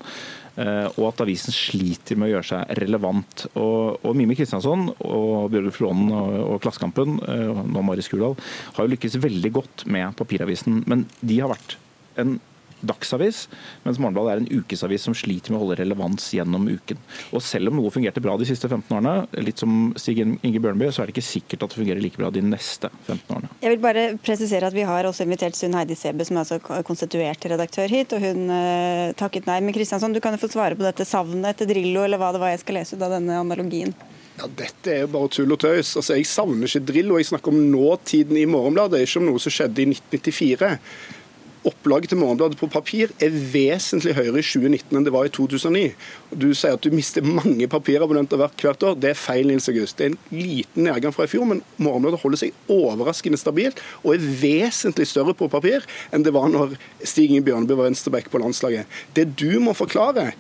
Eh, 0.62 0.86
og 1.00 1.08
at 1.10 1.24
avisen 1.26 1.56
sliter 1.56 2.20
med 2.20 2.30
å 2.30 2.32
gjøre 2.36 2.50
seg 2.52 2.76
relevant. 2.84 3.48
Og, 3.56 3.98
og 4.06 4.18
Mime 4.18 4.38
Kristiansson 4.38 4.92
og 4.94 5.50
Bjørge 5.54 5.74
Flånen 5.74 6.14
og, 6.14 6.38
og 6.54 6.62
Klassekampen, 6.66 7.18
eh, 7.26 7.64
nå 7.74 7.86
Marius 7.86 8.12
Kurdal, 8.12 8.38
har 8.76 8.86
jo 8.86 8.94
lykkes 8.94 9.18
veldig 9.24 9.54
godt 9.58 9.88
med 9.90 10.14
papiravisen. 10.20 10.84
Men 10.86 11.08
de 11.24 11.42
har 11.42 11.54
vært 11.56 11.80
en 12.20 12.38
dagsavis, 12.86 13.46
mens 13.86 14.00
Morgenbladet 14.02 14.32
er 14.34 14.42
en 14.44 14.62
ukesavis 14.62 15.06
som 15.08 15.16
sliter 15.18 15.54
med 15.54 15.60
å 15.60 15.64
holde 15.66 15.80
relevans 15.82 16.30
gjennom 16.36 16.68
uken. 16.70 17.00
Og 17.34 17.44
Selv 17.44 17.72
om 17.72 17.80
noe 17.80 17.94
fungerte 17.94 18.24
bra 18.24 18.36
de 18.40 18.48
siste 18.48 18.70
15 18.70 18.94
årene, 18.96 19.16
litt 19.44 19.62
som 19.62 19.92
Stig 20.00 20.22
Inge 20.22 20.62
Bjørnby, 20.62 20.92
så 20.94 21.04
er 21.04 21.10
det 21.10 21.18
ikke 21.18 21.26
sikkert 21.26 21.66
at 21.66 21.74
det 21.74 21.80
fungerer 21.82 22.04
like 22.04 22.20
bra 22.20 22.30
de 22.34 22.44
neste 22.46 22.92
15 23.08 23.36
årene. 23.36 23.52
Jeg 23.64 23.74
vil 23.74 23.84
bare 23.84 24.06
presisere 24.24 24.70
at 24.70 24.78
Vi 24.80 24.86
har 24.88 25.08
også 25.10 25.26
invitert 25.26 25.58
Sunn 25.58 25.76
Heidi 25.76 25.98
Sebe, 25.98 26.26
som 26.28 26.38
er 26.38 26.46
altså 26.46 26.84
konstituert 26.88 27.44
redaktør 27.52 27.92
hit, 27.92 28.14
og 28.16 28.24
hun 28.24 28.46
uh, 28.54 29.10
takket 29.20 29.50
nei. 29.50 29.60
Men 29.66 29.76
Kristiansson, 29.76 30.14
du 30.16 30.22
kan 30.24 30.36
jo 30.36 30.44
få 30.44 30.52
svare 30.54 30.78
på 30.80 30.86
dette 30.86 31.08
savnet 31.08 31.52
etter 31.52 31.70
Drillo, 31.70 32.06
eller 32.06 32.22
hva 32.22 32.32
det 32.36 32.44
var 32.44 32.54
jeg 32.54 32.64
skal 32.64 32.80
lese 32.80 32.96
ut 32.96 33.06
av 33.06 33.18
denne 33.18 33.42
analogien. 33.42 33.96
Ja, 34.40 34.48
Dette 34.56 34.92
er 34.94 35.02
jo 35.04 35.12
bare 35.12 35.32
tull 35.36 35.52
og 35.52 35.60
tøys. 35.60 35.96
Altså, 36.00 36.16
Jeg 36.16 36.28
savner 36.30 36.70
ikke 36.70 36.86
Drillo, 36.94 37.18
jeg 37.20 37.28
snakker 37.28 37.52
om 37.52 37.60
nåtiden 37.74 38.38
i 38.40 38.48
Morgenbladet, 38.48 39.02
ikke 39.04 39.20
om 39.20 39.28
noe 39.28 39.42
som 39.44 39.52
skjedde 39.52 39.84
i 39.84 39.90
1994 39.92 40.70
opplaget 41.68 42.12
til 42.12 42.20
Morgenbladet 42.20 42.58
på 42.60 42.70
papir 42.72 43.12
er 43.20 43.34
vesentlig 43.54 44.14
høyere 44.18 44.40
i 44.40 44.46
2019 44.46 44.96
enn 44.96 45.06
det 45.06 45.14
var 45.14 45.28
i 45.28 45.32
2009. 45.34 45.84
Du 46.32 46.48
sier 46.56 46.78
at 46.78 46.86
du 46.86 46.94
mister 46.96 47.26
mange 47.26 47.68
papirabonnenter 47.72 48.40
hvert, 48.40 48.66
år. 48.84 48.96
Det 49.00 49.12
er 49.12 49.20
feil, 49.20 49.50
Nils 49.50 49.70
August. 49.72 49.98
Det 50.00 50.08
er 50.08 50.14
en 50.14 50.20
liten 50.32 50.86
nedgang 50.88 51.16
fra 51.16 51.28
i 51.28 51.32
fjor, 51.32 51.48
men 51.50 51.64
Morgenbladet 51.78 52.22
holder 52.24 52.44
seg 52.44 52.72
overraskende 52.72 53.40
stabilt 53.40 53.82
og 54.04 54.14
er 54.16 54.28
vesentlig 54.42 55.10
større 55.10 55.36
på 55.36 55.50
papir 55.52 55.86
enn 56.16 56.26
det 56.26 56.36
var 56.36 56.50
når 56.52 56.78
Stig 57.04 57.30
Inge 57.30 57.46
Bjørneby 57.48 57.76
var 57.76 57.90
venstreback 57.90 58.30
på 58.32 58.42
landslaget. 58.42 58.88
Det 59.18 59.28
du 59.40 59.60
må 59.64 59.76
forklare, 59.78 60.32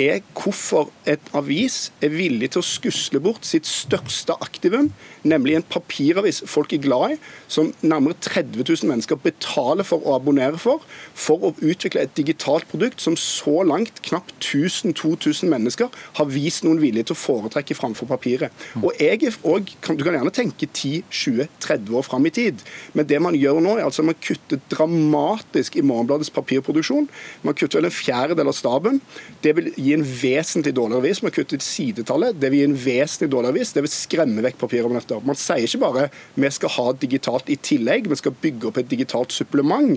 er 0.00 0.20
hvorfor 0.36 0.90
et 1.08 1.22
avis 1.36 1.90
er 2.04 2.12
villig 2.12 2.50
til 2.52 2.62
å 2.62 2.66
skusle 2.66 3.20
bort 3.22 3.46
sitt 3.48 3.66
største 3.68 4.34
aktivum, 4.44 4.90
nemlig 5.26 5.56
en 5.56 5.66
papiravis 5.66 6.42
folk 6.48 6.74
er 6.76 6.82
glad 6.84 7.14
i, 7.14 7.18
som 7.48 7.72
nærmere 7.82 8.18
30 8.22 8.62
000 8.62 8.90
mennesker 8.90 9.18
betaler 9.22 9.86
for 9.86 10.04
å 10.04 10.16
abonnere 10.18 10.60
for, 10.60 10.84
for 11.14 11.48
å 11.48 11.52
utvikle 11.64 12.04
et 12.04 12.14
digitalt 12.18 12.68
produkt 12.70 13.02
som 13.02 13.16
så 13.20 13.62
langt 13.66 14.02
knapt 14.06 14.34
1000-2000 14.40 15.50
mennesker 15.52 15.92
har 16.18 16.30
vist 16.30 16.66
noen 16.66 16.80
vilje 16.82 17.08
til 17.08 17.16
å 17.16 17.20
foretrekke 17.20 17.76
framfor 17.78 18.10
papiret. 18.10 18.66
Og 18.82 18.92
jeg 19.00 19.22
er 19.22 19.40
også, 19.42 19.74
Du 19.96 20.04
kan 20.04 20.16
gjerne 20.16 20.32
tenke 20.34 20.66
10-20-30 20.66 21.94
år 21.96 22.04
fram 22.04 22.26
i 22.28 22.32
tid, 22.34 22.60
men 22.92 23.06
det 23.08 23.20
man 23.22 23.36
gjør 23.38 23.62
nå, 23.64 23.76
er 23.78 23.86
altså 23.86 24.04
man 24.04 24.18
kutter 24.20 24.60
dramatisk 24.72 25.78
i 25.78 25.84
Morgenbladets 25.86 26.32
papirproduksjon. 26.34 27.08
Man 27.46 27.56
kutter 27.56 27.80
vel 27.80 27.88
en 27.88 27.94
fjerdedel 27.94 28.50
av 28.50 28.56
staben. 28.56 29.00
Det 29.42 29.54
vil 29.56 29.70
gi 29.76 29.85
en 29.94 30.04
vesentlig 30.06 30.72
dårligere 30.74 31.04
avis. 31.04 31.20
Man 31.22 31.34
kutter 31.34 31.60
sidetallet. 31.62 32.38
Det 32.40 32.50
vil 32.50 32.62
gi 32.62 32.68
en 32.70 32.78
vesentlig 32.80 33.28
dårligere 33.32 33.54
avis. 33.54 33.72
Det 33.76 33.84
vil 33.84 33.92
skremme 33.92 34.44
vekk 34.44 34.58
papirabonnenter. 34.62 35.22
Man 35.26 35.38
sier 35.38 35.66
ikke 35.66 35.82
bare 35.84 36.08
vi 36.34 36.50
skal 36.54 36.72
ha 36.76 36.86
digitalt 37.00 37.50
i 37.52 37.58
tillegg, 37.60 38.08
vi 38.10 38.18
skal 38.18 38.34
bygge 38.42 38.70
opp 38.70 38.80
et 38.80 38.90
digitalt 38.90 39.34
supplement. 39.34 39.96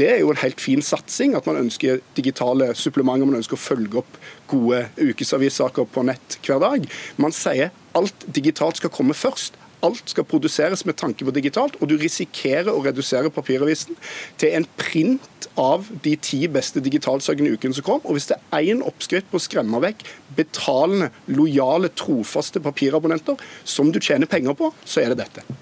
Det 0.00 0.08
er 0.08 0.20
jo 0.22 0.32
en 0.32 0.40
helt 0.40 0.60
fin 0.62 0.82
satsing 0.84 1.36
at 1.36 1.46
man 1.48 1.60
ønsker 1.60 2.00
digitale 2.16 2.70
supplementer, 2.78 3.28
man 3.28 3.40
ønsker 3.42 3.58
å 3.58 3.62
følge 3.62 4.00
opp 4.00 4.20
gode 4.50 4.86
ukesavissaker 4.98 5.88
på 5.92 6.06
nett 6.08 6.38
hver 6.46 6.62
dag. 6.62 6.86
Man 7.20 7.34
sier 7.36 7.74
alt 7.98 8.26
digitalt 8.26 8.80
skal 8.80 8.92
komme 8.94 9.16
først. 9.18 9.59
Alt 9.86 10.12
skal 10.12 10.26
produseres 10.28 10.84
med 10.88 10.98
tanke 11.00 11.24
på 11.24 11.34
digitalt, 11.34 11.78
og 11.80 11.88
du 11.90 11.96
risikerer 12.00 12.72
å 12.72 12.82
redusere 12.84 13.32
papiravisen 13.32 13.96
til 14.40 14.56
en 14.58 14.68
print 14.80 15.48
av 15.60 15.88
de 16.04 16.16
ti 16.20 16.42
beste 16.52 16.82
digitalsakene 16.84 17.50
i 17.50 17.56
uken 17.56 17.74
som 17.76 17.86
kom. 17.86 18.04
Og 18.04 18.18
hvis 18.18 18.30
det 18.32 18.38
er 18.52 18.70
én 18.74 18.84
oppskrift 18.86 19.30
på 19.32 19.40
å 19.40 19.46
skremme 19.46 19.82
vekk 19.82 20.04
betalende, 20.36 21.10
lojale, 21.32 21.92
trofaste 21.96 22.62
papirabonnenter 22.64 23.40
som 23.64 23.92
du 23.92 24.00
tjener 24.00 24.30
penger 24.30 24.56
på, 24.58 24.72
så 24.84 25.04
er 25.04 25.14
det 25.14 25.24
dette. 25.24 25.59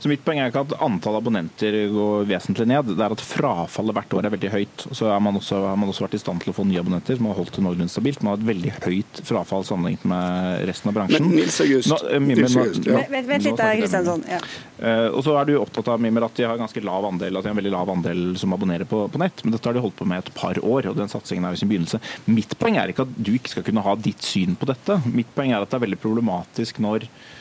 Så 0.00 0.10
Mitt 0.10 0.22
poeng 0.26 0.40
er 0.40 0.50
ikke 0.50 0.64
at 0.66 0.74
antall 0.82 1.18
abonnenter 1.18 1.76
går 1.92 2.26
vesentlig 2.30 2.66
ned, 2.70 2.92
det 2.96 3.04
er 3.04 3.14
at 3.14 3.24
frafallet 3.24 3.96
hvert 3.96 4.16
år 4.18 4.28
er 4.28 4.34
veldig 4.34 4.52
høyt. 4.54 4.86
Så 4.96 5.10
har 5.10 5.20
man, 5.22 5.38
også, 5.40 5.60
har 5.68 5.78
man 5.80 5.92
også 5.92 6.06
vært 6.06 6.16
i 6.18 6.22
stand 6.22 6.42
til 6.44 6.52
å 6.52 6.56
få 6.56 6.66
nye 6.68 6.80
abonnenter 6.82 7.18
som 7.18 7.28
har 7.30 7.38
holdt 7.38 7.56
det 7.56 7.64
noenlunde 7.64 7.92
stabilt. 7.92 8.22
Man 8.24 8.34
har 8.34 8.40
et 8.40 8.48
veldig 8.50 8.74
høyt 8.78 9.22
frafall 9.28 9.66
sammenlignet 9.68 10.06
med 10.10 10.66
resten 10.70 10.92
av 10.92 10.98
bransjen. 10.98 11.26
Men 11.26 11.40
Nils 11.40 11.60
August, 11.64 11.92
nå, 11.92 12.00
Mimmer, 12.18 12.44
Nils 12.44 12.58
August 12.60 12.90
ja. 12.90 13.02
Vent, 13.10 13.30
vent 13.30 13.48
litt 13.48 13.58
da, 13.60 13.70
Kristiansson. 13.80 14.26
Ja. 14.30 14.40
Uh, 14.80 15.08
og 15.12 15.24
så 15.26 15.34
er 15.36 15.48
du 15.48 15.56
opptatt 15.60 15.90
av 15.92 16.00
Mimmer, 16.02 16.24
at 16.28 16.38
de 16.38 16.46
har 16.48 16.60
ganske 16.60 16.84
lav 16.84 17.08
andel, 17.10 17.36
at 17.36 17.44
de 17.44 17.50
har 17.50 17.56
en 17.56 17.60
veldig 17.60 17.74
lav 17.74 17.92
andel 17.92 18.22
som 18.40 18.56
abonnerer 18.56 18.88
på, 18.88 19.02
på 19.12 19.20
nett. 19.22 19.44
Men 19.44 19.56
dette 19.56 19.68
har 19.68 19.76
de 19.76 19.84
holdt 19.84 19.98
på 19.98 20.08
med 20.08 20.24
et 20.24 20.32
par 20.36 20.60
år, 20.62 20.90
og 20.90 20.96
den 20.98 21.12
satsingen 21.12 21.48
er 21.48 21.56
i 21.56 21.60
sin 21.60 21.70
begynnelse. 21.70 22.00
Mitt 22.30 22.56
poeng 22.60 22.80
er 22.80 22.92
ikke 22.92 23.06
at 23.08 23.18
du 23.18 23.34
ikke 23.36 23.54
skal 23.56 23.66
kunne 23.66 23.84
ha 23.84 23.96
ditt 24.00 24.24
syn 24.24 24.56
på 24.58 24.68
dette. 24.70 25.00
Mitt 25.10 25.30
poeng 25.36 25.52
er 25.52 25.60
at 25.60 25.70
det 25.70 25.80
er 25.80 25.86
veldig 25.88 26.00
problematisk 26.00 26.80
når 26.82 27.08
Eh, 27.10 27.36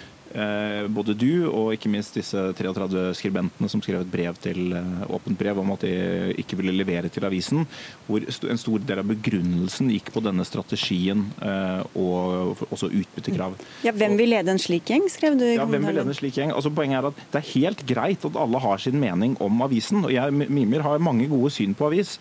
både 0.94 1.16
du 1.18 1.50
og 1.50 1.74
ikke 1.74 1.90
minst 1.92 2.18
disse 2.18 2.42
33 2.58 3.10
skribentene 3.18 3.70
som 3.72 3.82
skrev 3.84 4.04
et 4.04 4.12
brev 4.12 4.38
til 4.42 4.74
eh, 4.78 5.04
åpent 5.10 5.38
brev 5.40 5.60
om 5.62 5.74
at 5.74 5.86
de 5.86 5.94
ikke 6.42 6.58
ville 6.60 6.74
levere 6.76 7.10
til 7.12 7.26
avisen, 7.28 7.66
hvor 8.08 8.24
en 8.26 8.62
stor 8.62 8.84
del 8.86 9.02
av 9.02 9.10
begrunnelsen 9.10 9.92
gikk 9.94 10.12
på 10.16 10.24
denne 10.26 10.46
strategien 10.48 11.26
eh, 11.42 11.82
og 12.00 12.64
også 12.70 12.92
utbyttekrav. 13.02 13.58
Ja, 13.86 13.94
Hvem 14.00 14.18
vil 14.20 14.34
lede 14.36 14.54
en 14.54 14.62
slik 14.62 14.90
gjeng, 14.92 15.08
skrev 15.12 15.38
du 15.40 15.46
Ja, 15.48 15.66
hvem 15.70 15.88
vil 15.90 16.00
lede 16.00 16.14
en 16.14 16.18
slik 16.18 16.38
gjeng? 16.40 16.54
Altså, 16.56 16.72
poenget 16.74 17.02
er 17.02 17.10
at 17.10 17.24
Det 17.34 17.42
er 17.42 17.50
helt 17.54 17.86
greit 17.88 18.26
at 18.26 18.38
alle 18.40 18.62
har 18.64 18.82
sin 18.82 19.00
mening 19.00 19.38
om 19.44 19.62
avisen. 19.66 20.04
og 20.06 20.14
jeg, 20.14 20.34
Mimer 20.50 20.86
har 20.86 21.04
mange 21.04 21.28
gode 21.30 21.52
syn 21.54 21.76
på 21.78 21.90
avis. 21.90 22.18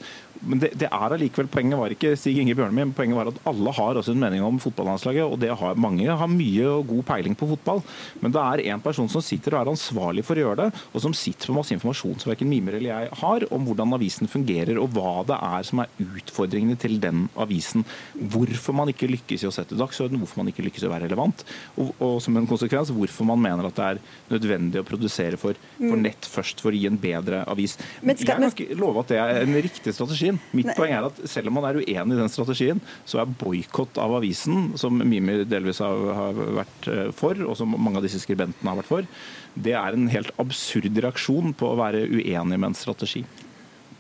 Men 0.47 0.61
det, 0.63 0.71
det 0.79 0.89
er 0.89 1.15
allikevel, 1.15 1.49
Poenget 1.51 1.81
var 1.81 1.93
ikke 1.93 2.13
Stig 2.19 2.39
Inge 2.39 2.55
Bjørnemi, 2.59 2.87
poenget 2.97 3.19
var 3.19 3.31
at 3.31 3.41
alle 3.49 3.73
har 3.75 3.99
også 3.99 4.15
en 4.15 4.21
mening 4.23 4.45
om 4.45 4.61
fotballandslaget. 4.63 5.25
og 5.25 5.39
det 5.43 5.51
har, 5.51 5.79
Mange 5.81 6.07
har 6.07 6.31
mye 6.31 6.67
og 6.71 6.87
god 6.93 7.05
peiling 7.09 7.35
på 7.39 7.49
fotball. 7.51 7.83
Men 8.23 8.35
det 8.35 8.43
er 8.43 8.65
en 8.75 8.83
person 8.85 9.09
som 9.11 9.25
sitter 9.25 9.57
og 9.57 9.61
er 9.61 9.73
ansvarlig 9.73 10.25
for 10.27 10.39
å 10.39 10.45
gjøre 10.45 10.69
det, 10.69 10.83
og 10.93 11.03
som 11.05 11.17
sitter 11.17 11.51
på 11.51 11.57
masse 11.59 11.75
informasjon 11.75 12.19
som 12.23 12.33
verken 12.33 12.51
Mimer 12.51 12.79
eller 12.79 12.93
jeg 12.93 13.19
har, 13.23 13.47
om 13.55 13.67
hvordan 13.67 13.97
avisen 13.99 14.31
fungerer 14.31 14.79
og 14.81 14.93
hva 14.95 15.25
det 15.29 15.39
er 15.49 15.67
som 15.69 15.83
er 15.83 16.05
utfordringene 16.05 16.79
til 16.81 16.99
den 17.03 17.27
avisen. 17.39 17.87
Hvorfor 18.15 18.77
man 18.77 18.93
ikke 18.93 19.11
lykkes 19.11 19.45
i 19.45 19.51
å 19.51 19.55
sette 19.55 19.79
dagsorden, 19.79 20.21
hvorfor 20.23 20.43
man 20.43 20.53
ikke 20.53 20.65
lykkes 20.67 20.85
i 20.85 20.89
å 20.89 20.93
være 20.95 21.09
relevant. 21.09 21.45
Og, 21.77 21.93
og 22.05 22.19
som 22.25 22.37
en 22.39 22.49
konsekvens 22.49 22.93
hvorfor 22.95 23.29
man 23.29 23.43
mener 23.43 23.69
at 23.69 23.79
det 23.79 23.89
er 23.89 24.03
nødvendig 24.33 24.83
å 24.83 24.87
produsere 24.87 25.41
for, 25.41 25.59
for 25.79 25.97
mm. 25.97 26.05
nett 26.05 26.29
først 26.29 26.63
for 26.63 26.75
å 26.75 26.79
gi 26.79 26.87
en 26.91 27.01
bedre 27.01 27.43
avis. 27.51 27.77
Men 28.03 28.19
skal, 28.19 28.39
jeg 28.39 28.55
kan 28.55 28.55
ikke 28.55 28.79
love 28.79 29.05
at 29.05 29.13
det 29.13 29.21
er 29.23 29.43
en 29.43 29.59
riktig 29.69 29.95
strategien. 30.29 30.39
Mitt 30.53 30.77
poeng 30.77 30.93
er 30.93 31.07
at 31.09 31.21
selv 31.29 31.49
om 31.49 31.59
man 31.59 31.67
er 31.69 31.81
uenig 31.81 32.17
i 32.17 32.21
den 32.21 32.33
strategien, 32.33 32.81
så 33.09 33.21
er 33.23 33.35
boikott 33.41 33.99
av 33.99 34.17
avisen, 34.19 34.73
som 34.77 34.99
Mimi 34.99 35.45
delvis 35.49 35.81
har, 35.81 35.97
har 36.15 36.41
vært 36.63 36.89
eh, 36.89 37.11
for, 37.13 37.35
og 37.45 37.57
som 37.57 37.75
mange 37.77 37.99
av 37.99 38.07
disse 38.07 38.21
skribentene 38.23 38.71
har 38.71 38.81
vært 38.83 38.91
for, 38.91 39.11
det 39.59 39.75
er 39.75 39.95
en 39.95 40.09
helt 40.13 40.33
absurd 40.39 40.99
reaksjon 40.99 41.55
på 41.59 41.73
å 41.73 41.79
være 41.79 42.07
uenig 42.07 42.59
med 42.59 42.71
en 42.71 42.79
strategi. 42.79 43.25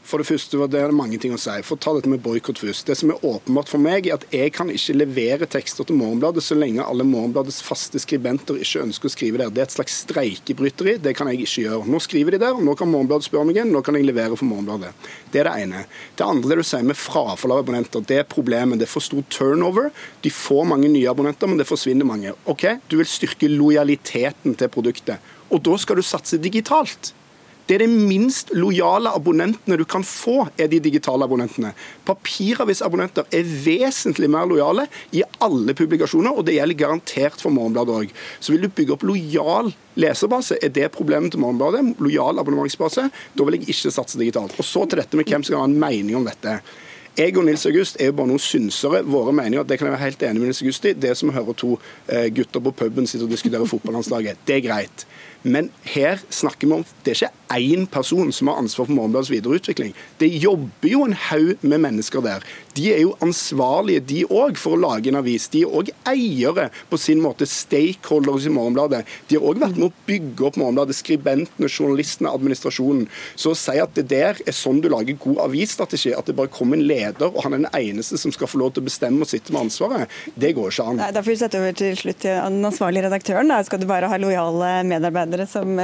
For 0.09 0.22
det 0.22 0.24
første 0.30 0.66
det 0.72 0.82
mange 0.96 1.18
ting 1.20 1.34
å 1.36 1.38
si. 1.40 1.52
For 1.66 1.76
å 1.76 1.82
ta 1.84 1.92
dette 1.92 2.09
med 2.09 2.22
boikott 2.24 2.56
først. 2.62 2.86
Det 2.88 2.94
som 2.96 3.11
er 3.12 3.24
åpenbart 3.28 3.68
for 3.68 3.82
meg, 3.82 4.06
er 4.09 4.16
at 4.16 4.24
jeg 4.32 4.54
kan 4.56 4.70
ikke 4.72 4.94
levere 4.96 5.48
tekster 5.50 5.84
til 5.84 5.98
Morgenbladet 6.00 6.40
så 6.46 6.56
lenge 6.56 6.80
alle 6.80 7.04
Morgenbladets 7.04 7.61
faste 7.64 8.00
skribenter 8.00 8.56
ikke 8.56 8.86
ønsker 8.86 9.11
å 9.11 9.12
skrive 9.12 9.42
der. 9.42 9.52
Det 9.52 9.61
er 9.61 9.68
et 9.68 9.74
slags 9.76 9.98
streikebryteri. 10.06 10.94
Det 11.04 11.12
kan 11.18 11.28
jeg 11.28 11.42
ikke 11.44 11.66
gjøre. 11.66 11.90
Nå 11.92 12.00
skriver 12.00 12.38
de 12.38 12.40
der, 12.40 12.56
nå 12.56 12.76
kan 12.78 12.88
Morgenbladet 12.88 13.28
spørre 13.28 13.50
meg 13.50 13.61
igjen. 13.61 13.74
Nå 13.74 13.84
kan 13.84 14.00
jeg 14.00 14.09
levere 14.09 14.38
for 14.40 14.48
Morgenbladet. 14.48 14.94
Det 15.34 15.42
er 15.42 15.50
det 15.50 15.66
ene. 15.66 15.84
Det 16.16 16.24
andre 16.24 16.54
det 16.54 16.62
du 16.62 16.70
sier 16.70 16.88
med 16.88 16.96
frafall 16.96 17.59
av 17.59 17.62
abonnenter, 17.66 18.09
det 18.09 18.22
er 18.22 18.32
problemet. 18.32 18.80
Det 18.80 18.88
er 18.88 18.94
for 18.94 19.04
stor 19.04 19.28
turnover. 19.34 19.92
De 20.24 20.32
får 20.32 20.64
mange 20.72 20.88
nye 20.88 21.12
abonnenter, 21.12 21.52
men 21.52 21.61
det 21.61 21.68
forsvinner 21.68 22.09
mange. 22.09 22.32
OK, 22.48 22.64
du 22.88 22.96
vil 23.02 23.12
styrke 23.12 23.52
lojaliteten 23.52 24.56
til 24.56 24.72
produktet. 24.72 25.20
Og 25.52 25.61
da 25.68 25.76
skal 25.80 26.00
du 26.00 26.04
satse 26.04 26.40
digitalt. 26.40 27.12
Det 27.69 27.77
er 27.77 27.83
de 27.85 27.89
minst 28.09 28.49
lojale 28.57 29.11
abonnentene 29.12 29.77
du 29.77 29.85
kan 29.85 30.05
få, 30.07 30.47
er 30.57 30.71
de 30.73 30.79
digitale 30.81 31.27
abonnentene. 31.27 31.75
Papiravisabonnenter 32.09 33.29
er 33.29 33.45
vesentlig 33.45 34.31
mer 34.33 34.49
lojale 34.49 34.87
i 35.12 35.21
alle 35.45 35.75
publikasjoner, 35.77 36.33
og 36.33 36.47
det 36.49 36.57
gjelder 36.57 36.81
garantert 36.81 37.45
for 37.45 37.53
Morgenbladet 37.53 37.99
òg. 37.99 38.16
Så 38.41 38.55
vil 38.55 38.64
du 38.64 38.73
bygge 38.73 38.97
opp 38.97 39.05
lojal 39.05 39.69
leserbase, 40.01 40.57
er 40.64 40.73
det 40.73 40.89
problemet 40.97 41.35
til 41.35 41.45
Morgenbladet. 41.45 42.01
Lojal 42.01 42.41
abonnementsbase. 42.41 43.11
Da 43.37 43.45
vil 43.45 43.59
jeg 43.59 43.69
ikke 43.69 43.93
satse 43.93 44.16
digitalt. 44.16 44.57
Og 44.57 44.64
så 44.64 44.87
til 44.89 45.03
dette 45.03 45.21
med 45.21 45.29
hvem 45.29 45.45
som 45.45 45.59
kan 45.59 45.66
ha 45.66 45.69
en 45.69 45.81
mening 45.85 46.16
om 46.16 46.25
dette. 46.25 46.61
Jeg 47.19 47.35
og 47.35 47.49
Nils 47.49 47.66
August 47.66 47.97
er 47.99 48.12
jo 48.12 48.16
bare 48.16 48.31
noen 48.31 48.41
synsere. 48.41 49.03
Våre 49.05 49.33
meninger 49.35 49.64
det 49.66 49.77
kan 49.77 49.91
jeg 49.91 49.99
være 49.99 50.07
helt 50.07 50.21
enig 50.23 50.41
med 50.41 50.53
Nils 50.53 50.62
August 50.62 50.85
i. 50.87 50.97
Det 50.97 51.16
som 51.19 51.33
hører 51.35 51.57
to 51.59 51.73
eh, 52.07 52.29
gutter 52.33 52.62
på 52.62 52.73
puben 52.79 53.11
sitte 53.11 53.27
og 53.27 53.33
diskutere 53.35 53.66
fotballandslaget, 53.66 54.47
det 54.47 54.61
er 54.61 54.62
greit. 54.71 55.05
Men 55.43 55.70
her 55.86 56.18
snakker 56.34 56.66
vi 56.66 56.78
om 56.80 56.86
det 57.07 57.14
er 57.14 57.28
ikke 57.28 57.78
én 57.78 57.86
person 57.91 58.32
som 58.34 58.51
har 58.51 58.59
ansvar 58.59 58.89
for 58.89 58.95
Morgenbladets 58.97 59.30
videreutvikling. 59.30 59.95
Det 60.20 60.28
jobber 60.43 60.91
jo 60.91 61.05
en 61.07 61.16
haug 61.28 61.62
med 61.62 61.78
mennesker 61.78 62.24
der. 62.24 62.45
De 62.79 62.87
er 62.95 63.03
jo 63.03 63.16
ansvarlige, 63.24 64.05
de 64.07 64.20
òg, 64.31 64.59
for 64.61 64.76
å 64.76 64.81
lage 64.81 65.11
en 65.11 65.18
avis. 65.18 65.49
De 65.51 65.64
er 65.66 65.74
òg 65.81 65.91
eiere 66.07 66.68
på 66.91 66.99
sin 67.01 67.18
måte, 67.22 67.49
stakeholders 67.49 68.47
i 68.47 68.53
Morgenbladet. 68.55 69.03
De 69.29 69.39
har 69.39 69.47
òg 69.51 69.59
vært 69.64 69.79
med 69.81 69.89
å 69.89 70.07
bygge 70.07 70.47
opp 70.47 70.59
Morgenbladet. 70.61 70.99
Skribentene, 70.99 71.70
journalistene, 71.70 72.31
administrasjonen. 72.31 73.09
Så 73.35 73.55
å 73.55 73.59
si 73.59 73.74
at 73.83 73.97
det 73.99 74.07
der 74.12 74.39
er 74.45 74.57
sånn 74.57 74.83
du 74.85 74.91
lager 74.93 75.18
god 75.18 75.43
avisstrategi, 75.49 76.14
at 76.14 76.31
det 76.31 76.37
bare 76.39 76.53
kommer 76.55 76.79
en 76.79 76.87
leder 76.87 77.29
og 77.29 77.43
han 77.45 77.57
er 77.57 77.64
den 77.64 77.72
eneste 77.74 78.18
som 78.20 78.33
skal 78.35 78.51
få 78.51 78.61
lov 78.62 78.74
til 78.74 78.85
å 78.85 78.89
bestemme 78.89 79.24
og 79.24 79.31
sitte 79.31 79.55
med 79.55 79.66
ansvaret, 79.66 80.14
det 80.39 80.55
går 80.57 80.70
ikke 80.70 80.87
an. 80.93 81.01
Nei, 81.03 81.11
Da 81.14 81.24
får 81.24 81.35
vi 81.35 81.39
sette 81.43 81.61
over 81.61 81.76
til 81.76 81.99
slutt 81.99 82.22
til 82.22 82.39
den 82.39 82.68
ansvarlige 82.68 83.09
redaktøren. 83.09 83.51
Da 83.51 83.61
skal 83.66 83.83
du 83.83 83.89
bare 83.91 84.11
ha 84.11 84.20
lojale 84.20 84.70
medarbeidere 84.89 85.49
som 85.51 85.74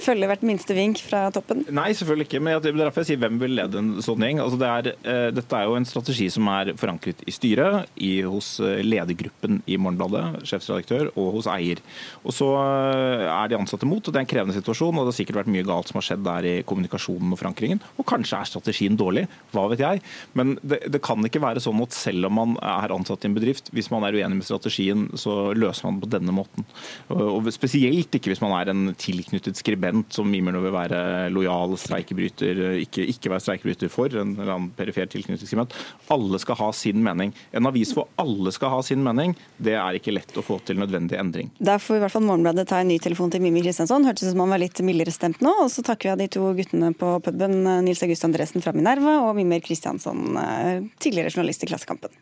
følger 0.00 0.30
hvert 0.30 0.44
minste 0.46 0.76
vink 0.76 1.00
fra 1.04 1.26
toppen? 1.34 1.64
Nei, 1.74 1.88
selvfølgelig 1.96 2.28
ikke. 2.28 2.40
Men 2.42 2.60
det 2.62 2.72
er 2.72 2.78
derfor 2.80 3.02
jeg 3.02 3.12
sier 3.12 3.22
hvem 3.22 3.38
vil 3.40 3.56
lede 3.58 3.80
en 3.80 3.90
sånn 4.04 4.22
gjeng. 4.22 4.42
Altså, 4.42 4.58
det 4.60 4.68
er, 4.70 4.90
uh, 5.06 5.28
dette 5.34 5.58
er 5.58 5.68
jo 5.68 5.78
en 5.78 5.88
strategi 5.88 6.28
som 6.32 6.50
er 6.52 6.72
forankret 6.78 7.22
i 7.26 7.34
styret, 7.34 7.90
i, 7.96 8.12
hos 8.26 8.56
uh, 8.62 8.78
ledergruppen 8.84 9.62
i 9.66 9.78
Morgenbladet, 9.80 10.44
sjefsredaktør, 10.48 11.10
og 11.14 11.38
hos 11.38 11.48
eier. 11.50 11.80
Og 12.26 12.36
så 12.36 12.50
er 12.56 13.50
de 13.50 13.58
ansatte 13.58 13.88
mot, 13.88 14.02
og 14.02 14.12
det 14.12 14.20
er 14.20 14.26
en 14.26 14.30
krevende 14.30 14.56
situasjon. 14.58 14.94
og 14.94 15.06
Det 15.06 15.14
har 15.14 15.18
sikkert 15.20 15.40
vært 15.42 15.52
mye 15.54 15.66
galt 15.68 15.90
som 15.90 16.00
har 16.00 16.08
skjedd 16.10 16.24
der 16.26 16.50
i 16.50 16.54
kommunikasjonen 16.68 17.32
og 17.32 17.40
forankringen. 17.40 17.82
Og 17.96 18.08
kanskje 18.08 18.40
er 18.40 18.50
strategien 18.52 18.98
dårlig, 19.00 19.26
hva 19.54 19.66
vet 19.72 19.84
jeg. 19.84 20.04
Men 20.38 20.56
det, 20.62 20.82
det 20.92 21.02
kan 21.04 21.24
ikke 21.24 21.42
være 21.44 21.64
sånn 21.64 21.80
at 21.84 21.96
selv 21.96 22.28
om 22.28 22.38
man 22.42 22.56
er 22.60 22.94
ansatt 22.94 23.24
i 23.24 23.30
en 23.30 23.38
bedrift, 23.38 23.72
hvis 23.74 23.90
man 23.94 24.04
er 24.06 24.18
uenig 24.18 24.42
med 24.42 24.48
strategien, 24.48 25.08
så 25.18 25.54
løser 25.56 25.88
man 25.88 25.98
det 25.98 26.06
på 26.06 26.14
denne 26.18 26.36
måten. 26.36 26.68
Og 27.12 27.48
Spesielt 27.56 28.12
ikke 28.12 28.32
hvis 28.32 28.42
man 28.42 28.52
er 28.58 28.68
en 28.72 28.90
tilknyttet 29.00 29.56
skribent 29.56 29.85
som 30.12 30.28
mimer 30.30 30.54
nå 30.54 30.62
vil 30.64 30.74
være 30.74 31.00
lojal 31.34 31.76
streikebryter, 31.80 32.60
ikke, 32.82 33.04
ikke 33.12 33.32
være 33.32 33.44
streikebryter 33.44 33.92
for, 33.92 34.12
en 34.12 34.34
eller 34.36 34.52
annen 34.54 34.70
perifer 34.76 35.08
tilknyttet. 35.10 35.76
Alle 36.12 36.40
skal 36.42 36.58
ha 36.60 36.70
sin 36.76 37.02
mening. 37.04 37.34
En 37.56 37.68
avis 37.68 37.92
hvor 37.96 38.08
alle 38.20 38.52
skal 38.54 38.74
ha 38.74 38.82
sin 38.86 39.02
mening, 39.04 39.34
det 39.56 39.76
er 39.78 39.98
ikke 39.98 40.14
lett 40.14 40.36
å 40.36 40.44
få 40.44 40.58
til 40.66 40.80
nødvendig 40.80 41.18
endring. 41.20 41.50
Da 41.58 41.78
får 41.82 41.98
i 41.98 42.04
hvert 42.04 42.16
fall 42.16 42.26
Morgenbladet 42.26 42.68
ta 42.70 42.80
en 42.82 42.90
ny 42.90 42.98
telefon 43.02 43.32
til 43.32 43.44
Mimmi 43.44 43.64
Kristiansson. 43.64 44.06
Hørtes 44.06 44.28
ut 44.28 44.34
som 44.34 44.44
han 44.44 44.54
var 44.54 44.62
litt 44.62 44.80
mildere 44.86 45.14
stemt 45.14 45.42
nå. 45.44 45.52
Og 45.64 45.72
så 45.72 45.84
takker 45.86 46.10
vi 46.10 46.14
av 46.14 46.22
de 46.22 46.30
to 46.38 46.52
guttene 46.56 46.92
på 46.96 47.16
puben, 47.24 47.58
Nils 47.86 48.02
August 48.06 48.26
Andresen 48.28 48.64
fra 48.64 48.74
Minerva 48.76 49.18
og 49.26 49.36
Mimir 49.38 49.64
Kristiansson, 49.64 50.26
eh, 50.40 50.82
tidligere 51.02 51.34
journalist 51.34 51.64
i 51.64 51.70
Klassekampen. 51.72 52.14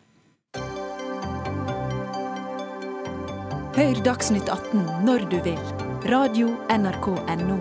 Hør 3.75 4.05
Dagsnytt 4.07 4.47
18 4.47 4.87
når 5.03 5.27
du 5.33 5.41
vil. 5.43 5.84
Radio 6.07 6.51
NRK 6.69 7.07
NO. 7.41 7.55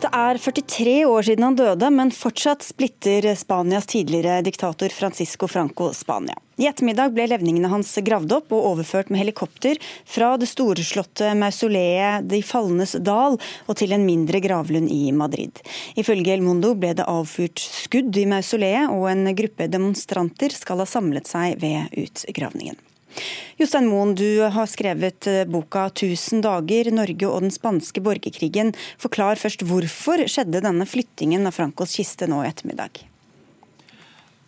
Det 0.00 0.10
er 0.12 0.38
43 0.38 1.06
år 1.06 1.22
siden 1.22 1.46
han 1.46 1.56
døde, 1.56 1.88
men 1.88 2.12
fortsatt 2.12 2.66
splitter 2.66 3.30
Spanias 3.40 3.88
tidligere 3.88 4.42
diktator 4.44 4.92
Francisco 4.92 5.48
Franco 5.48 5.94
Spania. 5.96 6.36
I 6.62 6.68
ettermiddag 6.68 7.10
ble 7.16 7.24
levningene 7.26 7.66
hans 7.72 7.88
gravd 8.06 8.36
opp 8.36 8.52
og 8.54 8.66
overført 8.68 9.08
med 9.10 9.18
helikopter 9.18 9.80
fra 10.06 10.28
det 10.38 10.46
storslåtte 10.46 11.32
mausoleet 11.34 12.28
De 12.30 12.38
falnes 12.46 12.92
dal 13.02 13.34
og 13.40 13.74
til 13.80 13.94
en 13.96 14.04
mindre 14.06 14.38
gravlund 14.44 14.92
i 14.94 15.10
Madrid. 15.16 15.58
Ifølge 15.98 16.36
El 16.36 16.46
Mundo 16.46 16.76
ble 16.78 16.92
det 16.94 17.08
avfyrt 17.10 17.58
skudd 17.58 18.14
i 18.14 18.28
mausoleet, 18.30 18.94
og 18.94 19.08
en 19.10 19.32
gruppe 19.34 19.66
demonstranter 19.72 20.54
skal 20.54 20.84
ha 20.84 20.86
samlet 20.86 21.26
seg 21.26 21.58
ved 21.64 21.90
utgravningen. 21.98 22.78
Jostein 23.58 23.90
Moen, 23.90 24.14
du 24.14 24.44
har 24.54 24.70
skrevet 24.70 25.26
eh, 25.26 25.44
boka 25.44 25.88
'Tusen 25.90 26.44
dager 26.46 26.92
Norge 26.94 27.26
og 27.26 27.42
den 27.42 27.52
spanske 27.52 28.00
borgerkrigen'. 28.06 28.76
Forklar 29.02 29.40
først 29.40 29.66
hvorfor 29.66 30.22
skjedde 30.30 30.62
denne 30.62 30.86
flyttingen 30.86 31.50
av 31.50 31.58
Francos 31.58 31.98
kiste 31.98 32.30
nå 32.30 32.44
i 32.44 32.52
ettermiddag? 32.54 33.02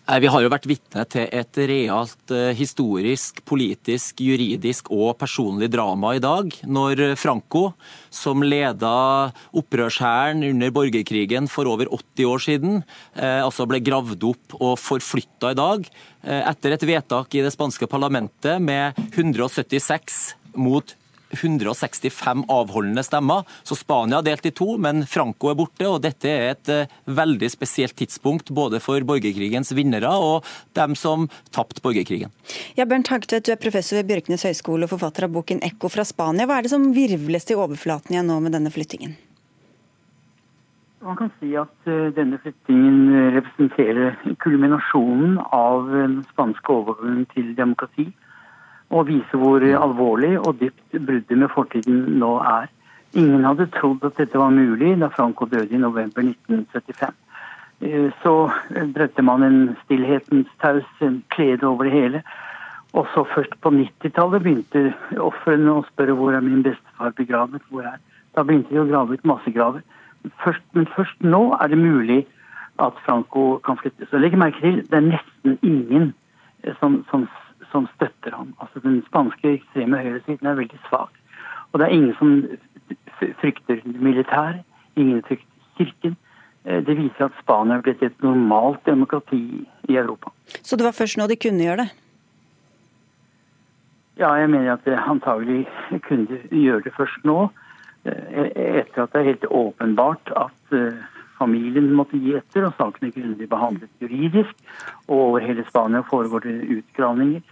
Vi 0.05 0.29
har 0.29 0.43
jo 0.45 0.51
vært 0.53 0.67
vitne 0.69 1.01
til 1.09 1.31
et 1.33 1.59
realt 1.71 2.33
eh, 2.37 2.51
historisk, 2.53 3.39
politisk, 3.49 4.19
juridisk 4.21 4.91
og 4.93 5.15
personlig 5.17 5.71
drama 5.73 6.11
i 6.19 6.21
dag, 6.21 6.51
når 6.69 7.15
Franco, 7.17 7.71
som 8.13 8.45
leda 8.45 9.33
opprørshæren 9.57 10.45
under 10.51 10.75
borgerkrigen 10.77 11.49
for 11.49 11.73
over 11.73 11.89
80 11.89 12.29
år 12.29 12.45
siden, 12.45 12.83
eh, 13.17 13.41
altså 13.41 13.65
ble 13.71 13.81
gravd 13.81 14.29
opp 14.29 14.59
og 14.61 14.77
forflytta 14.83 15.55
i 15.55 15.59
dag, 15.63 15.89
eh, 16.29 16.43
etter 16.53 16.77
et 16.77 16.85
vedtak 16.93 17.39
i 17.39 17.47
det 17.47 17.55
spanske 17.57 17.89
parlamentet 17.89 18.61
med 18.61 19.01
176 19.17 20.35
mot 20.53 20.93
165 21.37 22.45
avholdende 22.49 23.05
stemmer. 23.05 23.45
Så 23.63 23.77
Spania 23.79 24.21
er 24.21 24.29
delt 24.31 24.47
i 24.49 24.55
to, 24.55 24.75
men 24.81 25.05
Franco 25.09 25.51
er 25.51 25.59
borte. 25.59 25.89
og 25.89 26.01
Dette 26.05 26.31
er 26.31 26.55
et 26.55 26.73
eh, 26.73 26.95
veldig 27.07 27.51
spesielt 27.53 27.97
tidspunkt 27.99 28.53
både 28.55 28.81
for 28.85 29.05
borgerkrigens 29.07 29.75
vinnere 29.77 30.11
og 30.15 30.49
dem 30.79 30.97
som 30.99 31.29
tapte 31.55 31.85
borgerkrigen. 31.85 32.33
Ja, 32.79 32.87
Bernt 32.89 33.13
Hagtvedt, 33.13 33.47
du 33.47 33.55
er 33.55 33.61
professor 33.61 34.01
ved 34.01 34.11
Bjørknes 34.11 34.47
høgskole 34.47 34.89
og 34.89 34.95
forfatter 34.95 35.29
av 35.29 35.37
boken 35.37 35.61
'Ekko 35.61 35.91
fra 35.93 36.07
Spania'. 36.07 36.49
Hva 36.49 36.59
er 36.59 36.67
det 36.67 36.75
som 36.75 36.93
virvles 36.97 37.45
til 37.45 37.61
overflaten 37.61 38.15
igjen 38.15 38.29
nå 38.31 38.41
med 38.41 38.53
denne 38.57 38.73
flyttingen? 38.75 39.17
Man 41.05 41.17
kan 41.17 41.31
si 41.37 41.53
at 41.61 41.89
eh, 41.91 42.13
denne 42.17 42.39
flyttingen 42.41 43.35
representerer 43.37 44.15
kulminasjonen 44.41 45.37
av 45.53 45.91
den 45.93 46.23
spanske 46.33 46.73
overgangen 46.73 47.27
til 47.35 47.53
demokrati. 47.59 48.07
Og 48.95 49.09
vise 49.11 49.41
hvor 49.41 49.65
alvorlig 49.65 50.37
og 50.39 50.61
dypt 50.61 50.95
bruddet 50.95 51.39
med 51.39 51.51
fortiden 51.51 52.05
nå 52.21 52.37
er. 52.47 52.71
Ingen 53.15 53.45
hadde 53.47 53.71
trodd 53.75 54.07
at 54.07 54.19
dette 54.19 54.39
var 54.39 54.55
mulig 54.55 54.95
da 55.01 55.11
Franco 55.11 55.47
døde 55.51 55.75
i 55.75 55.83
november 55.83 56.23
1975. 56.23 57.15
Eh, 57.81 58.11
så 58.23 58.35
drøtte 58.95 59.23
man 59.23 59.43
en 59.43 59.61
stillhetens 59.85 60.51
taus 60.63 60.87
klede 61.35 61.67
over 61.67 61.89
det 61.89 61.95
hele. 61.95 62.23
Og 62.95 63.07
så 63.15 63.25
først 63.35 63.55
på 63.63 63.71
90-tallet 63.75 64.43
begynte 64.43 64.93
ofrene 65.19 65.73
å 65.75 65.87
spørre 65.89 66.15
hvor 66.15 66.35
er 66.35 66.45
min 66.47 66.63
bestefar 66.63 67.15
begravet. 67.19 67.63
hvor 67.71 67.83
er 67.83 67.99
Da 68.35 68.43
begynte 68.43 68.75
de 68.75 68.81
å 68.83 68.87
grave 68.87 69.15
ut 69.15 69.25
massegraver. 69.25 69.83
Først, 70.45 70.63
men 70.73 70.87
først 70.97 71.23
nå 71.23 71.57
er 71.61 71.69
det 71.69 71.79
mulig 71.79 72.27
at 72.79 72.95
Franco 73.07 73.59
kan 73.67 73.77
flyttes. 73.79 74.13
Og 74.13 74.21
legg 74.21 74.39
merke 74.39 74.61
til 74.61 74.83
det 74.83 74.99
er 74.99 75.09
nesten 75.11 75.59
ingen 75.63 76.15
eh, 76.63 76.75
som, 76.81 77.05
som, 77.11 77.29
som 77.75 77.89
støtter 77.97 78.37
ham. 78.37 78.55
Altså 78.63 78.81
Den 78.85 79.03
spanske 79.09 79.57
ekstreme 79.59 79.99
høyresiden 79.99 80.47
er 80.47 80.61
veldig 80.61 80.79
svak. 80.89 81.11
Og 81.73 81.81
det 81.81 81.89
er 81.89 81.97
ingen 81.97 82.15
som 82.21 82.31
frykter 83.41 83.83
militær, 83.85 84.63
ingen 84.97 85.23
frykter 85.27 85.51
kirken. 85.79 86.17
Eh, 86.65 86.81
det 86.87 86.97
viser 86.97 87.27
at 87.27 87.43
Spania 87.43 87.79
er 87.79 87.85
blitt 87.85 88.03
et 88.03 88.23
normalt 88.23 88.87
demokrati 88.87 89.43
i 89.89 89.97
Europa. 89.97 90.31
Så 90.63 90.77
det 90.77 90.87
var 90.87 90.97
først 90.97 91.19
nå 91.19 91.27
de 91.27 91.41
kunne 91.41 91.67
gjøre 91.67 91.85
det? 91.85 91.91
Ja, 94.19 94.31
jeg 94.39 94.51
mener 94.51 94.77
at 94.77 94.87
det 94.87 94.95
antagelig 94.95 95.65
kunne 96.07 96.27
de 96.31 96.63
gjøre 96.63 96.85
det 96.87 96.95
først 96.95 97.27
nå. 97.27 97.49
Eh, 98.05 98.47
etter 98.85 99.03
at 99.03 99.13
det 99.13 99.21
er 99.21 99.31
helt 99.33 99.51
åpenbart 99.51 100.31
at 100.39 100.77
eh, 100.77 101.03
familien 101.39 101.91
måtte 101.99 102.21
gi 102.21 102.37
etter, 102.39 102.69
og 102.69 102.77
saken 102.79 103.09
er 103.09 103.17
grundig 103.17 103.49
behandlet 103.51 104.05
juridisk. 104.05 104.55
Og 105.09 105.19
over 105.19 105.45
hele 105.45 105.67
Spania 105.69 106.05
foregår 106.07 106.47
det 106.47 106.79
utgravninger. 106.79 107.43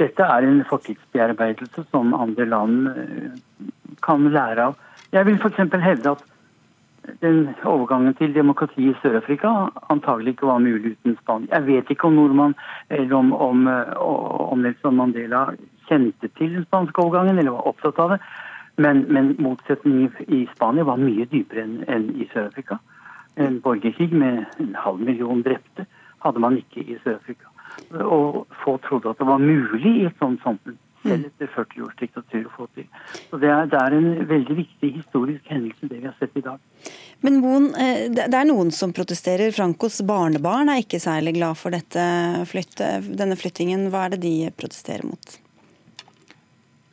Dette 0.00 0.24
er 0.24 0.46
en 0.48 0.62
fortidsbearbeidelse 0.68 1.84
som 1.90 2.14
andre 2.16 2.46
land 2.48 2.88
eh, 2.88 3.70
kan 4.04 4.28
lære 4.32 4.70
av. 4.70 4.76
Jeg 5.12 5.26
vil 5.26 5.40
f.eks. 5.40 5.58
hevde 5.84 6.14
at 6.14 6.24
den 7.20 7.48
overgangen 7.64 8.14
til 8.14 8.34
demokrati 8.34 8.90
i 8.90 8.94
Sør-Afrika 9.02 9.50
antagelig 9.90 10.34
ikke 10.34 10.46
var 10.46 10.62
mulig 10.62 10.94
uten 10.94 11.16
Spania. 11.20 11.48
Jeg 11.54 11.66
vet 11.66 11.90
ikke 11.90 12.06
om 12.08 12.16
nordmann 12.18 12.54
eller 12.90 13.16
om, 13.16 13.32
om, 13.32 13.66
om 14.52 14.62
Nelson 14.62 14.96
Mandela 14.96 15.46
kjente 15.88 16.30
til 16.38 16.54
den 16.54 16.64
spanske 16.68 17.02
overgangen 17.02 17.38
eller 17.38 17.56
var 17.56 17.72
opptatt 17.72 17.98
av 17.98 18.14
det. 18.14 18.20
Men, 18.80 19.04
men 19.12 19.34
motsetningen 19.42 20.12
i 20.28 20.46
Spania 20.54 20.86
var 20.88 21.00
mye 21.00 21.26
dypere 21.28 21.66
enn, 21.66 21.80
enn 21.88 22.10
i 22.16 22.28
Sør-Afrika. 22.32 22.78
En 23.36 23.60
borgerkrig 23.64 24.12
med 24.12 24.44
en 24.62 24.74
halv 24.84 25.02
million 25.04 25.42
drepte 25.44 25.86
hadde 26.24 26.42
man 26.42 26.56
ikke 26.60 26.84
i 26.84 26.98
Sør-Afrika. 27.04 27.49
Og 28.00 28.46
få 28.64 28.76
trodde 28.86 29.10
at 29.10 29.18
det 29.18 29.26
var 29.28 29.42
mulig 29.42 29.96
i 30.02 30.06
et 30.08 30.22
sånt 30.22 30.42
samfunn, 30.44 30.78
selv 31.02 31.28
etter 31.30 31.50
40 31.54 31.84
års 31.86 31.98
diktatur, 32.00 32.46
å 32.46 32.54
få 32.54 32.68
til. 32.76 32.86
Så 33.30 33.40
det 33.42 33.50
er, 33.50 33.68
det 33.72 33.80
er, 33.80 33.96
en 33.96 34.28
veldig 34.30 34.56
viktig 34.60 34.92
historisk 34.98 35.52
hendelse, 35.52 35.88
det 35.90 36.00
vi 36.02 36.08
har 36.08 36.16
sett 36.20 36.36
i 36.36 36.44
dag. 36.44 36.60
Men 37.26 37.40
Moen, 37.42 37.68
eh, 37.74 38.06
det 38.14 38.28
er 38.30 38.48
noen 38.48 38.72
som 38.74 38.94
protesterer. 38.96 39.52
Frankos 39.56 40.00
barnebarn 40.06 40.72
er 40.72 40.84
ikke 40.84 41.02
særlig 41.02 41.36
glad 41.38 41.60
for 41.60 41.74
dette 41.74 42.04
flytte, 42.50 42.98
denne 43.08 43.38
flyttingen. 43.40 43.88
Hva 43.92 44.06
er 44.06 44.16
det 44.16 44.24
de 44.26 44.34
protesterer 44.56 45.08
mot? 45.08 45.40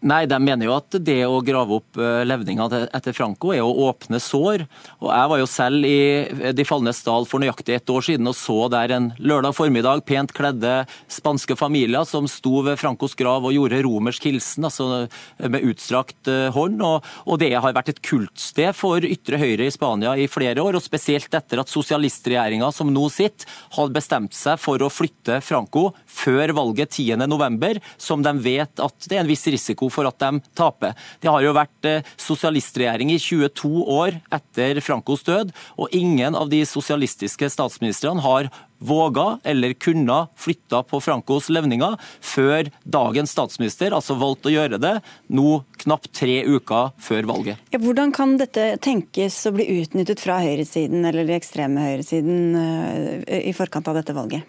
Nei, 0.05 0.27
De 0.29 0.37
mener 0.37 0.67
jo 0.67 0.75
at 0.75 0.93
det 1.01 1.23
å 1.25 1.39
grave 1.41 1.79
opp 1.79 1.97
eh, 1.97 2.21
levninga 2.27 2.67
etter 2.93 3.15
Franco 3.17 3.49
er 3.55 3.63
å 3.65 3.87
åpne 3.87 4.19
sår. 4.21 4.67
Og 5.01 5.07
Jeg 5.09 5.29
var 5.31 5.39
jo 5.41 5.47
selv 5.49 5.87
i 5.89 6.51
De 6.53 6.65
falnes 6.69 6.99
dal 7.01 7.25
for 7.25 7.41
nøyaktig 7.41 7.73
et 7.79 7.89
år 7.89 8.05
siden 8.05 8.29
og 8.29 8.35
så 8.37 8.67
der 8.69 8.93
en 8.93 9.07
lørdag 9.17 9.55
formiddag 9.57 10.03
pent 10.05 10.33
kledde 10.37 10.83
spanske 11.09 11.57
familier 11.57 12.05
som 12.05 12.27
sto 12.29 12.61
ved 12.67 12.77
Francos 12.77 13.17
grav 13.17 13.47
og 13.47 13.55
gjorde 13.55 13.81
romersk 13.87 14.27
hilsen, 14.29 14.67
altså 14.69 15.07
med 15.41 15.65
utstrakt 15.65 16.29
eh, 16.29 16.51
hånd. 16.53 16.77
Og, 16.85 17.09
og 17.25 17.41
det 17.41 17.55
har 17.57 17.73
vært 17.73 17.95
et 17.95 18.03
kultsted 18.05 18.77
for 18.77 19.01
ytre 19.01 19.41
høyre 19.41 19.65
i 19.65 19.73
Spania 19.73 20.13
i 20.13 20.29
flere 20.29 20.61
år, 20.61 20.77
og 20.77 20.85
spesielt 20.85 21.33
etter 21.33 21.63
at 21.63 21.73
sosialistregjeringa 21.73 22.69
som 22.75 22.93
nå 22.93 23.07
sitter, 23.13 23.49
hadde 23.73 23.97
bestemt 23.97 24.37
seg 24.37 24.61
for 24.61 24.81
å 24.83 24.91
flytte 24.93 25.41
Franco 25.41 25.89
før 26.05 26.53
valget 26.57 26.93
10.11, 26.99 27.81
som 27.97 28.21
de 28.21 28.37
vet 28.45 28.83
at 28.83 29.09
det 29.09 29.17
er 29.17 29.25
en 29.25 29.29
viss 29.29 29.47
risiko 29.49 29.86
for 29.93 30.09
at 30.09 30.19
de 30.21 30.41
taper. 30.57 30.95
Det 31.21 31.31
har 31.31 31.43
jo 31.43 31.55
vært 31.57 31.89
eh, 31.89 32.13
sosialistregjering 32.21 33.11
i 33.13 33.19
22 33.21 33.83
år 33.97 34.19
etter 34.33 34.81
Francos 34.85 35.25
død, 35.27 35.53
og 35.77 35.93
ingen 35.95 36.37
av 36.37 36.51
de 36.51 36.63
sosialistiske 36.67 37.49
statsministrene 37.53 38.23
har 38.25 38.51
våga 38.77 39.39
eller 39.43 39.73
kunne 39.73 40.27
flytta 40.35 40.83
på 40.83 40.99
Francos 41.01 41.49
levninger 41.49 41.95
før 42.21 42.69
dagens 42.83 43.33
statsminister 43.33 43.95
altså 43.95 44.17
valgte 44.19 44.51
å 44.51 44.53
gjøre 44.53 44.79
det 44.81 44.93
nå 45.33 45.61
knapt 45.81 46.11
tre 46.17 46.43
uker 46.45 46.93
før 47.01 47.29
valget. 47.31 47.63
Ja, 47.73 47.81
hvordan 47.81 48.13
kan 48.15 48.37
dette 48.41 48.75
tenkes 48.83 49.39
å 49.49 49.55
bli 49.57 49.65
utnyttet 49.79 50.21
fra 50.21 50.39
høyresiden 50.43 51.07
eller 51.07 51.27
de 51.27 51.37
ekstreme 51.37 51.87
høyresiden 51.89 52.61
eh, 52.61 53.41
i 53.49 53.55
forkant 53.57 53.89
av 53.89 53.97
dette 53.97 54.15
valget? 54.17 54.45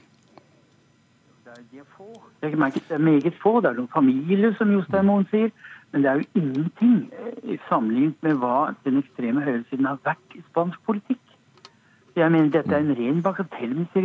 Det 2.41 2.53
er 2.53 2.99
meget 2.99 3.35
få. 3.43 3.61
Det 3.61 3.71
er 3.71 3.79
noen 3.79 3.91
familier, 3.93 4.55
som 4.59 4.71
Jostein 4.73 5.07
Moen 5.07 5.27
sier. 5.31 5.51
Men 5.93 6.05
det 6.05 6.11
er 6.11 6.21
jo 6.21 6.41
ingenting 6.43 6.97
eh, 7.17 7.59
sammenlignet 7.69 8.23
med 8.23 8.39
hva 8.43 8.75
den 8.85 9.01
ekstreme 9.01 9.43
høyresiden 9.43 9.89
har 9.89 9.99
vært 10.05 10.37
i 10.37 10.43
spansk 10.51 10.81
politikk. 10.87 11.23
Jeg 12.19 12.33
mener 12.35 12.51
Dette 12.51 12.75
er 12.75 12.83
en 12.83 12.97
ren 12.99 13.23
bagatellmessig. 13.23 14.05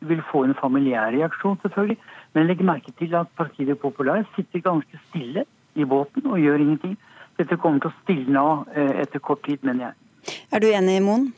Du 0.00 0.06
vil 0.08 0.22
få 0.30 0.44
en 0.44 0.54
familiær 0.54 1.12
reaksjon, 1.12 1.58
selvfølgelig. 1.62 1.98
Men 2.34 2.46
legg 2.46 2.64
merke 2.64 2.92
til 2.98 3.14
at 3.14 3.30
Partiet 3.36 3.78
Popular 3.78 4.24
sitter 4.36 4.60
ganske 4.64 5.00
stille 5.08 5.44
i 5.74 5.84
båten 5.84 6.26
og 6.26 6.40
gjør 6.40 6.62
ingenting. 6.62 6.98
Dette 7.38 7.58
kommer 7.58 7.82
til 7.82 7.90
å 7.90 8.00
stilne 8.02 8.40
av 8.40 8.68
eh, 8.74 9.00
etter 9.02 9.22
kort 9.22 9.42
tid, 9.46 9.62
mener 9.62 9.90
jeg. 9.90 10.38
Er 10.52 10.62
du 10.62 10.70
enig, 10.70 11.00
Moen? 11.02 11.32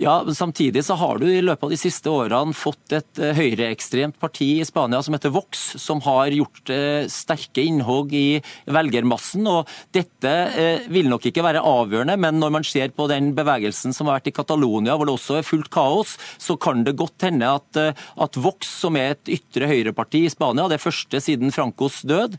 Ja, 0.00 0.24
Samtidig 0.34 0.84
så 0.84 0.94
har 0.94 1.18
du 1.20 1.26
i 1.28 1.42
løpet 1.44 1.66
av 1.66 1.72
de 1.74 1.76
siste 1.76 2.08
årene 2.08 2.56
fått 2.56 2.94
et 2.96 3.18
eh, 3.20 3.34
høyreekstremt 3.36 4.16
parti 4.20 4.46
i 4.56 4.64
Spania 4.64 5.02
som 5.04 5.12
heter 5.12 5.32
Vox, 5.34 5.74
som 5.76 5.98
har 6.06 6.32
gjort 6.32 6.70
eh, 6.72 7.04
sterke 7.12 7.60
innhogg 7.68 8.14
i 8.16 8.40
velgermassen. 8.64 9.44
og 9.44 9.68
Dette 9.92 10.32
eh, 10.56 10.86
vil 10.88 11.10
nok 11.10 11.26
ikke 11.28 11.44
være 11.44 11.60
avgjørende, 11.68 12.16
men 12.16 12.40
når 12.40 12.54
man 12.54 12.64
ser 12.64 12.94
på 12.96 13.10
den 13.12 13.34
bevegelsen 13.36 13.92
som 13.92 14.08
har 14.08 14.16
vært 14.22 14.30
i 14.30 14.34
Catalonia, 14.38 14.94
hvor 14.96 15.10
det 15.10 15.16
også 15.18 15.36
er 15.36 15.44
fullt 15.44 15.68
kaos, 15.74 16.14
så 16.40 16.56
kan 16.56 16.80
det 16.86 16.96
godt 16.96 17.28
hende 17.28 17.52
at, 17.58 17.82
at 18.24 18.40
Vox, 18.40 18.72
som 18.80 18.96
er 18.96 19.18
et 19.18 19.34
ytre 19.36 19.68
høyreparti 19.68 20.24
i 20.24 20.32
Spania, 20.32 20.70
det 20.72 20.80
første 20.80 21.20
siden 21.20 21.52
Francos 21.52 22.00
død, 22.08 22.38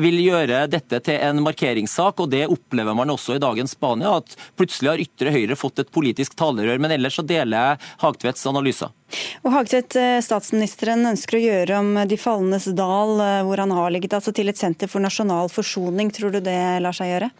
vil 0.00 0.18
gjøre 0.22 0.64
dette 0.72 1.02
til 1.04 1.20
en 1.20 1.44
markeringssak. 1.44 2.24
og 2.24 2.32
Det 2.32 2.46
opplever 2.48 2.96
man 2.96 3.12
også 3.12 3.36
i 3.36 3.42
dagens 3.42 3.76
Spania, 3.76 4.16
at 4.22 4.36
plutselig 4.56 4.94
har 4.94 5.04
ytre 5.04 5.36
høyre 5.36 5.60
fått 5.60 5.84
et 5.84 5.92
politisk 5.92 6.38
talerør. 6.40 6.80
men 6.80 7.01
ellers 7.02 7.18
så 7.18 7.26
deler 7.26 7.58
jeg 7.58 7.92
Hagtvedts 8.04 8.46
analyser. 8.48 8.92
Og 9.42 9.52
Hagtvedt, 9.52 9.96
eh, 9.98 10.18
Statsministeren 10.24 11.04
ønsker 11.10 11.38
å 11.38 11.44
gjøre 11.44 11.78
om 11.82 11.94
De 12.08 12.16
falnes 12.16 12.68
dal, 12.78 13.20
eh, 13.20 13.42
hvor 13.44 13.58
han 13.58 13.74
har 13.74 13.90
ligget, 13.90 14.14
altså 14.14 14.32
til 14.32 14.48
et 14.48 14.56
senter 14.56 14.88
for 14.88 15.02
nasjonal 15.02 15.50
forsoning. 15.50 16.12
Tror 16.14 16.32
du 16.32 16.40
det 16.40 16.80
lar 16.80 16.94
seg 16.96 17.10
gjøre? 17.10 17.30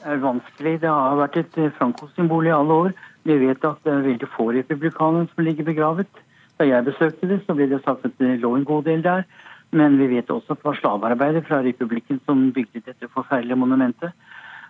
Det 0.00 0.14
er 0.14 0.22
vanskelig. 0.22 0.80
Det 0.80 0.88
har 0.88 1.20
vært 1.20 1.36
et 1.36 1.58
eh, 1.58 1.74
Franco-symbol 1.78 2.46
i 2.46 2.54
alle 2.54 2.80
år. 2.86 2.94
Vi 3.26 3.36
vet 3.42 3.64
at 3.64 3.82
det 3.84 3.92
er 3.92 4.06
veldig 4.06 4.30
få 4.36 4.52
republikanere 4.54 5.28
som 5.34 5.44
ligger 5.44 5.66
begravet. 5.66 6.22
Da 6.58 6.64
jeg 6.64 6.86
besøkte 6.86 7.28
det, 7.28 7.42
så 7.44 7.56
ble 7.56 7.68
det 7.68 7.82
sagt 7.84 8.06
at 8.06 8.14
det 8.22 8.38
lå 8.40 8.54
en 8.56 8.64
god 8.64 8.86
del 8.86 9.02
der. 9.02 9.26
Men 9.74 9.98
vi 9.98 10.06
vet 10.14 10.30
også 10.30 10.54
at 10.54 10.62
det 10.62 10.68
var 10.68 10.78
slavearbeidere 10.78 11.44
fra 11.44 11.58
republikken 11.64 12.20
som 12.24 12.52
bygde 12.54 12.84
dette 12.86 13.10
forferdelige 13.12 13.58
monumentet. 13.58 14.14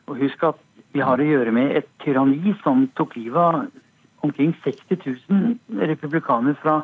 Og 0.09 0.18
husk 0.22 0.43
at 0.49 0.59
vi 0.95 1.03
har 1.05 1.20
å 1.20 1.26
gjøre 1.26 1.53
med 1.53 1.74
et 1.76 1.89
tyranni 2.05 2.55
som 2.62 2.87
tok 2.99 3.16
livet 3.16 3.41
av 3.41 3.66
omkring 4.26 4.55
60 4.64 5.03
000 5.28 5.89
republikanere 5.91 6.57
fra, 6.62 6.80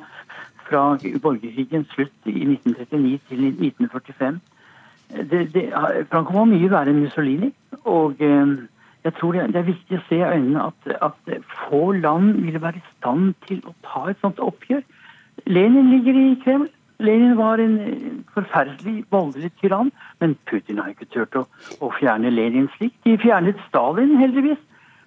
fra 0.69 0.83
borgerkrigens 1.23 1.91
slutt 1.95 2.29
i 2.31 2.45
1939 2.45 3.21
til 3.29 3.47
1945. 3.49 4.41
Det, 5.13 5.41
det, 5.55 5.65
Franco 6.11 6.39
var 6.39 6.49
mye 6.49 6.71
verre 6.73 6.93
enn 6.93 7.03
Mussolini. 7.05 7.51
og 7.85 8.21
eh, 8.23 8.55
jeg 9.03 9.15
tror 9.19 9.35
det 9.35 9.59
er 9.59 9.67
viktig 9.67 9.99
å 9.99 10.05
se 10.07 10.19
i 10.21 10.27
øynene 10.27 10.69
at, 10.69 10.93
at, 11.03 11.33
få 11.67 11.93
land 11.99 12.37
ville 12.45 12.61
være 12.63 12.79
i 12.79 12.91
stand 12.93 13.33
til 13.49 13.59
å 13.67 13.75
ta 13.83 14.05
et 14.11 14.21
sånt 14.23 14.39
oppgjør. 14.39 14.85
Lenin 15.51 15.91
ligger 15.91 16.19
i 16.21 16.29
Kreml. 16.45 16.69
Lenin 17.03 17.37
var 17.39 17.61
en 17.63 17.79
forferdelig 18.35 19.05
voldelig 19.13 19.53
tyrann, 19.61 19.93
men 20.23 20.37
Putin 20.51 20.81
har 20.83 20.93
ikke 20.93 21.11
turt 21.13 21.39
å, 21.39 21.47
å 21.83 21.91
fjerne 21.99 22.33
Lenin 22.33 22.69
slik. 22.77 22.95
De 23.07 23.17
fjernet 23.21 23.59
Stalin, 23.69 24.17
heldigvis. 24.21 24.61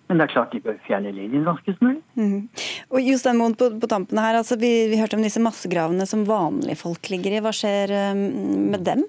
Men 0.06 0.20
det 0.20 0.28
er 0.28 0.34
klart 0.36 0.52
de 0.54 0.62
bør 0.62 0.76
fjerne 0.86 1.12
Lenin 1.16 1.48
raskest 1.48 1.82
mulig. 1.82 2.02
Mm. 2.14 2.46
Og 2.94 3.02
Jostein 3.02 3.40
Moen, 3.40 3.56
på, 3.58 3.72
på 3.82 3.90
tampene 3.90 4.22
her, 4.22 4.38
altså 4.38 4.58
vi, 4.62 4.72
vi, 4.92 5.00
hørte 5.02 5.18
om 5.18 5.26
disse 5.26 5.42
massegravene 5.42 6.06
som 6.10 6.28
vanlige 6.30 6.78
folk 6.84 7.10
ligger 7.10 7.34
i. 7.34 7.42
Hva 7.42 7.54
skjer 7.56 7.94
um, 8.14 8.26
med 8.76 8.86
dem? 8.86 9.06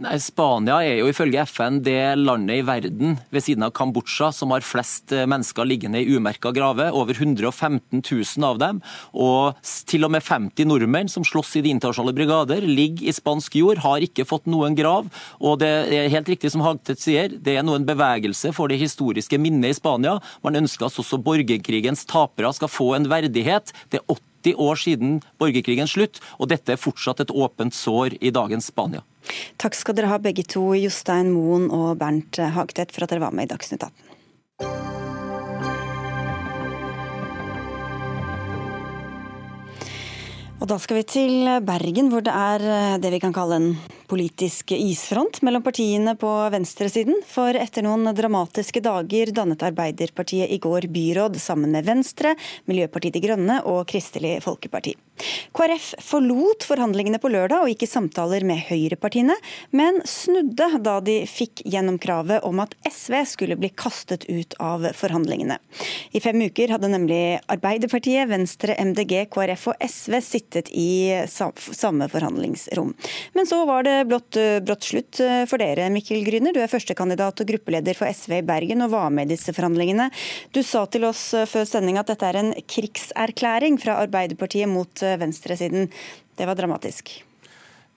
Nei, 0.00 0.14
Spania 0.16 0.78
er 0.80 1.02
jo 1.02 1.10
ifølge 1.10 1.42
FN 1.44 1.82
det 1.84 2.14
landet 2.16 2.62
i 2.62 2.64
verden 2.64 3.18
ved 3.28 3.44
siden 3.44 3.66
av 3.66 3.74
Kambodsja 3.76 4.30
som 4.32 4.54
har 4.54 4.64
flest 4.64 5.12
eh, 5.12 5.26
mennesker 5.28 5.66
liggende 5.68 6.00
i 6.00 6.14
umerka 6.16 6.54
grave. 6.56 6.86
Over 6.96 7.18
115 7.18 8.00
000 8.00 8.46
av 8.48 8.56
dem. 8.62 8.78
Og 9.12 9.58
til 9.60 10.08
og 10.08 10.14
med 10.14 10.24
50 10.24 10.70
nordmenn 10.70 11.12
som 11.12 11.26
slåss 11.28 11.58
i 11.60 11.62
de 11.66 11.74
internasjonale 11.74 12.16
brigader, 12.16 12.64
ligger 12.64 13.10
i 13.10 13.12
spansk 13.12 13.60
jord, 13.60 13.82
har 13.84 14.06
ikke 14.06 14.24
fått 14.24 14.48
noen 14.48 14.78
grav. 14.78 15.12
Og 15.36 15.60
det 15.60 15.68
er 15.68 16.08
helt 16.16 16.32
riktig 16.32 16.54
som 16.56 16.64
Hagtvedt 16.64 17.04
sier, 17.04 17.36
det 17.36 17.58
er 17.60 17.68
noen 17.68 17.84
bevegelse 17.84 18.54
for 18.56 18.72
det 18.72 18.80
historiske 18.80 19.36
minnet 19.36 19.74
i 19.74 19.78
Spania. 19.82 20.16
Man 20.40 20.56
ønsker 20.64 20.88
at 20.88 20.96
også 21.04 21.20
borgerkrigens 21.20 22.08
tapere 22.08 22.56
skal 22.56 22.72
få 22.72 22.94
en 22.96 23.12
verdighet. 23.12 23.76
Det 23.92 24.00
er 24.00 24.16
80 24.48 24.64
år 24.64 24.80
siden 24.80 25.16
borgerkrigens 25.36 25.92
slutt, 25.92 26.24
og 26.40 26.54
dette 26.56 26.72
er 26.72 26.80
fortsatt 26.80 27.20
et 27.20 27.36
åpent 27.36 27.76
sår 27.76 28.16
i 28.24 28.32
dagens 28.32 28.72
Spania. 28.72 29.04
Takk 29.60 29.76
skal 29.78 29.96
dere 29.98 30.10
ha 30.12 30.20
begge 30.22 30.46
to, 30.48 30.70
Jostein 30.78 31.32
Moen 31.34 31.68
og 31.74 31.98
Bernt 32.00 32.40
Hagtvedt, 32.40 32.94
for 32.94 33.04
at 33.04 33.12
dere 33.12 33.26
var 33.26 33.36
med 33.36 33.48
i 33.48 33.52
Dagsnytt 33.54 33.84
18. 33.86 34.10
Og 40.60 40.68
da 40.68 40.76
skal 40.76 40.98
vi 41.00 41.06
til 41.08 41.48
Bergen, 41.64 42.10
hvor 42.12 42.20
det 42.24 42.34
er 42.36 42.64
eh, 42.68 42.98
det 43.00 43.14
vi 43.14 43.20
kan 43.22 43.32
kalle 43.32 43.56
en 43.56 43.70
politisk 44.10 44.72
isfront 44.74 45.38
mellom 45.42 45.62
partiene 45.62 46.16
på 46.18 46.30
venstresiden. 46.50 47.20
For 47.30 47.54
etter 47.54 47.84
noen 47.86 48.10
dramatiske 48.16 48.82
dager 48.82 49.30
dannet 49.36 49.62
Arbeiderpartiet 49.62 50.50
i 50.50 50.58
går 50.58 50.88
byråd 50.90 51.38
sammen 51.38 51.70
med 51.76 51.86
Venstre, 51.86 52.34
Miljøpartiet 52.66 53.14
De 53.14 53.22
Grønne 53.22 53.60
og 53.70 53.84
Kristelig 53.92 54.40
Folkeparti. 54.42 54.96
KrF 55.54 55.92
forlot 56.02 56.64
forhandlingene 56.66 57.20
på 57.22 57.30
lørdag 57.30 57.64
og 57.64 57.70
gikk 57.70 57.84
i 57.84 57.90
samtaler 57.90 58.44
med 58.48 58.62
høyrepartiene, 58.70 59.36
men 59.76 60.00
snudde 60.08 60.68
da 60.82 60.96
de 61.04 61.20
fikk 61.28 61.62
gjennom 61.68 61.98
kravet 62.00 62.42
om 62.46 62.62
at 62.64 62.74
SV 62.88 63.18
skulle 63.28 63.58
bli 63.60 63.70
kastet 63.70 64.26
ut 64.30 64.56
av 64.62 64.88
forhandlingene. 64.96 65.58
I 66.16 66.22
fem 66.24 66.40
uker 66.48 66.74
hadde 66.74 66.90
nemlig 66.90 67.22
Arbeiderpartiet, 67.52 68.30
Venstre, 68.30 68.74
MDG, 68.80 69.26
KrF 69.30 69.70
og 69.74 69.86
SV 69.86 70.18
sittet 70.24 70.72
i 70.72 70.90
samme 71.30 72.08
forhandlingsrom. 72.10 72.94
Men 73.36 73.48
så 73.48 73.62
var 73.68 73.84
det 73.86 73.99
blått, 74.08 74.38
brått 74.66 74.88
slutt 74.88 75.20
for 75.50 75.62
dere, 75.62 75.88
Mikkel 75.92 76.24
Gryner. 76.26 76.54
Du 76.56 76.60
er 76.62 76.70
førstekandidat 76.70 77.42
og 77.42 77.50
gruppeleder 77.52 77.98
for 77.98 78.10
SV 78.10 78.38
i 78.40 78.46
Bergen 78.46 78.84
og 78.86 78.92
var 78.94 79.08
med 79.14 79.28
i 79.28 79.34
disse 79.34 79.54
forhandlingene. 79.56 80.10
Du 80.54 80.62
sa 80.66 80.84
til 80.90 81.08
oss 81.08 81.30
før 81.50 81.66
sending 81.68 82.00
at 82.00 82.12
dette 82.12 82.28
er 82.28 82.40
en 82.40 82.52
krigserklæring 82.70 83.80
fra 83.82 84.00
Arbeiderpartiet 84.04 84.70
mot 84.70 85.04
venstresiden. 85.20 85.90
Det 86.38 86.48
var 86.48 86.58
dramatisk. 86.58 87.20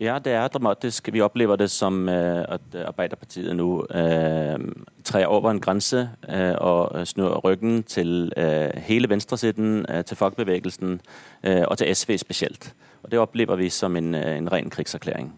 Ja, 0.03 0.19
det 0.19 0.33
er 0.33 0.47
dramatisk. 0.47 1.13
Vi 1.13 1.21
opplever 1.21 1.55
det 1.55 1.69
som 1.71 2.09
at 2.09 2.75
Arbeiderpartiet 2.75 3.53
nå 3.55 3.85
eh, 3.93 4.57
trer 5.05 5.29
over 5.29 5.51
en 5.51 5.61
grense 5.61 6.07
eh, 6.27 6.55
og 6.57 7.07
snur 7.07 7.37
ryggen 7.45 7.83
til 7.83 8.33
eh, 8.37 8.73
hele 8.87 9.09
venstresiden, 9.09 9.85
til 10.07 10.17
fagbevegelsen 10.17 10.99
og 11.43 11.77
til 11.77 11.95
SV 11.95 12.17
spesielt. 12.17 12.73
Og 13.03 13.11
Det 13.11 13.19
opplever 13.19 13.55
vi 13.55 13.69
som 13.69 13.95
en, 13.95 14.15
en 14.15 14.51
ren 14.51 14.69
krigserklæring. 14.69 15.31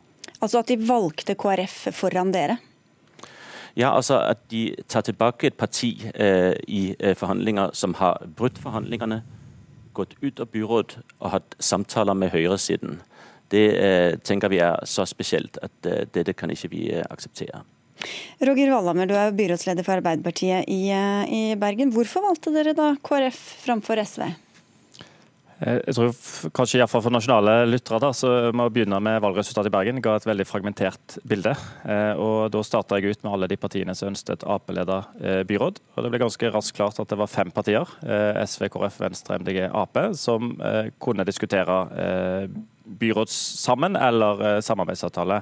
Altså 0.45 0.61
at 0.61 0.69
de 0.69 0.77
valgte 0.85 1.35
KrF 1.41 1.89
foran 1.97 2.31
dere? 2.35 2.59
Ja, 3.75 3.89
altså 3.89 4.21
at 4.21 4.45
de 4.53 4.69
tar 4.87 5.03
tilbake 5.03 5.49
et 5.49 5.57
parti 5.59 5.89
i 6.05 6.83
forhandlinger 7.19 7.73
som 7.75 7.97
har 7.99 8.21
brutt 8.37 8.61
forhandlingene 8.61 9.23
gått 9.95 10.15
ut 10.21 10.39
av 10.43 10.51
byråd 10.53 10.97
og 11.19 11.31
hatt 11.33 11.57
samtaler 11.63 12.17
med 12.17 12.33
høyresiden. 12.35 12.99
Det 13.53 13.65
eh, 13.77 14.17
tenker 14.25 14.51
vi 14.51 14.61
er 14.63 14.83
så 14.89 15.05
spesielt 15.07 15.59
at 15.63 15.89
eh, 15.89 16.05
dette 16.15 16.35
kan 16.37 16.51
ikke 16.51 16.71
vi 16.73 16.87
eh, 16.93 17.05
akseptere. 17.13 17.63
Roger 18.43 18.71
Valhammer, 18.73 19.07
du 19.07 19.15
er 19.15 19.35
byrådsleder 19.35 19.85
for 19.85 19.97
Arbeiderpartiet 19.97 20.67
i, 20.71 20.81
i 20.91 21.43
Bergen. 21.59 21.93
Hvorfor 21.95 22.25
valgte 22.25 22.51
dere 22.53 22.75
da 22.77 22.91
KrF 23.05 23.39
framfor 23.63 24.01
SV? 24.03 24.25
Eh, 25.63 25.79
jeg 25.87 25.95
tror 25.95 26.49
kanskje 26.55 26.81
iallfall 26.81 27.03
for 27.05 27.15
nasjonale 27.15 27.53
lyttere 27.69 28.01
da, 28.03 28.09
så 28.15 28.31
må 28.55 28.67
vi 28.67 28.79
begynne 28.79 28.99
med 29.03 29.21
valgresultatet 29.23 29.71
i 29.71 29.75
Bergen. 29.75 30.01
ga 30.03 30.15
et 30.15 30.27
veldig 30.27 30.45
fragmentert 30.47 31.17
bilde. 31.23 31.55
Eh, 31.85 32.13
og 32.19 32.51
Da 32.51 32.61
starta 32.61 32.99
jeg 32.99 33.15
ut 33.15 33.23
med 33.23 33.33
alle 33.33 33.47
de 33.47 33.57
partiene 33.57 33.95
som 33.95 34.09
ønsket 34.09 34.33
et 34.33 34.43
Ap-leda 34.43 35.05
eh, 35.21 35.43
byråd. 35.43 35.79
og 35.95 36.03
Det 36.03 36.11
ble 36.11 36.19
ganske 36.19 36.51
raskt 36.51 36.75
klart 36.75 36.99
at 36.99 37.07
det 37.07 37.17
var 37.17 37.27
fem 37.27 37.51
partier, 37.51 37.85
SV, 38.45 38.69
KrF, 38.69 38.99
Venstre, 38.99 39.39
MDG, 39.39 39.69
Ap, 39.71 39.97
som 40.13 40.57
kunne 40.99 41.25
diskutere 41.25 41.87
byråd 42.85 43.29
sammen 43.29 43.95
eller 43.95 44.61
samarbeidsavtale. 44.61 45.41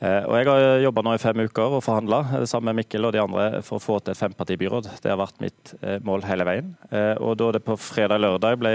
Eh, 0.00 0.24
og 0.24 0.36
Jeg 0.38 0.48
har 0.48 0.80
jobba 0.80 1.04
nå 1.04 1.14
i 1.14 1.20
fem 1.20 1.42
uker 1.44 1.76
og 1.76 1.84
forhandla 1.84 2.20
eh, 2.38 2.44
sammen 2.48 2.70
med 2.70 2.82
Mikkel 2.82 3.04
og 3.04 3.12
de 3.12 3.20
andre 3.22 3.62
for 3.66 3.76
å 3.76 3.84
få 3.84 3.98
til 4.00 4.14
et 4.14 4.20
fempartibyråd. 4.20 4.88
Det 5.04 5.12
har 5.12 5.20
vært 5.20 5.42
mitt 5.44 5.74
eh, 5.80 5.98
mål 6.06 6.24
hele 6.28 6.46
veien. 6.48 6.74
Og 7.20 7.36
Da 7.40 7.50
det 7.56 7.64
på 7.66 7.76
fredag-lørdag 7.76 8.60
ble 8.60 8.72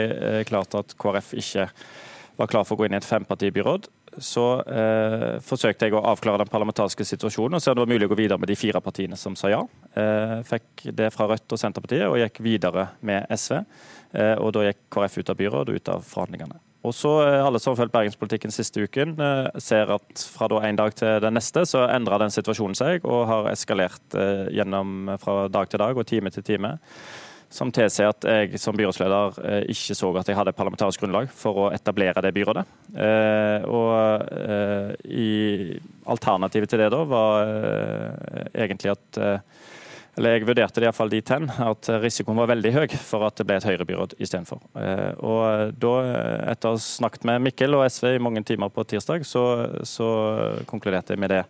klart 0.50 0.78
at 0.78 0.94
KrF 1.02 1.34
ikke 1.42 1.70
var 2.36 2.50
klar 2.52 2.66
for 2.68 2.76
å 2.76 2.82
gå 2.82 2.88
inn 2.88 2.96
i 2.96 3.00
et 3.00 3.08
fempartibyråd, 3.08 3.88
så 4.22 4.46
eh, 4.64 5.26
forsøkte 5.44 5.88
jeg 5.88 5.96
å 5.96 6.04
avklare 6.12 6.44
den 6.44 6.52
parlamentariske 6.52 7.08
situasjonen 7.08 7.58
og 7.58 7.64
se 7.64 7.72
om 7.72 7.78
det 7.78 7.86
var 7.86 7.92
mulig 7.92 8.08
å 8.08 8.12
gå 8.14 8.20
videre 8.20 8.40
med 8.40 8.52
de 8.52 8.58
fire 8.60 8.82
partiene 8.84 9.20
som 9.20 9.36
sa 9.40 9.52
ja. 9.52 9.62
Eh, 9.96 10.38
fikk 10.48 10.88
det 10.96 11.12
fra 11.16 11.28
Rødt 11.32 11.56
og 11.56 11.62
Senterpartiet 11.62 12.08
og 12.08 12.20
gikk 12.22 12.42
videre 12.46 12.90
med 13.06 13.28
SV. 13.36 13.60
Eh, 14.16 14.36
og 14.40 14.54
Da 14.56 14.70
gikk 14.70 14.86
KrF 14.96 15.20
ut 15.20 15.34
av 15.34 15.42
byrådet 15.42 15.76
og 15.76 15.82
ut 15.82 15.94
av 15.98 16.08
forhandlingene. 16.08 16.65
Og 16.86 16.94
så 16.96 17.12
eh, 17.26 17.42
Alle 17.46 17.62
som 17.62 17.74
har 17.74 17.82
fulgt 17.82 17.96
bergenspolitikken 17.96 18.54
siste 18.54 18.86
uken, 18.86 19.16
eh, 19.22 19.60
ser 19.64 19.92
at 19.98 20.26
fra 20.32 20.50
da 20.52 20.62
en 20.68 20.80
dag 20.80 20.96
til 20.98 21.22
den 21.24 21.38
neste, 21.38 21.66
så 21.70 21.86
endrer 21.90 22.22
den 22.22 22.34
situasjonen 22.34 22.78
seg 22.78 23.06
og 23.06 23.28
har 23.30 23.52
eskalert 23.54 24.18
eh, 24.18 24.48
gjennom 24.56 25.16
fra 25.22 25.46
dag 25.52 25.72
til 25.72 25.82
dag 25.82 25.98
og 25.98 26.08
time 26.10 26.34
til 26.34 26.46
time. 26.46 26.76
Som 27.56 27.70
tilsier 27.72 28.10
at 28.10 28.26
jeg 28.26 28.60
som 28.60 28.76
byrådsleder 28.76 29.38
ikke 29.72 29.96
så 29.96 30.10
at 30.18 30.28
jeg 30.28 30.36
hadde 30.36 30.52
parlamentarisk 30.58 31.00
grunnlag 31.00 31.30
for 31.32 31.62
å 31.62 31.68
etablere 31.72 32.24
det 32.26 32.34
byrådet. 32.36 32.64
Og 33.70 35.06
i 35.06 35.78
Alternativet 36.10 36.74
til 36.74 36.82
det 36.82 36.90
da 36.92 37.04
var 37.08 37.54
egentlig 38.66 38.96
at 38.98 39.22
eller 40.16 40.38
Jeg 40.38 40.48
vurderte 40.48 40.80
det 40.80 40.88
iallfall 40.88 41.12
dit 41.12 41.32
hen 41.34 41.50
at 41.50 41.90
risikoen 42.04 42.40
var 42.40 42.52
veldig 42.54 42.72
høy 42.76 42.86
for 42.96 43.26
at 43.28 43.36
det 43.40 43.46
ble 43.48 43.58
et 43.60 43.68
høyrebyråd 43.68 44.16
istedenfor. 44.16 44.62
Eh, 44.80 45.12
og 45.20 45.74
da, 45.82 45.96
etter 46.54 46.72
å 46.72 46.78
ha 46.78 46.82
snakket 46.82 47.28
med 47.28 47.44
Mikkel 47.50 47.76
og 47.76 47.84
SV 47.92 48.14
i 48.14 48.24
mange 48.24 48.44
timer 48.48 48.72
på 48.72 48.86
tirsdag, 48.88 49.28
så, 49.28 49.44
så 49.84 50.08
konkluderte 50.70 51.16
jeg 51.16 51.24
med 51.24 51.36
det. 51.36 51.44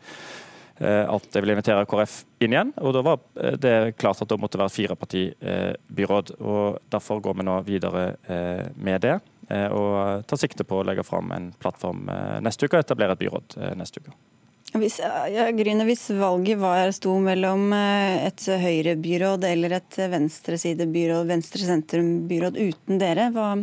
Eh, 0.82 1.06
at 1.06 1.30
jeg 1.30 1.46
ville 1.46 1.56
invitere 1.56 1.86
KrF 1.88 2.18
inn 2.42 2.58
igjen. 2.58 2.74
og 2.82 2.98
Da 2.98 3.06
var 3.06 3.22
det 3.62 3.76
klart 4.02 4.26
at 4.26 4.34
det 4.34 4.42
måtte 4.42 4.60
være 4.62 4.74
firepartibyråd. 4.74 6.36
og 6.42 6.82
Derfor 6.92 7.22
går 7.22 7.38
vi 7.38 7.48
nå 7.48 7.62
videre 7.70 8.08
eh, 8.26 8.66
med 8.76 9.06
det. 9.06 9.20
Og 9.46 10.24
tar 10.26 10.40
sikte 10.42 10.66
på 10.66 10.80
å 10.82 10.86
legge 10.90 11.04
fram 11.06 11.30
en 11.36 11.52
plattform 11.62 12.08
neste 12.42 12.66
uke 12.66 12.80
og 12.80 12.82
etablere 12.82 13.14
et 13.14 13.22
byråd 13.22 13.54
neste 13.78 14.02
uke. 14.02 14.16
Hvis, 14.76 14.98
ja, 15.00 15.46
Gryne, 15.56 15.86
hvis 15.88 16.10
valget 16.18 16.60
var 16.60 16.90
sto 16.96 17.14
mellom 17.24 17.70
eh, 17.76 18.26
et 18.28 18.44
høyrebyråd 18.44 19.46
eller 19.48 19.78
et 19.78 19.98
venstresidebyråd, 20.12 21.30
venstre-sentrum-byråd 21.30 22.60
uten 22.60 23.00
dere, 23.00 23.30
hva, 23.36 23.54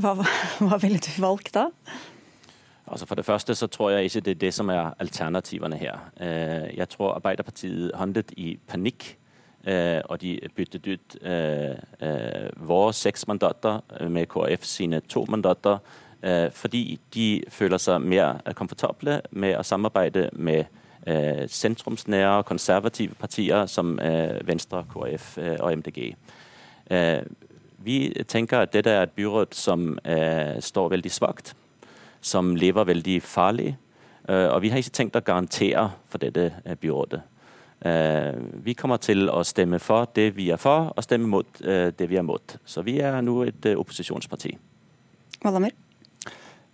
hva, 0.00 0.14
hva, 0.62 0.78
ville 0.80 1.02
du 1.04 1.10
valgt 1.20 1.52
da? 1.58 1.66
Altså 2.90 3.06
For 3.06 3.20
det 3.20 3.26
første 3.28 3.54
så 3.54 3.68
tror 3.70 3.92
jeg 3.92 4.08
ikke 4.08 4.24
det 4.24 4.36
er 4.36 4.42
det 4.46 4.52
som 4.56 4.72
er 4.72 4.94
alternativene 5.04 5.78
her. 5.78 6.00
Eh, 6.16 6.70
jeg 6.78 6.88
tror 6.96 7.18
Arbeiderpartiet 7.18 7.92
handlet 8.00 8.32
i 8.40 8.54
panikk. 8.70 9.16
Eh, 9.68 10.00
og 10.08 10.22
de 10.22 10.38
byttet 10.56 10.86
ut 10.88 11.16
våre 12.56 12.92
seks 12.96 13.26
mandater 13.28 13.82
med 14.08 14.30
KrF 14.32 14.64
sine 14.64 15.02
to 15.04 15.26
mandater 15.28 15.84
fordi 16.52 17.00
de 17.14 17.42
føler 17.48 17.80
seg 17.80 18.02
mer 18.04 18.40
komfortable 18.56 19.20
med 19.30 19.54
å 19.56 19.64
samarbeide 19.64 20.28
med 20.36 20.64
øh, 21.08 21.48
sentrumsnære, 21.48 22.42
konservative 22.44 23.14
partier 23.14 23.66
som 23.66 23.98
øh, 23.98 24.46
Venstre, 24.46 24.84
KrF 24.92 25.38
og 25.60 25.78
MDG. 25.78 26.14
Vi 27.80 28.24
tenker 28.28 28.58
at 28.58 28.72
dette 28.72 28.90
er 28.90 29.06
et 29.06 29.12
byråd 29.16 29.54
som 29.56 29.94
står 30.60 30.88
veldig 30.90 31.10
svakt, 31.10 31.54
som 32.20 32.56
lever 32.56 32.84
veldig 32.84 33.22
farlig. 33.22 33.76
Og 34.26 34.62
vi 34.62 34.68
har 34.68 34.82
ikke 34.82 34.96
tenkt 34.98 35.16
å 35.16 35.22
garantere 35.24 35.86
for 36.10 36.18
dette 36.18 36.74
byrådet. 36.82 37.22
Vi 38.66 38.74
kommer 38.74 39.00
til 39.00 39.30
å 39.30 39.40
stemme 39.46 39.78
for 39.78 40.10
det 40.18 40.32
vi 40.36 40.50
er 40.50 40.60
for, 40.60 40.90
og 40.92 41.06
stemme 41.06 41.30
mot 41.30 41.62
det 41.62 42.10
vi 42.10 42.18
er 42.18 42.26
mot. 42.26 42.58
Så 42.66 42.82
vi 42.82 42.98
er 43.00 43.22
nå 43.22 43.38
et 43.46 43.70
opposisjonsparti. 43.70 44.56
Valdamer? 45.40 45.79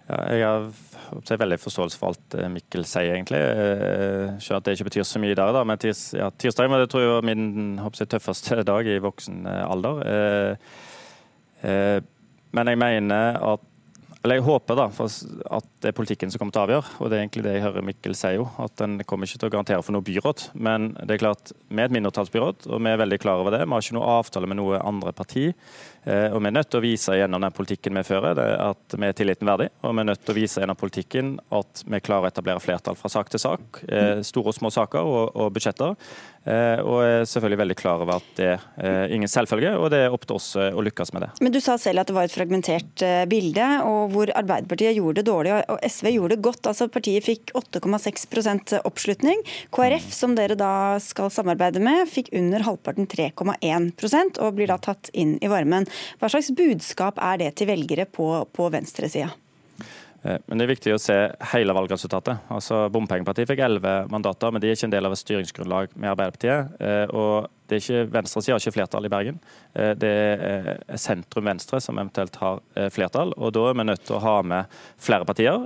Ja, 0.06 0.18
jeg 0.30 0.42
har 0.46 1.38
veldig 1.42 1.58
forståelse 1.58 1.98
for 1.98 2.12
alt 2.12 2.34
eh, 2.38 2.50
Mikkel 2.52 2.86
sier, 2.86 3.16
egentlig. 3.16 3.40
Jeg 3.42 4.36
skjønner 4.42 4.60
at 4.60 4.68
det 4.68 4.76
ikke 4.76 4.88
betyr 4.90 5.06
så 5.08 5.22
mye 5.22 5.34
i 5.34 5.38
dag, 5.38 5.50
da, 5.56 5.64
men 5.66 5.80
tirs, 5.82 6.08
ja, 6.14 6.28
tirsdag 6.30 6.70
var 6.70 6.82
det 6.82 6.90
tror 6.92 7.02
jeg 7.02 7.14
var 7.16 7.26
min 7.26 7.80
jeg, 7.82 8.10
tøffeste 8.14 8.60
dag 8.70 8.90
i 8.90 9.00
voksen 9.02 9.48
eh, 9.50 9.64
alder. 9.66 10.04
Eh, 11.66 11.96
men 12.54 12.70
jeg 12.70 12.78
mener 12.78 13.40
at 13.42 13.72
eller 14.26 14.40
Jeg 14.40 14.42
håper 14.42 14.74
da, 14.74 14.86
at 14.90 15.66
det 15.84 15.90
er 15.92 15.94
politikken 15.94 16.32
som 16.32 16.40
kommer 16.40 16.50
til 16.50 16.58
å 16.58 16.64
avgjøre. 16.66 16.94
og 16.98 17.10
det 17.10 17.14
er 17.14 17.20
egentlig 17.22 17.44
det 17.44 17.52
jeg 17.54 17.62
hører 17.62 17.84
Mikkel 17.86 18.16
si 18.18 18.32
jo, 18.34 18.48
at 18.58 18.74
Den 18.80 18.96
kommer 19.06 19.28
ikke 19.28 19.38
til 19.38 19.46
å 19.46 19.52
garantere 19.54 19.84
for 19.86 19.94
noe 19.94 20.02
byråd. 20.02 20.48
Men 20.66 20.88
det 20.98 21.14
er 21.14 21.20
klart, 21.22 21.52
vi 21.68 21.78
er 21.78 21.86
et 21.86 21.94
mindretallsbyråd, 21.94 22.66
og 22.66 22.82
vi 22.82 22.90
er 22.90 22.98
veldig 22.98 23.20
klar 23.22 23.38
over 23.38 23.54
det. 23.54 23.62
Vi 23.62 23.70
har 23.70 23.84
ikke 23.86 23.94
noe 23.94 24.16
avtale 24.16 24.50
med 24.50 24.58
noe 24.58 24.80
andre 24.82 25.12
parti. 25.14 25.52
Eh, 26.06 26.30
og 26.30 26.38
Vi 26.42 26.46
er 26.46 26.54
nødt 26.54 26.70
til 26.70 26.78
å 26.78 26.84
vise 26.84 27.16
gjennom 27.18 27.42
den 27.42 27.54
politikken 27.54 27.98
vi 27.98 28.04
fører, 28.06 28.38
at 28.38 28.94
vi 28.94 29.08
er 29.08 29.16
tilliten 29.16 29.48
verdig. 29.48 29.68
Og 29.82 29.96
vi 29.96 30.04
er 30.04 30.08
nødt 30.12 30.22
til 30.22 30.34
å 30.34 30.38
vise 30.38 30.62
gjennom 30.62 30.78
politikken 30.78 31.34
at 31.50 31.82
vi 31.82 32.00
klarer 32.00 32.28
å 32.28 32.30
etablere 32.30 32.62
flertall 32.62 32.98
fra 32.98 33.10
sak 33.10 33.32
til 33.32 33.42
sak. 33.42 33.82
Eh, 33.88 34.22
store 34.26 34.52
og 34.52 34.58
små 34.58 34.70
saker 34.70 35.02
og, 35.02 35.34
og 35.34 35.52
budsjetter. 35.56 35.96
Eh, 36.46 36.80
og 36.82 37.00
er 37.02 37.26
selvfølgelig 37.28 37.60
veldig 37.62 37.78
klar 37.78 38.02
over 38.04 38.20
at 38.20 38.28
det 38.38 38.52
er 38.54 39.12
ingen 39.14 39.30
selvfølge, 39.30 39.74
og 39.80 39.90
det 39.92 40.04
er 40.04 40.14
opp 40.14 40.26
til 40.28 40.38
oss 40.38 40.52
å 40.58 40.84
lykkes 40.84 41.12
med 41.14 41.26
det. 41.26 41.30
Men 41.42 41.54
Du 41.56 41.60
sa 41.62 41.76
selv 41.80 42.02
at 42.02 42.10
det 42.10 42.16
var 42.16 42.28
et 42.28 42.34
fragmentert 42.34 43.04
bilde, 43.30 43.66
og 43.86 44.12
hvor 44.14 44.30
Arbeiderpartiet 44.36 44.96
gjorde 44.98 45.22
det 45.22 45.28
dårlig 45.30 45.54
og 45.56 45.80
SV 45.82 46.10
gjorde 46.14 46.36
det 46.36 46.44
godt. 46.44 46.68
Altså 46.70 46.88
Partiet 46.92 47.24
fikk 47.26 47.52
8,6% 47.56 48.76
oppslutning. 48.86 49.42
KrF, 49.74 50.10
som 50.14 50.36
dere 50.38 50.58
da 50.58 50.98
skal 51.02 51.32
samarbeide 51.32 51.82
med, 51.82 52.04
fikk 52.10 52.30
under 52.36 52.64
halvparten 52.66 53.08
3,1% 53.10 54.40
og 54.42 54.58
blir 54.58 54.70
da 54.70 54.78
tatt 54.82 55.10
inn 55.16 55.36
i 55.40 55.50
varmen. 55.50 55.88
Hva 56.20 56.30
slags 56.32 56.52
budskap 56.56 57.20
er 57.22 57.42
det 57.42 57.54
til 57.60 57.70
velgere 57.72 58.06
på, 58.10 58.30
på 58.52 58.70
venstresida? 58.72 59.32
Eh, 60.26 60.38
men 60.46 60.58
Det 60.58 60.66
er 60.66 60.72
viktig 60.74 60.94
å 60.94 61.00
se 61.00 61.16
hele 61.52 61.76
valgresultatet. 61.76 62.48
Altså 62.52 62.86
Bompengepartiet 62.92 63.48
fikk 63.50 63.62
elleve 63.66 63.98
mandater, 64.12 64.52
men 64.52 64.62
de 64.62 64.70
er 64.70 64.78
ikke 64.78 64.88
en 64.90 64.96
del 64.96 65.08
av 65.08 65.14
et 65.14 65.22
styringsgrunnlag 65.22 65.94
med 65.94 66.12
Arbeiderpartiet. 66.12 66.80
Eh, 66.80 67.06
og 67.14 67.50
det 67.66 67.76
er 67.76 67.82
ikke, 67.82 68.10
Venstresida 68.14 68.54
har 68.54 68.62
ikke 68.62 68.76
flertall 68.76 69.06
i 69.08 69.10
Bergen. 69.10 69.38
Eh, 69.74 69.92
det 69.98 70.10
er 70.10 70.68
eh, 70.76 70.98
sentrum-venstre 71.00 71.80
som 71.82 71.98
eventuelt 71.98 72.38
har 72.38 72.60
eh, 72.78 72.88
flertall. 72.94 73.34
og 73.36 73.52
Da 73.56 73.64
er 73.70 73.78
vi 73.78 73.86
nødt 73.88 74.04
til 74.06 74.16
å 74.18 74.22
ha 74.22 74.34
med 74.46 74.76
flere 75.02 75.26
partier. 75.26 75.64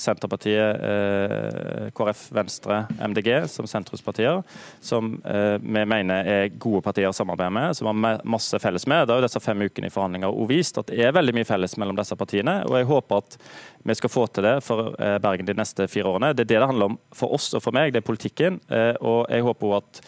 Senterpartiet, 0.00 1.92
KrF, 1.96 2.22
Venstre, 2.34 2.80
MDG 2.98 3.28
som 3.50 3.68
sentrumspartier. 3.68 4.42
Som 4.84 5.14
vi 5.24 5.84
mener 5.88 6.28
er 6.28 6.52
gode 6.60 6.82
partier 6.84 7.08
å 7.08 7.14
samarbeide 7.16 7.54
med, 7.54 7.76
som 7.76 7.90
har 7.90 8.24
masse 8.28 8.58
felles 8.62 8.86
med. 8.90 9.04
Det 9.06 9.14
har 9.14 9.22
jo 9.22 9.26
disse 9.26 9.42
fem 9.42 9.64
ukene 9.64 9.90
i 9.90 9.94
forhandlinger 9.94 10.32
også 10.32 10.50
vist 10.50 10.80
at 10.80 10.90
det 10.90 11.00
er 11.04 11.14
veldig 11.16 11.34
mye 11.36 11.48
felles 11.48 11.76
mellom 11.80 11.98
disse 11.98 12.16
partiene. 12.18 12.56
og 12.68 12.78
Jeg 12.78 12.90
håper 12.90 13.22
at 13.22 13.38
vi 13.84 13.96
skal 13.98 14.12
få 14.12 14.26
til 14.32 14.46
det 14.46 14.54
for 14.64 14.94
Bergen 15.22 15.48
de 15.48 15.56
neste 15.56 15.88
fire 15.92 16.14
årene. 16.14 16.32
Det 16.34 16.46
er 16.46 16.52
det 16.54 16.60
det 16.62 16.70
handler 16.70 16.92
om 16.92 16.98
for 17.14 17.36
oss 17.36 17.50
og 17.54 17.64
for 17.64 17.76
meg, 17.76 17.92
det 17.92 18.02
er 18.02 18.08
politikken. 18.08 18.60
og 19.00 19.26
jeg 19.30 19.44
håper 19.44 19.76
at 19.78 20.04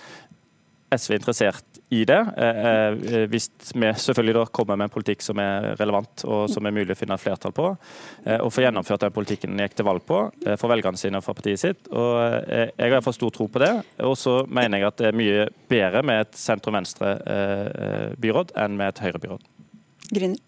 SV 0.95 1.13
er 1.13 1.19
interessert 1.19 1.77
i 1.89 2.05
det. 2.07 2.19
Eh, 2.39 2.67
eh, 2.67 3.27
hvis 3.31 3.51
vi 3.75 3.87
selvfølgelig 3.91 4.35
da 4.37 4.45
kommer 4.55 4.77
med 4.79 4.85
en 4.87 4.95
politikk 4.95 5.23
som 5.25 5.39
er 5.43 5.75
relevant 5.81 6.25
og 6.27 6.51
som 6.51 6.67
er 6.67 6.75
mulig 6.75 6.93
å 6.95 6.99
finne 6.99 7.19
flertall 7.19 7.53
på. 7.57 7.77
Eh, 8.25 8.41
og 8.41 8.53
få 8.55 8.61
gjennomført 8.65 9.03
den 9.07 9.15
politikken 9.15 9.51
en 9.55 9.63
gikk 9.65 9.75
til 9.79 9.89
valg 9.89 10.03
på 10.07 10.19
for 10.47 10.69
velgerne 10.71 10.99
sine 11.01 11.19
og 11.19 11.25
for 11.27 11.35
partiet 11.39 11.61
sitt. 11.63 11.81
Og 11.91 12.11
Jeg 12.47 12.71
har 12.79 12.91
iallfall 12.97 13.17
stor 13.17 13.31
tro 13.35 13.45
på 13.51 13.63
det. 13.63 13.75
Og 14.07 14.15
så 14.19 14.35
mener 14.47 14.79
jeg 14.79 14.89
at 14.91 14.99
det 15.03 15.09
er 15.11 15.23
mye 15.23 15.41
bedre 15.71 16.01
med 16.07 16.17
et 16.27 16.35
sentrum-venstre-byråd 16.39 18.49
enn 18.63 18.73
med 18.79 18.87
et 18.93 19.03
Høyre-byråd. 19.07 19.43
Grüner. 20.15 20.41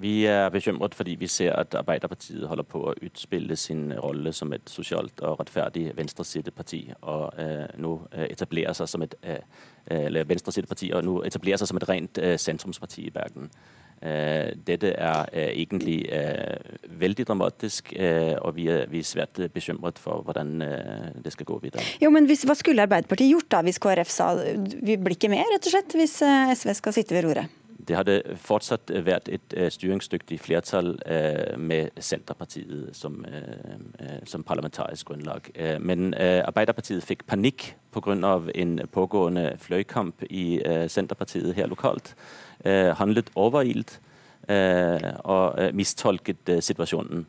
Vi 0.00 0.24
er 0.26 0.48
bekymret 0.48 0.94
fordi 0.94 1.16
vi 1.18 1.26
ser 1.26 1.52
at 1.58 1.74
Arbeiderpartiet 1.74 2.46
holder 2.48 2.66
på 2.68 2.84
å 2.86 2.94
utspille 3.02 3.56
sin 3.56 3.92
rolle 3.98 4.32
som 4.36 4.52
et 4.54 4.70
sosialt 4.70 5.22
og 5.26 5.40
rettferdig 5.40 5.90
venstresideparti, 5.98 6.82
og 7.00 7.38
eh, 7.40 7.68
nå 7.82 7.92
eh, 8.12 8.28
etablerer 8.30 8.76
seg 8.78 8.90
som 8.90 9.04
et 9.06 9.16
eh, 9.22 10.18
venstresideparti, 10.28 10.92
og 10.96 11.06
nå 11.06 11.20
etablerer 11.26 11.62
seg 11.62 11.72
som 11.72 11.80
et 11.80 11.88
rent 11.88 12.20
sentrumsparti 12.38 13.08
i 13.08 13.14
Bergen. 13.14 13.50
Dette 14.02 14.88
er 14.98 15.28
egentlig 15.30 16.00
veldig 16.98 17.26
dramatisk, 17.28 17.92
og 18.42 18.56
vi 18.56 18.64
er, 18.66 18.88
vi 18.90 18.98
er 18.98 19.06
svært 19.06 19.38
bekymret 19.54 20.00
for 20.02 20.24
hvordan 20.26 20.56
det 21.22 21.30
skal 21.30 21.46
gå 21.46 21.60
videre. 21.62 21.86
Jo, 22.02 22.10
men 22.10 22.26
hvis, 22.26 22.42
Hva 22.42 22.58
skulle 22.58 22.82
Arbeiderpartiet 22.82 23.30
gjort 23.30 23.52
da, 23.54 23.62
hvis 23.62 23.78
KrF 23.78 24.10
sa 24.10 24.32
vi 24.42 24.98
blir 24.98 25.14
ikke 25.14 25.30
med, 25.30 25.46
rett 25.54 25.70
og 25.70 25.76
slett, 25.76 25.94
hvis 25.94 26.18
SV 26.18 26.74
skal 26.80 26.98
sitte 26.98 27.14
ved 27.14 27.28
roret? 27.28 27.61
Det 27.88 27.96
hadde 27.96 28.36
fortsatt 28.38 28.92
vært 29.06 29.28
et 29.32 29.56
uh, 29.58 29.66
styringsdyktig 29.72 30.38
flertall 30.40 30.94
uh, 31.02 31.58
med 31.58 31.90
Senterpartiet 31.98 32.94
som, 32.96 33.24
som 34.28 34.44
parlamentarisk 34.44 35.06
grunnlag. 35.08 35.50
men 35.80 36.14
Arbeiderpartiet 36.14 37.04
fikk 37.04 37.26
panikk 37.26 37.74
pga. 37.92 38.14
en 38.54 38.80
pågående 38.92 39.56
fløykamp 39.58 40.22
i 40.30 40.62
Senterpartiet 40.88 41.54
her 41.54 41.66
lokalt. 41.66 42.14
handlet 42.98 43.30
overilt 43.34 44.00
og 45.24 45.74
mistolket 45.74 46.50
situasjonen. 46.60 47.26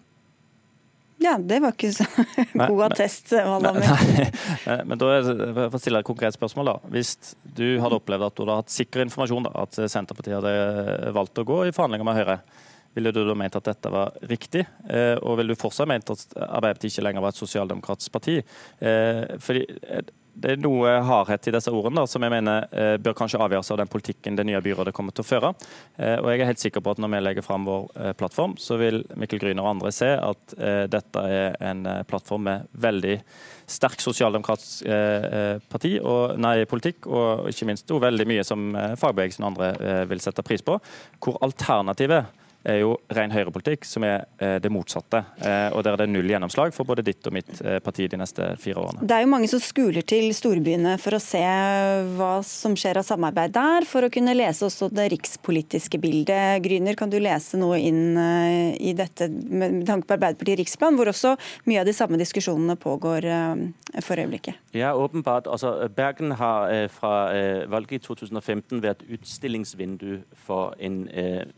Ja, 1.23 1.37
det 1.39 1.61
var 1.63 1.75
ikke 1.75 1.93
så 1.95 2.05
god 2.69 2.81
attest. 2.89 3.31
Men 4.89 4.99
da 4.99 5.11
er, 5.15 5.29
for 5.55 5.77
å 5.77 5.81
stille 5.81 6.01
et 6.03 6.09
konkret 6.09 6.35
spørsmål 6.35 6.73
da. 6.73 6.75
Hvis 6.93 7.15
du 7.43 7.65
hadde 7.83 7.99
opplevd 8.01 8.27
at 8.27 8.35
du 8.35 8.43
hadde 8.43 8.59
hatt 8.63 8.73
sikker 8.73 9.05
informasjon, 9.05 9.47
da, 9.47 9.53
at 9.63 9.79
Senterpartiet 9.79 10.39
hadde 10.41 11.15
valgt 11.15 11.39
å 11.39 11.47
gå 11.47 11.63
i 11.69 11.73
forhandlinger 11.75 12.09
med 12.09 12.19
Høyre, 12.19 12.37
ville 12.93 13.13
du 13.13 13.23
da 13.25 13.33
ment 13.37 13.55
at 13.57 13.65
dette 13.65 13.89
var 13.89 14.13
riktig? 14.29 14.65
Eh, 14.89 15.15
og 15.17 15.39
ville 15.39 15.55
du 15.55 15.59
fortsatt 15.59 15.89
ment 15.89 16.11
at 16.13 16.25
Arbeiderpartiet 16.35 16.91
ikke 16.91 17.05
lenger 17.07 17.25
var 17.25 17.33
et 17.33 17.39
sosialdemokratisk 17.41 18.13
parti? 18.13 18.35
Eh, 18.85 19.23
fordi 19.41 19.63
det 20.33 20.53
er 20.53 20.61
noe 20.61 20.89
hardhet 21.05 21.47
i 21.47 21.53
disse 21.53 21.71
ordene 21.71 22.01
da, 22.01 22.09
som 22.09 22.23
jeg 22.25 22.33
mener 22.33 22.65
eh, 22.73 22.95
bør 23.01 23.15
kanskje 23.17 23.41
avgjøres 23.43 23.69
av 23.73 23.79
den 23.83 23.91
politikken 23.91 24.37
det 24.37 24.45
nye 24.49 24.61
byrådet 24.65 24.93
kommer 24.95 25.13
til 25.15 25.25
å 25.25 25.27
føre. 25.27 25.53
Eh, 25.97 26.17
og 26.17 26.29
jeg 26.31 26.41
er 26.41 26.49
helt 26.49 26.63
sikker 26.63 26.83
på 26.83 26.93
at 26.93 27.01
når 27.01 27.13
vi 27.13 27.21
legger 27.21 27.45
fram 27.45 27.67
vår 27.69 27.85
eh, 27.93 28.13
plattform, 28.17 28.55
så 28.61 28.79
vil 28.81 29.03
Mikkel 29.19 29.41
Gryner 29.43 29.65
og 29.65 29.75
andre 29.75 29.93
se 29.93 30.09
at 30.17 30.55
eh, 30.57 30.83
dette 30.91 31.25
er 31.29 31.57
en 31.61 31.85
eh, 31.89 32.03
plattform 32.09 32.47
med 32.49 32.67
veldig 32.85 33.17
sterk 33.73 34.01
sosialdemokratisk 34.03 34.87
eh, 34.89 35.61
parti 35.71 35.95
og, 36.01 36.37
nei, 36.41 36.55
politikk, 36.69 37.07
og 37.07 37.49
ikke 37.53 37.69
minst 37.69 37.93
veldig 37.93 38.25
mye 38.27 38.43
som 38.47 38.73
fagbevegelsen 38.99 39.45
og 39.45 39.51
andre 39.53 39.99
vil 40.09 40.21
sette 40.23 40.43
pris 40.45 40.65
på. 40.65 40.75
Hvor 41.23 41.37
alternativet 41.45 42.42
er 42.63 42.79
jo 42.79 42.93
ren 43.13 43.33
høyrepolitikk, 43.33 43.85
som 43.87 44.05
er 44.07 44.23
eh, 44.39 44.55
det 44.63 44.71
motsatte. 44.71 45.23
Eh, 45.43 45.67
og 45.75 45.83
Der 45.83 45.95
er 45.95 46.03
det 46.03 46.09
null 46.11 46.29
gjennomslag 46.31 46.73
for 46.75 46.87
både 46.87 47.03
ditt 47.05 47.25
og 47.27 47.35
mitt 47.35 47.51
eh, 47.61 47.79
parti 47.83 48.07
de 48.11 48.19
neste 48.19 48.53
fire 48.61 48.83
årene. 48.83 49.07
Det 49.07 49.17
er 49.17 49.25
jo 49.25 49.31
mange 49.33 49.49
som 49.51 49.61
skuler 49.63 50.05
til 50.07 50.29
storbyene 50.35 50.95
for 51.01 51.17
å 51.17 51.21
se 51.23 51.43
hva 52.15 52.33
som 52.47 52.77
skjer 52.79 53.01
av 53.01 53.07
samarbeid 53.07 53.55
der, 53.55 53.87
for 53.89 54.07
å 54.07 54.11
kunne 54.13 54.35
lese 54.37 54.67
også 54.67 54.89
det 54.93 55.09
rikspolitiske 55.13 55.99
bildet. 56.03 56.63
Gryner, 56.63 56.97
kan 56.99 57.11
du 57.11 57.19
lese 57.21 57.59
noe 57.59 57.79
inn 57.81 58.15
i 58.15 58.93
dette 58.97 59.27
med 59.29 59.83
tanke 59.87 60.07
på 60.07 60.15
Arbeiderpartiet 60.15 60.61
riksplan, 60.61 60.95
hvor 60.97 61.11
også 61.11 61.35
mye 61.69 61.81
av 61.81 61.89
de 61.89 61.95
samme 61.95 62.19
diskusjonene 62.21 62.77
pågår 62.79 63.27
for 64.05 64.21
øyeblikket? 64.21 64.59
Ja, 64.77 64.93
åpenbart. 64.97 65.49
Altså, 65.51 65.73
Bergen 65.93 66.33
har 66.39 66.71
fra 66.93 67.13
valget 67.71 67.99
i 67.99 68.03
2015 68.05 68.81
vært 68.83 69.03
utstillingsvindu 69.09 70.23
for 70.45 70.77
en 70.83 71.03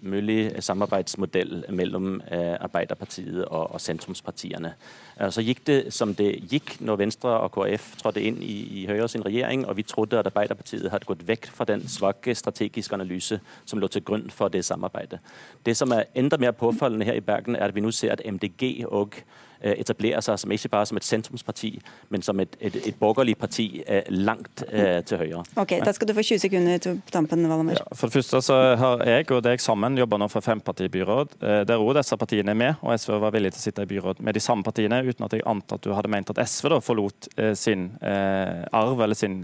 mulig 0.01 0.39
samarbeid 0.65 0.94
samarbeidsmodell 0.95 1.65
mellom 1.69 2.21
eh, 2.31 2.55
Arbeiderpartiet 2.59 3.45
og, 3.45 3.73
og 3.73 3.81
sentrumspartiene. 3.81 4.73
Eh, 5.19 5.31
så 5.31 5.41
gikk 5.41 5.65
det 5.67 5.93
som 5.93 6.13
det 6.15 6.31
gikk 6.49 6.77
når 6.79 6.95
Venstre 6.95 7.29
og 7.29 7.51
KrF 7.51 7.95
trådte 8.01 8.23
inn 8.23 8.41
i, 8.41 8.81
i 8.81 8.85
Høyre 8.87 9.07
sin 9.09 9.25
regjering, 9.25 9.65
og 9.67 9.77
vi 9.77 9.83
trodde 9.83 10.19
at 10.19 10.27
Arbeiderpartiet 10.27 10.89
hadde 10.91 11.05
gått 11.05 11.27
vekk 11.27 11.49
fra 11.51 11.65
den 11.65 11.87
svake 11.87 12.35
strategiske 12.35 12.95
analyse 12.95 13.39
som 13.65 13.79
lå 13.79 13.87
til 13.87 14.03
grunn 14.03 14.29
for 14.31 14.47
det 14.47 14.65
samarbeidet. 14.65 15.19
Det 15.65 15.75
som 15.77 15.91
er 15.91 16.07
enda 16.15 16.37
mer 16.37 16.51
påfallende 16.51 17.05
her 17.05 17.19
i 17.19 17.25
Bergen, 17.25 17.55
er 17.55 17.67
at 17.67 17.75
vi 17.75 17.83
nå 17.83 17.91
ser 17.91 18.15
at 18.15 18.23
MDG 18.25 18.85
og 18.87 19.19
Eh, 19.65 19.79
etablerer 19.81 20.21
seg 20.21 20.37
som 20.37 20.51
ikke 20.53 20.69
bare 20.69 20.85
som 20.85 20.97
et 20.99 21.05
sentrumsparti, 21.07 21.71
men 22.13 22.21
som 22.25 22.37
et, 22.43 22.53
et, 22.59 22.75
et 22.91 22.97
borgerlig 22.99 23.33
parti 23.41 23.63
eh, 23.81 24.05
langt 24.13 24.61
eh, 24.67 24.99
til 25.07 25.23
høyre. 25.23 25.41
Ok, 25.57 25.79
Da 25.81 25.93
skal 25.95 26.09
du 26.09 26.13
få 26.13 26.21
20 26.27 26.43
sekunder 26.43 26.83
til 26.83 26.99
tampen. 27.09 27.41
Ja, 27.73 27.81
for 27.97 28.09
det 28.09 28.19
første 28.19 28.41
så 28.45 28.57
har 28.77 29.01
jeg 29.09 29.25
og 29.33 29.41
deg 29.45 29.63
sammen 29.63 29.97
jobba 29.97 30.19
nå 30.21 30.27
for 30.29 30.45
fempartibyråd, 30.45 31.35
der 31.65 31.81
òg 31.81 31.95
disse 31.97 32.17
partiene 32.17 32.53
er 32.53 32.59
med. 32.59 32.81
og 32.81 32.93
SV 32.93 33.17
var 33.21 33.33
villig 33.33 33.51
til 33.55 33.61
å 33.61 33.63
sitte 33.63 33.85
i 33.85 33.89
byråd 33.89 34.21
med 34.25 34.37
de 34.37 34.43
samme 34.43 34.65
partiene, 34.65 35.01
uten 35.05 35.25
at 35.25 35.33
jeg 35.33 35.45
antar 35.49 35.79
at 35.79 35.85
du 35.85 35.93
hadde 35.93 36.11
ment 36.13 36.29
at 36.31 36.41
SV 36.45 36.69
da 36.71 36.79
forlot 36.83 37.29
sin 37.57 37.87
arv 38.05 39.01
eller 39.01 39.17
sin 39.17 39.39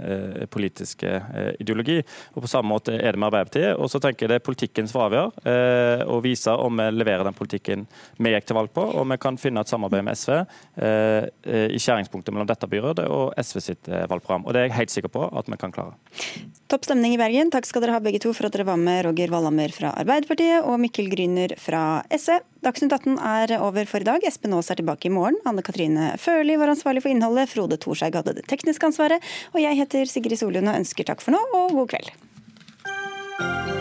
politiske 0.53 1.11
ideologi. 1.59 1.99
Og 2.35 2.45
På 2.45 2.51
samme 2.51 2.71
måte 2.71 2.95
er 2.95 3.11
det 3.11 3.21
med 3.21 3.29
Arbeiderpartiet. 3.29 3.75
Og 3.77 3.91
så 3.91 4.01
tenker 4.01 4.25
jeg 4.25 4.33
det 4.33 4.39
er 4.39 4.45
politikken 4.45 4.89
som 4.89 5.03
avgjør, 5.07 5.33
og 6.07 6.23
viser 6.25 6.61
om 6.61 6.81
vi 6.81 6.89
leverer 6.95 7.27
den 7.27 7.37
politikken 7.37 7.85
vi 8.17 8.33
gikk 8.35 8.49
til 8.49 8.59
valg 8.61 8.73
på, 8.73 8.85
og 8.85 9.07
vi 9.11 9.19
kan 9.21 9.39
finne 9.41 9.65
et 9.65 9.71
samarbeid 9.71 10.05
med 10.07 10.10
SV 10.15 10.33
eh, 10.37 11.27
i 11.71 11.79
skjæringspunktet 11.81 12.33
mellom 12.33 12.49
dette 12.49 12.69
byrådet 12.69 13.07
og 13.11 13.35
SV 13.39 13.61
sitt 13.63 13.89
eh, 13.91 14.05
valgprogram. 14.09 14.45
Og 14.45 14.53
Det 14.53 14.61
er 14.61 14.69
jeg 14.69 14.77
helt 14.77 14.93
sikker 14.95 15.13
på 15.13 15.25
at 15.27 15.49
vi 15.51 15.59
kan 15.61 15.73
klare. 15.75 15.97
Topp 16.71 16.87
stemning 16.87 17.15
i 17.15 17.19
Bergen. 17.19 17.51
Takk 17.53 17.67
skal 17.67 17.83
dere 17.83 17.97
ha 17.97 18.03
begge 18.03 18.21
to 18.23 18.33
for 18.37 18.47
at 18.47 18.55
dere 18.55 18.67
var 18.69 18.79
med, 18.79 19.03
Roger 19.07 19.33
Wallhammer 19.33 19.73
fra 19.75 19.93
Arbeiderpartiet 19.99 20.63
og 20.63 20.79
Mikkel 20.83 21.11
Gryner 21.11 21.55
fra 21.59 22.01
SV. 22.11 22.39
Dagsnytt 22.65 22.95
18 22.95 23.17
er 23.17 23.55
over 23.59 23.89
for 23.89 24.03
i 24.03 24.07
dag. 24.07 24.25
Espen 24.27 24.55
Aas 24.57 24.71
er 24.71 24.79
tilbake 24.79 25.09
i 25.09 25.13
morgen. 25.13 25.39
Anne 25.49 25.65
Katrine 25.65 26.13
Førli 26.21 26.57
var 26.61 26.73
ansvarlig 26.73 27.03
for 27.03 27.13
innholdet. 27.13 27.49
Frode 27.51 27.79
Thorshaug 27.81 28.21
hadde 28.21 28.37
det 28.39 28.47
tekniske 28.51 28.91
ansvaret. 28.91 29.31
Og 29.55 29.63
jeg 29.63 29.79
heter 29.81 30.09
Sigrid 30.09 30.39
Solund 30.41 30.69
og 30.69 30.83
ønsker 30.83 31.09
takk 31.09 31.23
for 31.25 31.35
nå 31.35 31.41
og 31.51 31.79
god 31.81 31.95
kveld. 31.95 33.79